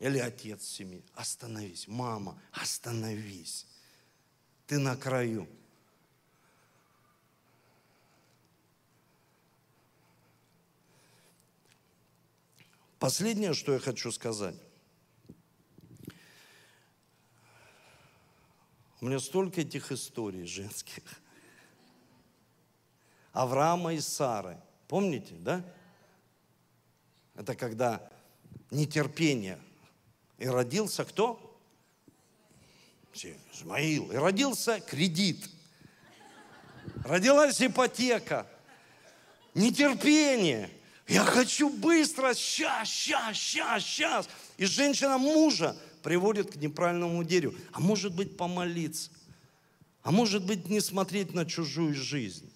Или 0.00 0.18
отец 0.18 0.64
семьи, 0.64 1.02
остановись. 1.14 1.88
Мама, 1.88 2.38
остановись 2.52 3.66
ты 4.72 4.78
на 4.78 4.96
краю. 4.96 5.46
Последнее, 13.02 13.52
что 13.52 13.72
я 13.72 13.80
хочу 13.80 14.12
сказать. 14.12 14.54
У 19.00 19.06
меня 19.06 19.18
столько 19.18 19.62
этих 19.62 19.90
историй 19.90 20.46
женских. 20.46 21.02
Авраама 23.32 23.94
и 23.94 24.00
Сары. 24.00 24.56
Помните, 24.86 25.34
да? 25.34 25.64
Это 27.34 27.56
когда 27.56 28.08
нетерпение. 28.70 29.58
И 30.38 30.46
родился 30.46 31.04
кто? 31.04 31.60
Измаил. 33.52 34.12
И 34.12 34.14
родился 34.14 34.78
кредит. 34.78 35.50
Родилась 37.04 37.60
ипотека. 37.60 38.46
Нетерпение. 39.54 40.70
Я 41.12 41.24
хочу 41.24 41.68
быстро, 41.68 42.32
сейчас, 42.32 42.88
сейчас, 42.88 43.36
сейчас, 43.36 43.84
сейчас. 43.84 44.28
И 44.56 44.64
женщина 44.64 45.18
мужа 45.18 45.76
приводит 46.02 46.52
к 46.52 46.56
неправильному 46.56 47.22
дереву. 47.22 47.54
А 47.72 47.80
может 47.80 48.14
быть 48.14 48.38
помолиться. 48.38 49.10
А 50.02 50.10
может 50.10 50.46
быть 50.46 50.70
не 50.70 50.80
смотреть 50.80 51.34
на 51.34 51.44
чужую 51.44 51.94
жизнь. 51.94 52.50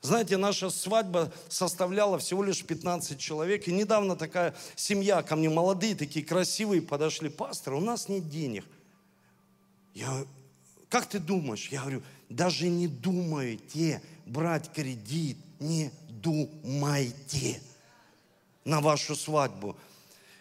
Знаете, 0.00 0.36
наша 0.36 0.70
свадьба 0.70 1.32
составляла 1.48 2.20
всего 2.20 2.44
лишь 2.44 2.64
15 2.64 3.18
человек. 3.18 3.66
И 3.66 3.72
недавно 3.72 4.14
такая 4.14 4.54
семья 4.76 5.22
ко 5.22 5.34
мне, 5.34 5.50
молодые, 5.50 5.96
такие 5.96 6.24
красивые, 6.24 6.82
подошли. 6.82 7.28
Пастор, 7.28 7.74
у 7.74 7.80
нас 7.80 8.08
нет 8.08 8.28
денег. 8.28 8.64
Я, 9.92 10.24
как 10.88 11.06
ты 11.06 11.18
думаешь? 11.18 11.68
Я 11.72 11.80
говорю, 11.80 12.04
даже 12.28 12.68
не 12.68 12.86
думайте 12.86 14.00
брать 14.24 14.72
кредит. 14.72 15.38
Не 15.58 15.90
думайте 16.26 17.60
на 18.64 18.80
вашу 18.80 19.14
свадьбу. 19.14 19.76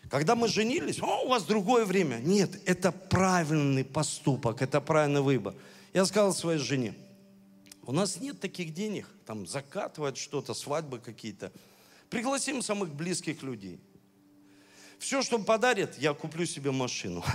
Когда 0.09 0.35
мы 0.35 0.47
женились, 0.47 0.99
о, 1.01 1.25
у 1.25 1.27
вас 1.27 1.43
другое 1.43 1.85
время. 1.85 2.17
Нет, 2.17 2.59
это 2.65 2.91
правильный 2.91 3.83
поступок, 3.83 4.61
это 4.61 4.81
правильный 4.81 5.21
выбор. 5.21 5.53
Я 5.93 6.05
сказал 6.05 6.33
своей 6.33 6.59
жене, 6.59 6.95
у 7.83 7.91
нас 7.91 8.19
нет 8.19 8.39
таких 8.39 8.73
денег, 8.73 9.07
там 9.25 9.45
закатывать 9.45 10.17
что-то, 10.17 10.53
свадьбы 10.53 10.99
какие-то. 10.99 11.51
Пригласим 12.09 12.61
самых 12.61 12.89
близких 12.89 13.43
людей. 13.43 13.79
Все, 14.97 15.21
что 15.21 15.37
подарят, 15.37 15.97
я 15.99 16.13
куплю 16.13 16.45
себе 16.45 16.71
машину. 16.71 17.23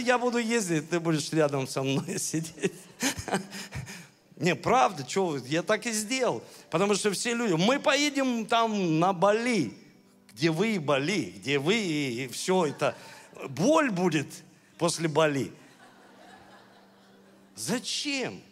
Я 0.00 0.18
буду 0.18 0.38
ездить, 0.38 0.90
ты 0.90 1.00
будешь 1.00 1.32
рядом 1.32 1.66
со 1.66 1.82
мной 1.82 2.18
сидеть. 2.18 2.74
Не, 4.36 4.54
правда, 4.54 5.08
что, 5.08 5.38
я 5.38 5.62
так 5.62 5.86
и 5.86 5.92
сделал. 5.92 6.42
Потому 6.70 6.94
что 6.94 7.10
все 7.10 7.34
люди, 7.34 7.54
мы 7.54 7.80
поедем 7.80 8.44
там 8.46 9.00
на 9.00 9.12
Бали, 9.14 9.72
где 10.32 10.50
вы 10.50 10.78
Бали, 10.78 11.32
где 11.36 11.58
вы 11.58 11.76
и 11.76 12.28
все 12.28 12.66
это. 12.66 12.94
Боль 13.48 13.90
будет 13.90 14.28
после 14.76 15.08
Бали. 15.08 15.52
Зачем? 17.54 18.42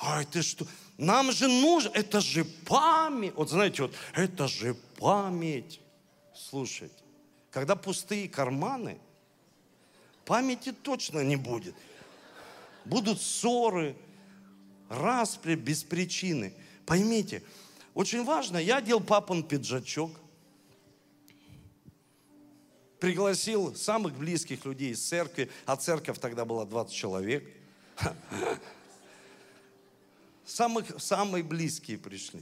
Ай, 0.00 0.24
ты 0.24 0.42
что? 0.42 0.66
Нам 0.96 1.30
же 1.30 1.46
нужно, 1.46 1.90
это 1.94 2.20
же 2.20 2.44
память. 2.44 3.34
Вот 3.36 3.50
знаете, 3.50 3.82
вот 3.82 3.94
это 4.14 4.48
же 4.48 4.74
память. 4.98 5.80
Слушайте, 6.34 6.96
когда 7.52 7.76
пустые 7.76 8.28
карманы, 8.28 8.98
памяти 10.24 10.72
точно 10.72 11.20
не 11.20 11.36
будет. 11.36 11.76
Будут 12.84 13.22
ссоры, 13.22 13.94
распри 14.88 15.54
без 15.54 15.82
причины. 15.82 16.54
Поймите, 16.86 17.42
очень 17.94 18.24
важно, 18.24 18.58
я 18.58 18.76
одел 18.76 19.00
папин 19.00 19.42
пиджачок, 19.42 20.12
пригласил 22.98 23.74
самых 23.74 24.16
близких 24.16 24.64
людей 24.64 24.92
из 24.92 25.06
церкви, 25.06 25.50
а 25.66 25.76
церковь 25.76 26.18
тогда 26.18 26.44
была 26.44 26.64
20 26.64 26.94
человек. 26.94 27.48
Самых, 30.44 30.98
самые 30.98 31.44
близкие 31.44 31.98
пришли. 31.98 32.40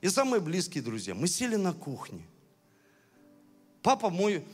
И 0.00 0.08
самые 0.08 0.40
близкие 0.40 0.84
друзья. 0.84 1.16
Мы 1.16 1.26
сели 1.26 1.56
на 1.56 1.72
кухне. 1.72 2.24
Папа 3.82 4.08
мой 4.08 4.44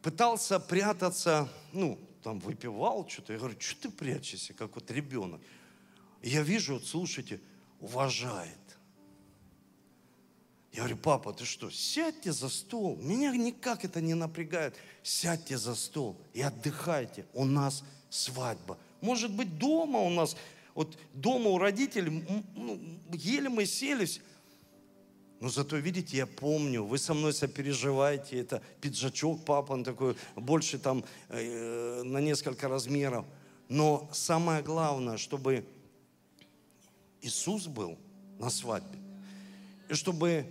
пытался 0.00 0.60
прятаться, 0.60 1.48
ну, 1.72 1.98
там 2.22 2.38
выпивал 2.38 3.08
что-то. 3.08 3.32
Я 3.32 3.40
говорю, 3.40 3.56
что 3.58 3.82
ты 3.82 3.90
прячешься, 3.90 4.54
как 4.54 4.74
вот 4.76 4.90
ребенок? 4.92 5.40
Я 6.22 6.42
вижу, 6.42 6.74
вот 6.74 6.86
слушайте, 6.86 7.40
уважает. 7.80 8.58
Я 10.72 10.80
говорю, 10.80 10.98
папа, 10.98 11.32
ты 11.32 11.44
что, 11.44 11.70
сядьте 11.70 12.32
за 12.32 12.48
стол. 12.48 12.96
Меня 12.96 13.32
никак 13.32 13.84
это 13.84 14.00
не 14.00 14.14
напрягает. 14.14 14.76
Сядьте 15.02 15.58
за 15.58 15.74
стол 15.74 16.20
и 16.32 16.42
отдыхайте. 16.42 17.26
У 17.32 17.44
нас 17.44 17.82
свадьба. 18.08 18.78
Может 19.00 19.32
быть, 19.32 19.58
дома 19.58 19.98
у 20.00 20.10
нас, 20.10 20.36
вот 20.74 20.96
дома 21.14 21.50
у 21.50 21.58
родителей, 21.58 22.24
ну, 22.54 22.78
еле 23.12 23.48
мы 23.48 23.66
селись. 23.66 24.20
Но 25.40 25.48
зато, 25.48 25.76
видите, 25.78 26.18
я 26.18 26.26
помню, 26.26 26.84
вы 26.84 26.98
со 26.98 27.14
мной 27.14 27.32
сопереживаете, 27.32 28.38
это 28.38 28.62
пиджачок 28.82 29.42
папа, 29.44 29.72
он 29.72 29.84
такой, 29.84 30.14
больше 30.36 30.78
там 30.78 31.02
э, 31.30 32.02
на 32.04 32.18
несколько 32.18 32.68
размеров. 32.68 33.24
Но 33.68 34.08
самое 34.12 34.62
главное, 34.62 35.16
чтобы 35.16 35.64
Иисус 37.22 37.66
был 37.66 37.98
на 38.38 38.50
свадьбе. 38.50 38.98
И 39.88 39.94
чтобы 39.94 40.46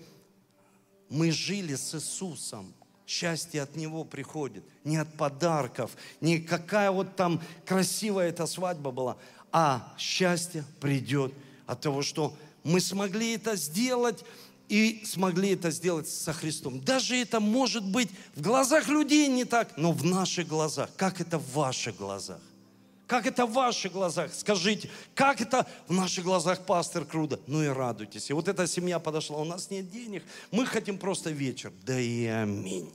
мы 1.09 1.31
жили 1.31 1.75
с 1.75 1.95
Иисусом. 1.95 2.73
Счастье 3.05 3.63
от 3.63 3.75
Него 3.75 4.03
приходит. 4.03 4.63
Не 4.83 4.97
от 4.97 5.11
подарков, 5.15 5.97
не 6.21 6.39
какая 6.39 6.91
вот 6.91 7.15
там 7.15 7.41
красивая 7.65 8.29
эта 8.29 8.45
свадьба 8.45 8.91
была, 8.91 9.17
а 9.51 9.95
счастье 9.97 10.63
придет 10.79 11.33
от 11.65 11.81
того, 11.81 12.03
что 12.03 12.37
мы 12.63 12.79
смогли 12.79 13.33
это 13.33 13.55
сделать 13.55 14.23
и 14.67 15.01
смогли 15.03 15.53
это 15.53 15.71
сделать 15.71 16.07
со 16.07 16.33
Христом. 16.33 16.81
Даже 16.81 17.15
это 17.15 17.39
может 17.39 17.83
быть 17.83 18.11
в 18.35 18.41
глазах 18.41 18.87
людей 18.87 19.27
не 19.27 19.43
так, 19.43 19.75
но 19.75 19.91
в 19.91 20.05
наших 20.05 20.47
глазах. 20.47 20.91
Как 20.95 21.19
это 21.19 21.39
в 21.39 21.53
ваших 21.53 21.97
глазах? 21.97 22.39
Как 23.09 23.25
это 23.25 23.47
в 23.47 23.53
ваших 23.53 23.91
глазах? 23.91 24.31
Скажите, 24.31 24.87
как 25.15 25.41
это 25.41 25.65
в 25.87 25.93
наших 25.93 26.23
глазах, 26.23 26.63
пастор 26.63 27.05
Круда? 27.05 27.39
Ну 27.47 27.63
и 27.63 27.67
радуйтесь. 27.67 28.29
И 28.29 28.33
вот 28.33 28.47
эта 28.47 28.67
семья 28.67 28.99
подошла, 28.99 29.39
у 29.39 29.45
нас 29.45 29.71
нет 29.71 29.89
денег, 29.89 30.23
мы 30.51 30.63
хотим 30.67 30.99
просто 30.99 31.31
вечер. 31.31 31.73
Да 31.81 31.99
и 31.99 32.25
аминь. 32.25 32.93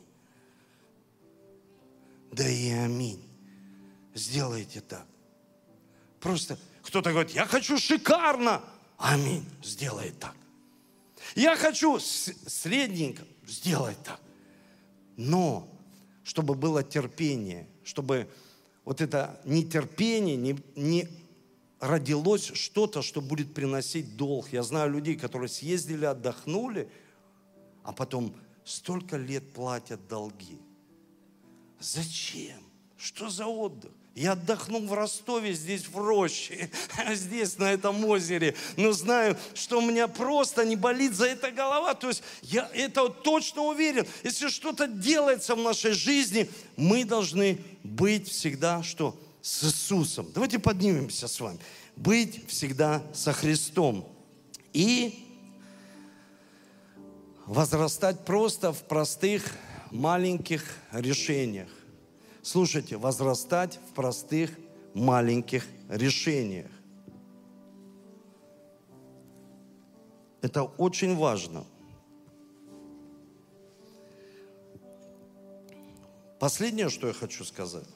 Да 2.31 2.49
и 2.49 2.71
аминь. 2.71 3.29
Сделайте 4.15 4.81
так. 4.83 5.05
Просто 6.21 6.61
кто-то 6.83 7.11
говорит, 7.11 7.33
я 7.33 7.45
хочу 7.45 7.77
шикарно. 7.77 8.63
Аминь. 8.97 9.45
Сделай 9.65 10.13
так. 10.13 10.37
Я 11.35 11.57
хочу 11.57 11.99
средненько. 11.99 13.25
Сделай 13.49 13.97
так. 14.05 14.21
Но, 15.17 15.69
чтобы 16.23 16.55
было 16.55 16.85
терпение, 16.85 17.67
чтобы 17.83 18.29
вот 18.85 19.01
это 19.01 19.41
нетерпение, 19.45 20.37
не, 20.37 20.59
не 20.77 21.09
родилось 21.81 22.53
что-то, 22.55 23.03
что 23.03 23.21
будет 23.21 23.55
приносить 23.55 24.17
долг. 24.17 24.49
Я 24.53 24.63
знаю 24.63 24.91
людей, 24.91 25.17
которые 25.17 25.49
съездили, 25.49 26.05
отдохнули, 26.05 26.91
а 27.83 27.93
потом 27.93 28.35
столько 28.65 29.17
лет 29.17 29.53
платят 29.53 30.07
долги. 30.09 30.59
Зачем? 31.81 32.61
Что 32.97 33.29
за 33.29 33.47
отдых? 33.47 33.93
Я 34.15 34.33
отдохнул 34.33 34.87
в 34.87 34.93
Ростове, 34.93 35.55
здесь 35.55 35.89
в 35.89 35.99
роще, 35.99 36.71
здесь 37.15 37.59
на 37.59 37.73
этом 37.73 38.05
озере, 38.05 38.55
но 38.77 38.93
знаю, 38.93 39.37
что 39.55 39.79
у 39.79 39.81
меня 39.81 40.07
просто 40.07 40.65
не 40.65 40.77
болит 40.77 41.15
за 41.15 41.27
это 41.27 41.51
голова. 41.51 41.95
То 41.95 42.09
есть 42.09 42.23
я 42.43 42.71
это 42.75 43.09
точно 43.09 43.63
уверен. 43.63 44.07
Если 44.23 44.49
что-то 44.49 44.87
делается 44.87 45.57
в 45.57 45.59
нашей 45.59 45.93
жизни, 45.93 46.49
мы 46.77 47.05
должны 47.05 47.59
быть 47.83 48.29
всегда 48.29 48.85
что? 48.85 49.19
С 49.43 49.65
Иисусом. 49.65 50.31
Давайте 50.33 50.61
поднимемся 50.61 51.27
с 51.27 51.41
вами. 51.41 51.59
Быть 51.97 52.49
всегда 52.49 53.03
со 53.13 53.33
Христом. 53.33 54.09
И 54.73 55.27
возрастать 57.47 58.25
просто 58.25 58.73
в 58.73 58.85
простых 58.85 59.45
маленьких 59.91 60.65
решениях. 60.93 61.69
Слушайте, 62.45 62.99
возрастать 62.99 63.81
в 63.89 63.95
простых 63.95 64.51
маленьких 64.93 65.67
решениях. 65.89 66.71
Это 70.43 70.65
очень 70.65 71.17
важно. 71.17 71.65
Последнее, 76.39 76.91
что 76.91 77.07
я 77.07 77.15
хочу 77.15 77.45
сказать, 77.45 77.89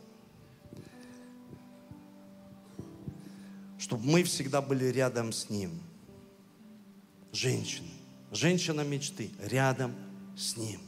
чтобы 3.79 4.03
мы 4.07 4.23
всегда 4.23 4.63
были 4.63 4.87
рядом 4.87 5.33
с 5.33 5.51
Ним. 5.51 5.79
Женщины. 7.33 7.91
Женщина 8.33 8.81
мечты. 8.81 9.31
Рядом 9.43 9.95
с 10.39 10.57
Ним. 10.57 10.81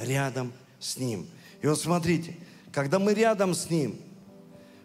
Рядом 0.00 0.54
с 0.80 0.96
Ним. 0.96 1.26
И 1.60 1.66
вот 1.66 1.78
смотрите, 1.78 2.34
когда 2.76 2.98
мы 2.98 3.14
рядом 3.14 3.54
с 3.54 3.70
Ним, 3.70 3.96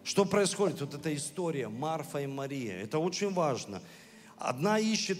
что 0.02 0.24
происходит? 0.24 0.80
Вот 0.80 0.94
эта 0.94 1.14
история 1.14 1.68
Марфа 1.68 2.22
и 2.22 2.26
Мария. 2.26 2.80
Это 2.80 2.98
очень 2.98 3.34
важно. 3.34 3.82
Одна 4.38 4.78
ищет 4.78 5.18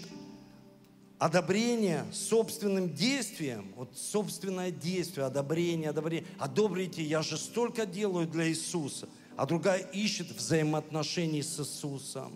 одобрение 1.19 2.03
собственным 2.11 2.91
действием, 2.91 3.71
вот 3.75 3.95
собственное 3.95 4.71
действие, 4.71 5.27
одобрение, 5.27 5.91
одобрение. 5.91 6.27
Одобрите, 6.39 7.03
я 7.03 7.21
же 7.21 7.37
столько 7.37 7.85
делаю 7.85 8.27
для 8.27 8.49
Иисуса. 8.49 9.07
А 9.37 9.45
другая 9.45 9.77
ищет 9.77 10.31
взаимоотношений 10.31 11.43
с 11.43 11.59
Иисусом. 11.59 12.33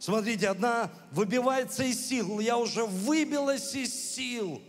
Смотрите, 0.00 0.48
одна 0.48 0.90
выбивается 1.12 1.84
из 1.84 2.08
сил, 2.08 2.40
я 2.40 2.58
уже 2.58 2.84
выбилась 2.86 3.72
из 3.76 3.94
сил. 3.94 4.60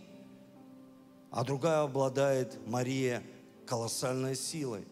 А 1.36 1.44
другая 1.44 1.82
обладает, 1.82 2.66
Мария, 2.66 3.22
колоссальной 3.66 4.34
силой. 4.34 4.86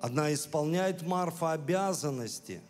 Одна 0.00 0.32
исполняет 0.32 1.02
Марфа 1.02 1.50
обязанности, 1.50 2.62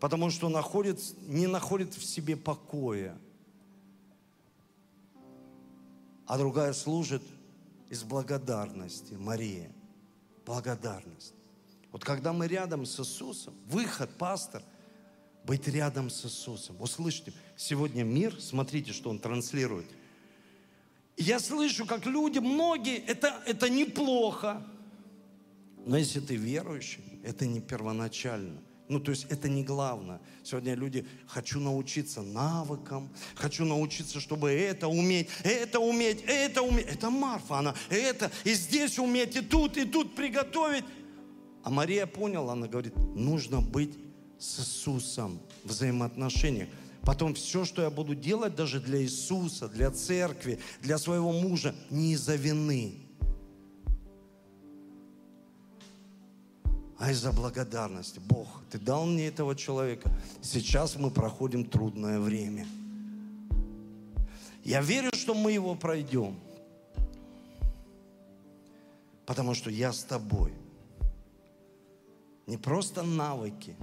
потому 0.00 0.28
что 0.28 0.48
находит, 0.48 1.00
не 1.28 1.46
находит 1.46 1.94
в 1.94 2.04
себе 2.04 2.36
покоя. 2.36 3.16
А 6.26 6.36
другая 6.36 6.72
служит 6.72 7.22
из 7.88 8.02
благодарности, 8.02 9.14
Мария. 9.14 9.70
Благодарность. 10.44 11.34
Вот 11.92 12.02
когда 12.02 12.32
мы 12.32 12.48
рядом 12.48 12.86
с 12.86 12.98
Иисусом, 12.98 13.54
выход, 13.66 14.10
пастор, 14.18 14.64
быть 15.44 15.68
рядом 15.68 16.10
с 16.10 16.24
Иисусом. 16.24 16.74
Услышьте, 16.80 17.32
сегодня 17.56 18.02
мир, 18.02 18.34
смотрите, 18.40 18.92
что 18.92 19.10
он 19.10 19.20
транслирует. 19.20 19.86
Я 21.16 21.38
слышу, 21.38 21.86
как 21.86 22.06
люди, 22.06 22.38
многие, 22.38 22.98
это, 22.98 23.42
это 23.46 23.68
неплохо, 23.68 24.62
но 25.86 25.96
если 25.96 26.20
ты 26.20 26.36
верующий, 26.36 27.02
это 27.24 27.46
не 27.46 27.60
первоначально. 27.60 28.60
Ну, 28.88 28.98
то 28.98 29.12
есть 29.12 29.26
это 29.30 29.48
не 29.48 29.62
главное. 29.62 30.20
Сегодня 30.42 30.74
люди, 30.74 31.06
хочу 31.28 31.60
научиться 31.60 32.22
навыкам, 32.22 33.08
хочу 33.36 33.64
научиться, 33.64 34.18
чтобы 34.18 34.50
это 34.50 34.88
уметь, 34.88 35.28
это 35.44 35.78
уметь, 35.78 36.24
это 36.26 36.62
уметь. 36.62 36.86
Это 36.86 37.08
Марфа, 37.08 37.58
она 37.58 37.74
это, 37.88 38.32
и 38.42 38.52
здесь 38.52 38.98
уметь, 38.98 39.36
и 39.36 39.42
тут, 39.42 39.76
и 39.76 39.84
тут 39.84 40.16
приготовить. 40.16 40.84
А 41.62 41.70
Мария 41.70 42.06
поняла, 42.06 42.54
она 42.54 42.66
говорит, 42.66 42.96
нужно 43.14 43.60
быть 43.60 43.96
с 44.40 44.58
Иисусом 44.58 45.40
в 45.62 45.68
взаимоотношениях. 45.68 46.68
Потом 47.02 47.34
все, 47.34 47.64
что 47.64 47.82
я 47.82 47.90
буду 47.90 48.14
делать 48.14 48.54
даже 48.54 48.80
для 48.80 49.02
Иисуса, 49.02 49.68
для 49.68 49.90
церкви, 49.90 50.58
для 50.82 50.98
своего 50.98 51.32
мужа, 51.32 51.74
не 51.90 52.12
из-за 52.12 52.36
вины, 52.36 53.00
а 56.98 57.10
из-за 57.10 57.32
благодарности. 57.32 58.20
Бог, 58.20 58.62
Ты 58.70 58.78
дал 58.78 59.06
мне 59.06 59.28
этого 59.28 59.56
человека. 59.56 60.12
Сейчас 60.42 60.96
мы 60.96 61.10
проходим 61.10 61.64
трудное 61.64 62.20
время. 62.20 62.66
Я 64.62 64.82
верю, 64.82 65.10
что 65.14 65.34
мы 65.34 65.52
его 65.52 65.74
пройдем. 65.74 66.38
Потому 69.24 69.54
что 69.54 69.70
я 69.70 69.92
с 69.92 70.04
тобой. 70.04 70.52
Не 72.46 72.58
просто 72.58 73.02
навыки, 73.02 73.76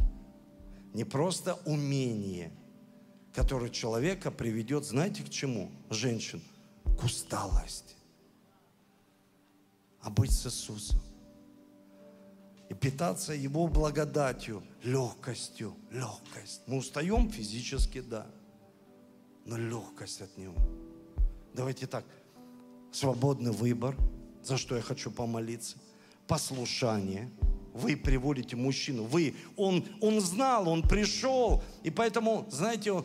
не 0.94 1.06
просто 1.06 1.58
умение, 1.66 2.52
которое 3.38 3.70
человека 3.70 4.32
приведет, 4.32 4.84
знаете, 4.84 5.22
к 5.22 5.30
чему? 5.30 5.70
Женщин, 5.92 6.42
к 7.00 7.04
усталости. 7.04 7.94
А 10.02 10.10
быть 10.10 10.32
с 10.32 10.48
Иисусом 10.48 11.00
и 12.68 12.74
питаться 12.74 13.34
Его 13.34 13.68
благодатью, 13.68 14.64
легкостью, 14.82 15.76
легкость. 15.92 16.64
Мы 16.66 16.78
устаем 16.78 17.30
физически, 17.30 18.02
да, 18.02 18.26
но 19.46 19.56
легкость 19.56 20.22
от 20.22 20.36
Него. 20.36 20.56
Давайте 21.54 21.86
так, 21.86 22.06
свободный 22.92 23.52
выбор, 23.52 23.96
за 24.42 24.58
что 24.58 24.76
я 24.76 24.82
хочу 24.82 25.12
помолиться, 25.12 25.78
послушание. 26.26 27.30
Вы 27.76 27.96
приводите 27.96 28.56
мужчину, 28.56 29.04
вы, 29.04 29.36
он, 29.56 29.86
он 30.02 30.20
знал, 30.22 30.68
он 30.68 30.82
пришел, 30.82 31.64
и 31.84 31.92
поэтому, 31.92 32.48
знаете, 32.50 33.04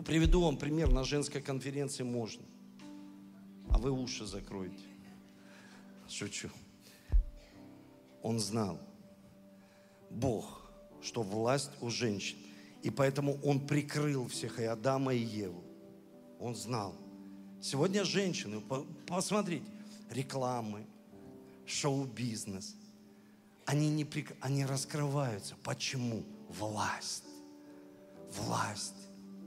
приведу 0.00 0.42
вам 0.42 0.56
пример, 0.56 0.90
на 0.90 1.04
женской 1.04 1.42
конференции 1.42 2.02
можно, 2.02 2.42
а 3.68 3.78
вы 3.78 3.90
уши 3.90 4.24
закроете. 4.24 4.84
Шучу. 6.08 6.50
Он 8.22 8.38
знал, 8.38 8.78
Бог, 10.10 10.70
что 11.02 11.22
власть 11.22 11.70
у 11.80 11.90
женщин. 11.90 12.36
И 12.82 12.90
поэтому 12.90 13.38
Он 13.42 13.66
прикрыл 13.66 14.28
всех, 14.28 14.58
и 14.58 14.64
Адама, 14.64 15.14
и 15.14 15.20
Еву. 15.20 15.62
Он 16.40 16.54
знал. 16.54 16.94
Сегодня 17.60 18.04
женщины, 18.04 18.60
посмотрите, 19.06 19.64
рекламы, 20.10 20.84
шоу-бизнес, 21.64 22.74
они, 23.64 23.88
не, 23.90 24.06
они 24.40 24.66
раскрываются. 24.66 25.54
Почему? 25.62 26.24
Власть. 26.48 27.24
Власть. 28.36 29.01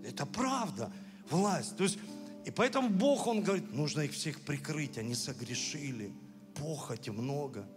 Это 0.07 0.25
правда. 0.25 0.91
Власть. 1.29 1.75
То 1.75 1.83
есть, 1.83 1.97
и 2.45 2.51
поэтому 2.51 2.89
Бог, 2.89 3.27
Он 3.27 3.41
говорит, 3.41 3.73
нужно 3.73 4.01
их 4.01 4.13
всех 4.13 4.41
прикрыть. 4.41 4.97
Они 4.97 5.15
согрешили. 5.15 6.13
Похоти 6.53 7.09
много. 7.09 7.67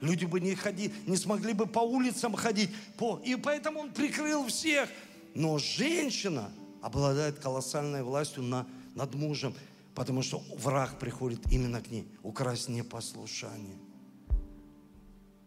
Люди 0.00 0.24
бы 0.24 0.40
не, 0.40 0.54
ходи, 0.54 0.92
не 1.06 1.16
смогли 1.16 1.52
бы 1.52 1.66
по 1.66 1.78
улицам 1.78 2.34
ходить. 2.34 2.70
По, 2.98 3.20
и 3.24 3.36
поэтому 3.36 3.80
он 3.80 3.92
прикрыл 3.92 4.46
всех. 4.48 4.88
Но 5.34 5.58
женщина 5.58 6.52
обладает 6.82 7.38
колоссальной 7.38 8.02
властью 8.02 8.42
на, 8.42 8.66
над 8.94 9.14
мужем, 9.14 9.54
потому 9.94 10.22
что 10.22 10.42
враг 10.56 10.98
приходит 10.98 11.50
именно 11.52 11.80
к 11.80 11.90
ней. 11.90 12.06
Украсть 12.22 12.68
непослушание. 12.68 13.76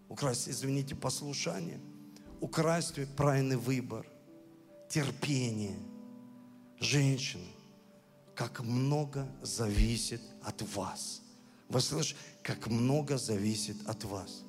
Украсть, 0.08 0.48
извините, 0.48 0.96
послушание. 0.96 1.80
Украсть 2.40 2.96
правильный 3.16 3.58
выбор. 3.58 4.06
Терпение. 4.90 5.78
Женщина, 6.80 7.48
как 8.36 8.62
много 8.62 9.28
зависит 9.42 10.22
от 10.44 10.62
вас. 10.76 11.22
Вы 11.70 11.82
слышите, 11.82 12.20
как 12.44 12.68
много 12.68 13.18
зависит 13.18 13.78
от 13.88 14.04
вас. 14.04 14.44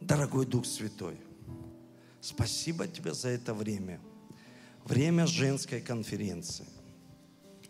Дорогой 0.00 0.46
Дух 0.46 0.66
Святой, 0.66 1.16
спасибо 2.20 2.88
тебе 2.88 3.14
за 3.14 3.28
это 3.28 3.54
время. 3.54 4.00
Время 4.84 5.26
женской 5.26 5.80
конференции. 5.80 6.66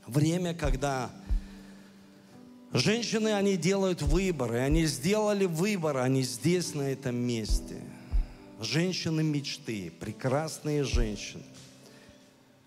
Время, 0.06 0.54
когда 0.54 1.10
женщины, 2.72 3.34
они 3.34 3.56
делают 3.56 4.00
выборы. 4.00 4.58
Они 4.60 4.86
сделали 4.86 5.44
выбор, 5.44 5.98
они 5.98 6.22
здесь, 6.22 6.74
на 6.74 6.82
этом 6.82 7.16
месте. 7.16 7.80
Женщины 8.62 9.22
мечты, 9.22 9.92
прекрасные 10.00 10.84
женщины. 10.84 11.42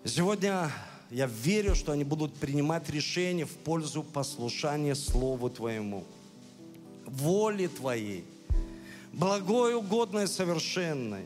Сегодня 0.03 0.71
я 1.09 1.25
верю, 1.25 1.73
что 1.73 1.93
они 1.93 2.03
будут 2.03 2.35
принимать 2.35 2.89
решения 2.89 3.45
в 3.45 3.53
пользу 3.53 4.03
послушания 4.03 4.93
Слову 4.93 5.49
Твоему, 5.49 6.03
воле 7.05 7.69
Твоей– 7.69 8.25
благой, 9.15 9.73
угодной, 9.75 10.27
совершенной. 10.27 11.25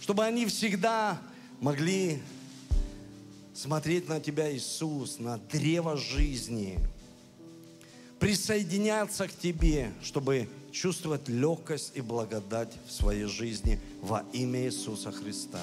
Чтобы 0.00 0.24
они 0.24 0.46
всегда 0.46 1.20
могли 1.60 2.22
смотреть 3.54 4.08
на 4.08 4.20
Тебя, 4.20 4.54
Иисус, 4.54 5.18
на 5.18 5.36
древо 5.36 5.96
жизни, 5.96 6.78
присоединяться 8.18 9.28
к 9.28 9.32
Тебе, 9.32 9.92
чтобы 10.02 10.48
чувствовать 10.72 11.28
легкость 11.28 11.92
и 11.94 12.00
благодать 12.00 12.72
в 12.86 12.92
своей 12.92 13.24
жизни 13.24 13.80
во 14.02 14.24
имя 14.32 14.66
Иисуса 14.66 15.10
Христа. 15.10 15.60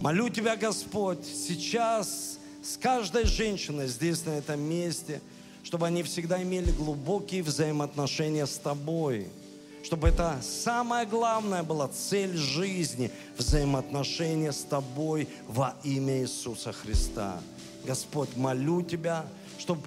Молю 0.00 0.28
Тебя, 0.28 0.56
Господь, 0.56 1.24
сейчас 1.24 2.38
с 2.62 2.76
каждой 2.76 3.24
женщиной 3.24 3.88
здесь, 3.88 4.24
на 4.24 4.30
этом 4.30 4.60
месте, 4.60 5.20
чтобы 5.62 5.86
они 5.86 6.02
всегда 6.02 6.42
имели 6.42 6.70
глубокие 6.72 7.42
взаимоотношения 7.42 8.46
с 8.46 8.58
Тобой– 8.58 9.28
чтобы 9.82 10.08
это 10.08 10.38
самое 10.42 11.06
главное 11.06 11.62
была 11.62 11.88
цель 11.88 12.36
жизни, 12.36 13.10
взаимоотношения 13.36 14.52
с 14.52 14.62
Тобой 14.62 15.28
во 15.48 15.74
имя 15.82 16.20
Иисуса 16.20 16.72
Христа. 16.72 17.40
Господь, 17.84 18.36
молю 18.36 18.82
Тебя, 18.82 19.26
чтобы 19.58 19.82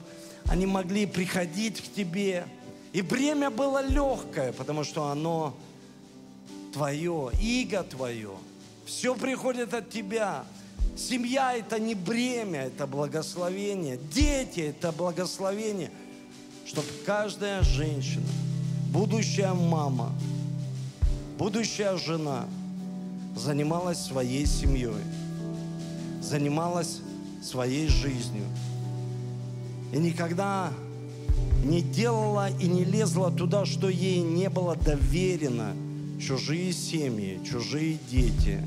они 0.47 0.66
могли 0.66 1.05
приходить 1.05 1.82
к 1.82 1.93
Тебе 1.93 2.45
И 2.96 3.02
бремя 3.02 3.50
было 3.50 3.86
легкое, 3.86 4.54
потому 4.54 4.86
что 4.86 5.10
оно 5.10 5.54
твое, 6.72 7.30
иго 7.41 7.84
твое. 7.84 8.32
Все 8.86 9.16
приходит 9.16 9.74
от 9.74 9.89
тебя. 9.89 10.46
Семья– 10.96 11.54
это 11.58 11.78
не 11.78 11.93
бремя, 11.93 12.62
это 12.62 12.88
благословение. 12.88 14.00
Дети– 14.14 14.60
это 14.62 14.93
благословение. 14.93 15.91
Чтобы 16.66 16.88
каждая 17.06 17.64
женщина, 17.64 18.30
будущая 18.93 19.54
мама, 19.54 20.14
будущая 21.38 21.98
жена 21.98 22.46
занималась 23.36 24.00
своей 24.00 24.46
семьей, 24.46 25.04
занималась 26.22 27.02
своей 27.43 27.89
жизнью. 27.89 28.46
И 29.91 29.98
никогда 29.98 30.72
не 31.66 31.82
делала 31.82 32.49
и 32.59 32.68
не 32.68 32.86
лезла 32.86 33.32
туда, 33.32 33.66
что 33.66 33.89
ей 33.89 34.22
не 34.22 34.49
было 34.49 34.76
доверено. 34.76 35.74
Чужие 36.22 36.72
семьи, 36.72 37.39
чужие 37.43 37.97
дети. 38.09 38.61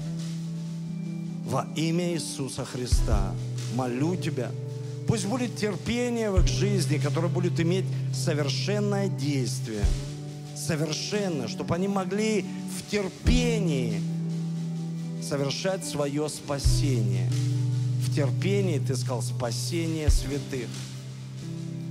Во 1.46 1.66
имя 1.76 2.12
Иисуса 2.12 2.64
Христа 2.64 3.34
молю 3.74 4.16
Тебя, 4.16 4.50
пусть 5.06 5.26
будет 5.26 5.56
терпение 5.56 6.30
в 6.30 6.40
их 6.40 6.48
жизни, 6.48 6.98
которое 6.98 7.28
будет 7.28 7.58
иметь 7.60 7.86
совершенное 8.12 9.08
действие. 9.08 9.84
Совершенно, 10.56 11.46
чтобы 11.46 11.76
они 11.76 11.86
могли 11.86 12.44
в 12.76 12.90
терпении 12.90 14.02
совершать 15.22 15.84
свое 15.86 16.28
спасение. 16.28 17.30
В 18.02 18.14
терпении, 18.14 18.80
ты 18.80 18.96
сказал, 18.96 19.22
спасение 19.22 20.10
святых. 20.10 20.68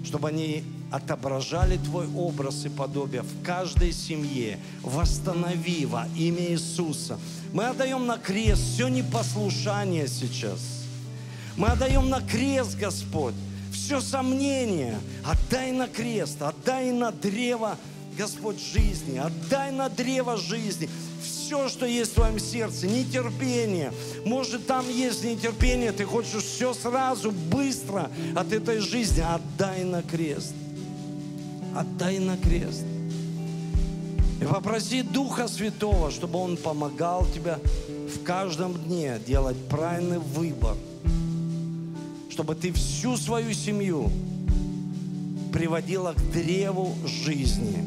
Чтобы 0.04 0.30
они 0.30 0.64
отображали 0.92 1.78
Твой 1.78 2.08
образ 2.16 2.66
и 2.66 2.70
подобие 2.70 3.22
в 3.22 3.44
каждой 3.44 3.92
семье. 3.92 4.60
Восстанови 4.82 5.86
во 5.86 6.08
имя 6.16 6.52
Иисуса. 6.52 7.20
Мы 7.54 7.66
отдаем 7.66 8.06
на 8.06 8.18
крест 8.18 8.62
все 8.62 8.88
непослушание 8.88 10.08
сейчас. 10.08 10.60
Мы 11.56 11.70
отдаем 11.70 12.10
на 12.10 12.22
крест, 12.22 12.78
Господь, 12.78 13.34
все 13.72 14.00
сомнение. 14.00 14.98
Отдай 15.26 15.72
на 15.72 15.88
крест, 15.88 16.42
отдай 16.42 16.92
на 16.92 17.12
древо, 17.12 17.78
Господь, 18.18 18.62
жизни. 18.62 19.18
Отдай 19.18 19.72
на 19.72 19.90
древо 19.90 20.38
жизни 20.38 20.90
все, 21.22 21.70
что 21.70 21.86
есть 21.86 22.12
в 22.12 22.16
твоем 22.16 22.40
сердце, 22.40 22.88
нетерпение. 22.88 23.92
Может, 24.26 24.68
там 24.68 24.88
есть 24.90 25.24
нетерпение, 25.24 25.92
ты 25.92 26.06
хочешь 26.06 26.44
все 26.44 26.74
сразу, 26.74 27.32
быстро 27.32 28.12
от 28.36 28.52
этой 28.52 28.80
жизни. 28.80 29.22
Отдай 29.22 29.84
на 29.84 30.04
крест 30.04 30.54
отдай 31.80 32.20
на 32.20 32.38
крест. 32.38 32.86
И 34.42 34.46
попроси 34.46 35.02
Духа 35.02 35.48
Святого, 35.48 36.12
чтобы 36.12 36.40
Он 36.40 36.58
помогал 36.58 37.26
тебе 37.26 37.58
в 37.88 38.24
каждом 38.24 38.74
дне 38.74 39.20
делать 39.26 39.58
правильный 39.70 40.20
выбор. 40.20 40.76
Чтобы 42.30 42.56
ты 42.56 42.72
всю 42.72 43.18
свою 43.18 43.54
семью 43.54 44.12
приводила 45.52 46.14
к 46.14 46.32
древу 46.32 46.96
жизни, 47.06 47.84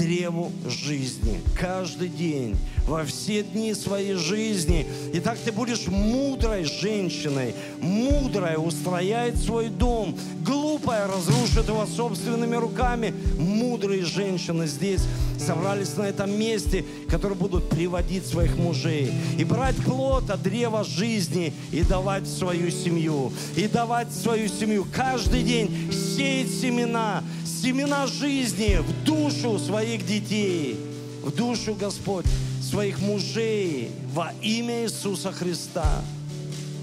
древу 0.00 0.50
жизни. 0.66 1.40
Каждый 1.58 2.08
день, 2.08 2.56
во 2.86 3.04
все 3.04 3.42
дни 3.42 3.74
своей 3.74 4.14
жизни. 4.14 4.86
И 5.12 5.20
так 5.20 5.38
ты 5.38 5.52
будешь 5.52 5.86
мудрой 5.88 6.64
женщиной, 6.64 7.54
мудрой 7.80 8.54
устрояет 8.56 9.36
свой 9.36 9.68
дом, 9.68 10.16
глупая 10.44 11.06
разрушит 11.06 11.68
его 11.68 11.86
собственными 11.86 12.56
руками. 12.56 13.14
Мудрые 13.38 14.04
женщины 14.04 14.66
здесь 14.66 15.02
собрались 15.38 15.96
на 15.96 16.04
этом 16.04 16.38
месте, 16.38 16.84
которые 17.08 17.36
будут 17.36 17.68
приводить 17.68 18.26
своих 18.26 18.56
мужей. 18.56 19.12
И 19.38 19.44
брать 19.44 19.76
плод 19.76 20.30
от 20.30 20.42
древа 20.42 20.82
жизни 20.82 21.52
и 21.72 21.82
давать 21.82 22.26
свою 22.26 22.70
семью, 22.70 23.32
и 23.54 23.68
давать 23.68 24.12
свою 24.12 24.48
семью. 24.48 24.86
Каждый 24.92 25.42
день 25.42 25.90
сеять 25.92 26.50
семена, 26.50 27.22
семена 27.60 28.06
жизни 28.06 28.78
в 28.78 29.04
душу 29.04 29.58
своих 29.58 30.06
детей, 30.06 30.76
в 31.22 31.30
душу, 31.30 31.74
Господь, 31.74 32.24
своих 32.62 33.00
мужей 33.00 33.90
во 34.14 34.32
имя 34.40 34.84
Иисуса 34.84 35.30
Христа. 35.30 36.02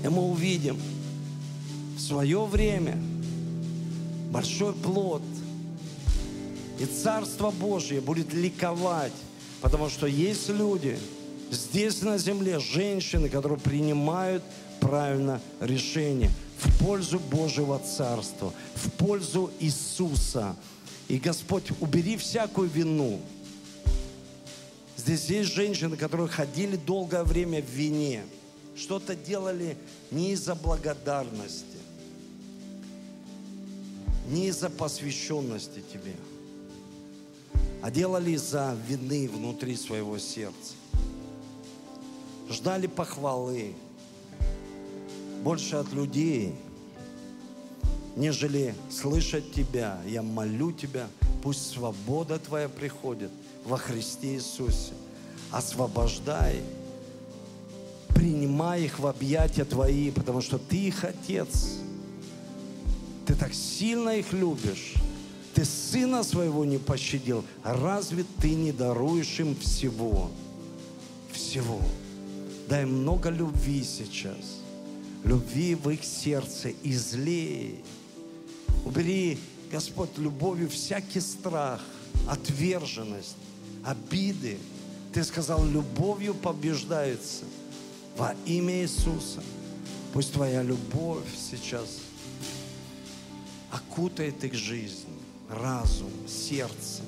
И 0.03 0.07
мы 0.07 0.21
увидим 0.21 0.77
в 1.95 1.99
свое 1.99 2.45
время 2.45 2.97
большой 4.31 4.73
плод. 4.73 5.23
И 6.79 6.85
Царство 6.85 7.49
Божье 7.49 7.99
будет 7.99 8.33
ликовать, 8.33 9.13
потому 9.61 9.89
что 9.89 10.05
есть 10.05 10.49
люди 10.49 10.99
здесь 11.49 12.03
на 12.03 12.19
земле, 12.19 12.59
женщины, 12.59 13.29
которые 13.29 13.57
принимают 13.57 14.43
правильно 14.79 15.41
решение 15.59 16.31
в 16.59 16.83
пользу 16.83 17.19
Божьего 17.19 17.79
Царства, 17.79 18.53
в 18.75 18.91
пользу 18.91 19.51
Иисуса. 19.59 20.55
И 21.07 21.17
Господь, 21.17 21.71
убери 21.79 22.17
всякую 22.17 22.69
вину, 22.69 23.19
Здесь 25.07 25.29
есть 25.29 25.53
женщины, 25.53 25.95
которые 25.95 26.27
ходили 26.27 26.75
долгое 26.75 27.23
время 27.23 27.61
в 27.61 27.69
вине, 27.69 28.23
что-то 28.75 29.15
делали 29.15 29.77
не 30.11 30.33
из-за 30.33 30.53
благодарности, 30.53 31.77
не 34.27 34.47
из-за 34.47 34.69
посвященности 34.69 35.81
Тебе, 35.93 36.15
а 37.81 37.89
делали 37.89 38.31
из-за 38.31 38.75
вины 38.87 39.29
внутри 39.29 39.77
своего 39.77 40.17
сердца. 40.17 40.73
Ждали 42.49 42.87
похвалы 42.87 43.75
больше 45.47 45.77
от 45.77 45.93
людей, 45.93 46.53
нежели 48.17 48.75
слышать 48.89 49.53
Тебя. 49.53 49.97
Я 50.05 50.21
молю 50.21 50.73
Тебя, 50.73 51.07
пусть 51.41 51.71
свобода 51.71 52.37
Твоя 52.37 52.67
приходит– 52.67 53.31
во 53.65 53.77
Христе 53.77 54.33
Иисусе. 54.35 54.91
Освобождай, 55.49 56.61
принимай 58.09 58.83
их 58.83 58.99
в 58.99 59.07
объятия 59.07 59.63
Твои, 59.63 60.11
потому 60.11 60.41
что 60.41 60.57
Ты 60.57 60.87
их 60.87 61.05
Отец. 61.05 61.77
Ты 63.25 63.33
так 63.33 63.53
сильно 63.53 64.17
их 64.17 64.33
любишь. 64.33 64.95
Ты 65.53 65.63
сына 65.63 66.23
своего 66.23 66.65
не 66.65 66.77
пощадил. 66.77 67.45
Разве 67.63 68.25
ты 68.41 68.53
не 68.53 68.73
даруешь 68.73 69.39
им 69.39 69.55
всего? 69.55 70.29
Всего. 71.31 71.79
Дай 72.67 72.85
много 72.85 73.29
любви 73.29 73.81
сейчас. 73.85 74.56
Любви 75.27 75.75
в 75.75 75.89
их 75.89 76.05
сердце. 76.05 76.71
Излей. 76.83 77.83
Убери, 78.85 79.37
Господь, 79.69 80.17
любовью 80.17 80.69
всякий 80.69 81.19
страх, 81.19 81.83
отверженность 82.29 83.35
обиды. 83.83 84.57
Ты 85.11 85.25
сказал, 85.25 85.65
любовью 85.65 86.33
побеждается 86.33 87.43
во 88.15 88.35
имя 88.45 88.81
Иисуса. 88.81 89.43
Пусть 90.13 90.31
Твоя 90.31 90.63
любовь 90.63 91.27
сейчас 91.37 91.99
окутает 93.69 94.41
их 94.45 94.53
жизнь, 94.53 95.09
разум, 95.49 96.11
сердце 96.25 97.01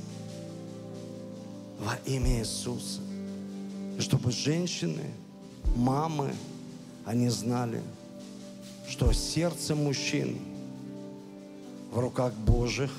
во 1.79 1.95
имя 2.05 2.39
Иисуса. 2.39 2.99
И 3.97 4.01
чтобы 4.01 4.33
женщины, 4.33 5.05
мамы, 5.77 6.33
они 7.05 7.29
знали, 7.29 7.81
что 8.89 9.13
сердце 9.13 9.75
мужчин 9.75 10.37
в 11.91 11.99
руках 11.99 12.33
Божьих 12.33 12.91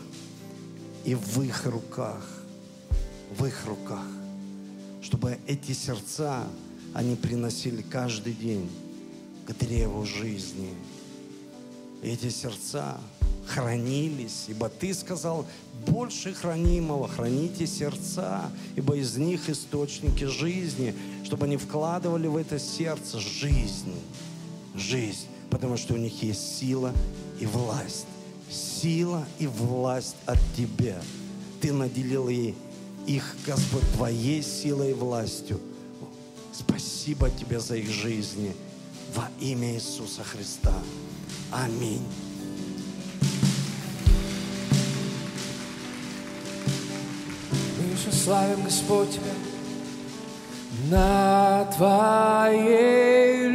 и 1.04 1.14
в 1.14 1.42
их 1.42 1.66
руках 1.66 2.40
в 3.36 3.46
их 3.46 3.64
руках, 3.66 4.04
чтобы 5.02 5.38
эти 5.46 5.72
сердца 5.72 6.44
они 6.94 7.14
приносили 7.14 7.82
каждый 7.82 8.32
день 8.32 8.68
к 9.46 9.54
древу 9.54 10.04
жизни. 10.04 10.74
Эти 12.02 12.28
сердца 12.30 12.98
хранились, 13.46 14.46
ибо 14.48 14.68
Ты 14.68 14.94
сказал, 14.94 15.46
больше 15.86 16.34
хранимого, 16.34 17.08
храните 17.08 17.66
сердца, 17.66 18.50
ибо 18.76 18.96
из 18.96 19.16
них 19.16 19.48
источники 19.48 20.24
жизни, 20.24 20.94
чтобы 21.24 21.46
они 21.46 21.56
вкладывали 21.56 22.26
в 22.26 22.36
это 22.36 22.58
сердце 22.58 23.20
жизнь, 23.20 23.94
жизнь, 24.74 25.26
потому 25.50 25.76
что 25.76 25.94
у 25.94 25.96
них 25.96 26.22
есть 26.22 26.58
сила 26.58 26.92
и 27.38 27.46
власть. 27.46 28.06
Сила 28.50 29.26
и 29.38 29.46
власть 29.46 30.16
от 30.26 30.38
Тебя. 30.56 31.00
Ты 31.60 31.72
наделил 31.72 32.28
их, 32.28 33.36
Господь, 33.46 33.88
Твоей 33.94 34.42
силой 34.42 34.90
и 34.90 34.94
властью. 34.94 35.60
Спасибо 36.52 37.30
Тебе 37.30 37.60
за 37.60 37.76
их 37.76 37.90
жизни. 37.90 38.54
Во 39.14 39.28
имя 39.40 39.74
Иисуса 39.74 40.24
Христа. 40.24 40.74
Аминь. 41.50 42.02
славим, 48.24 48.62
Господь, 48.64 49.10
Тебя. 49.10 49.32
На 50.90 51.64
Твоей 51.76 53.48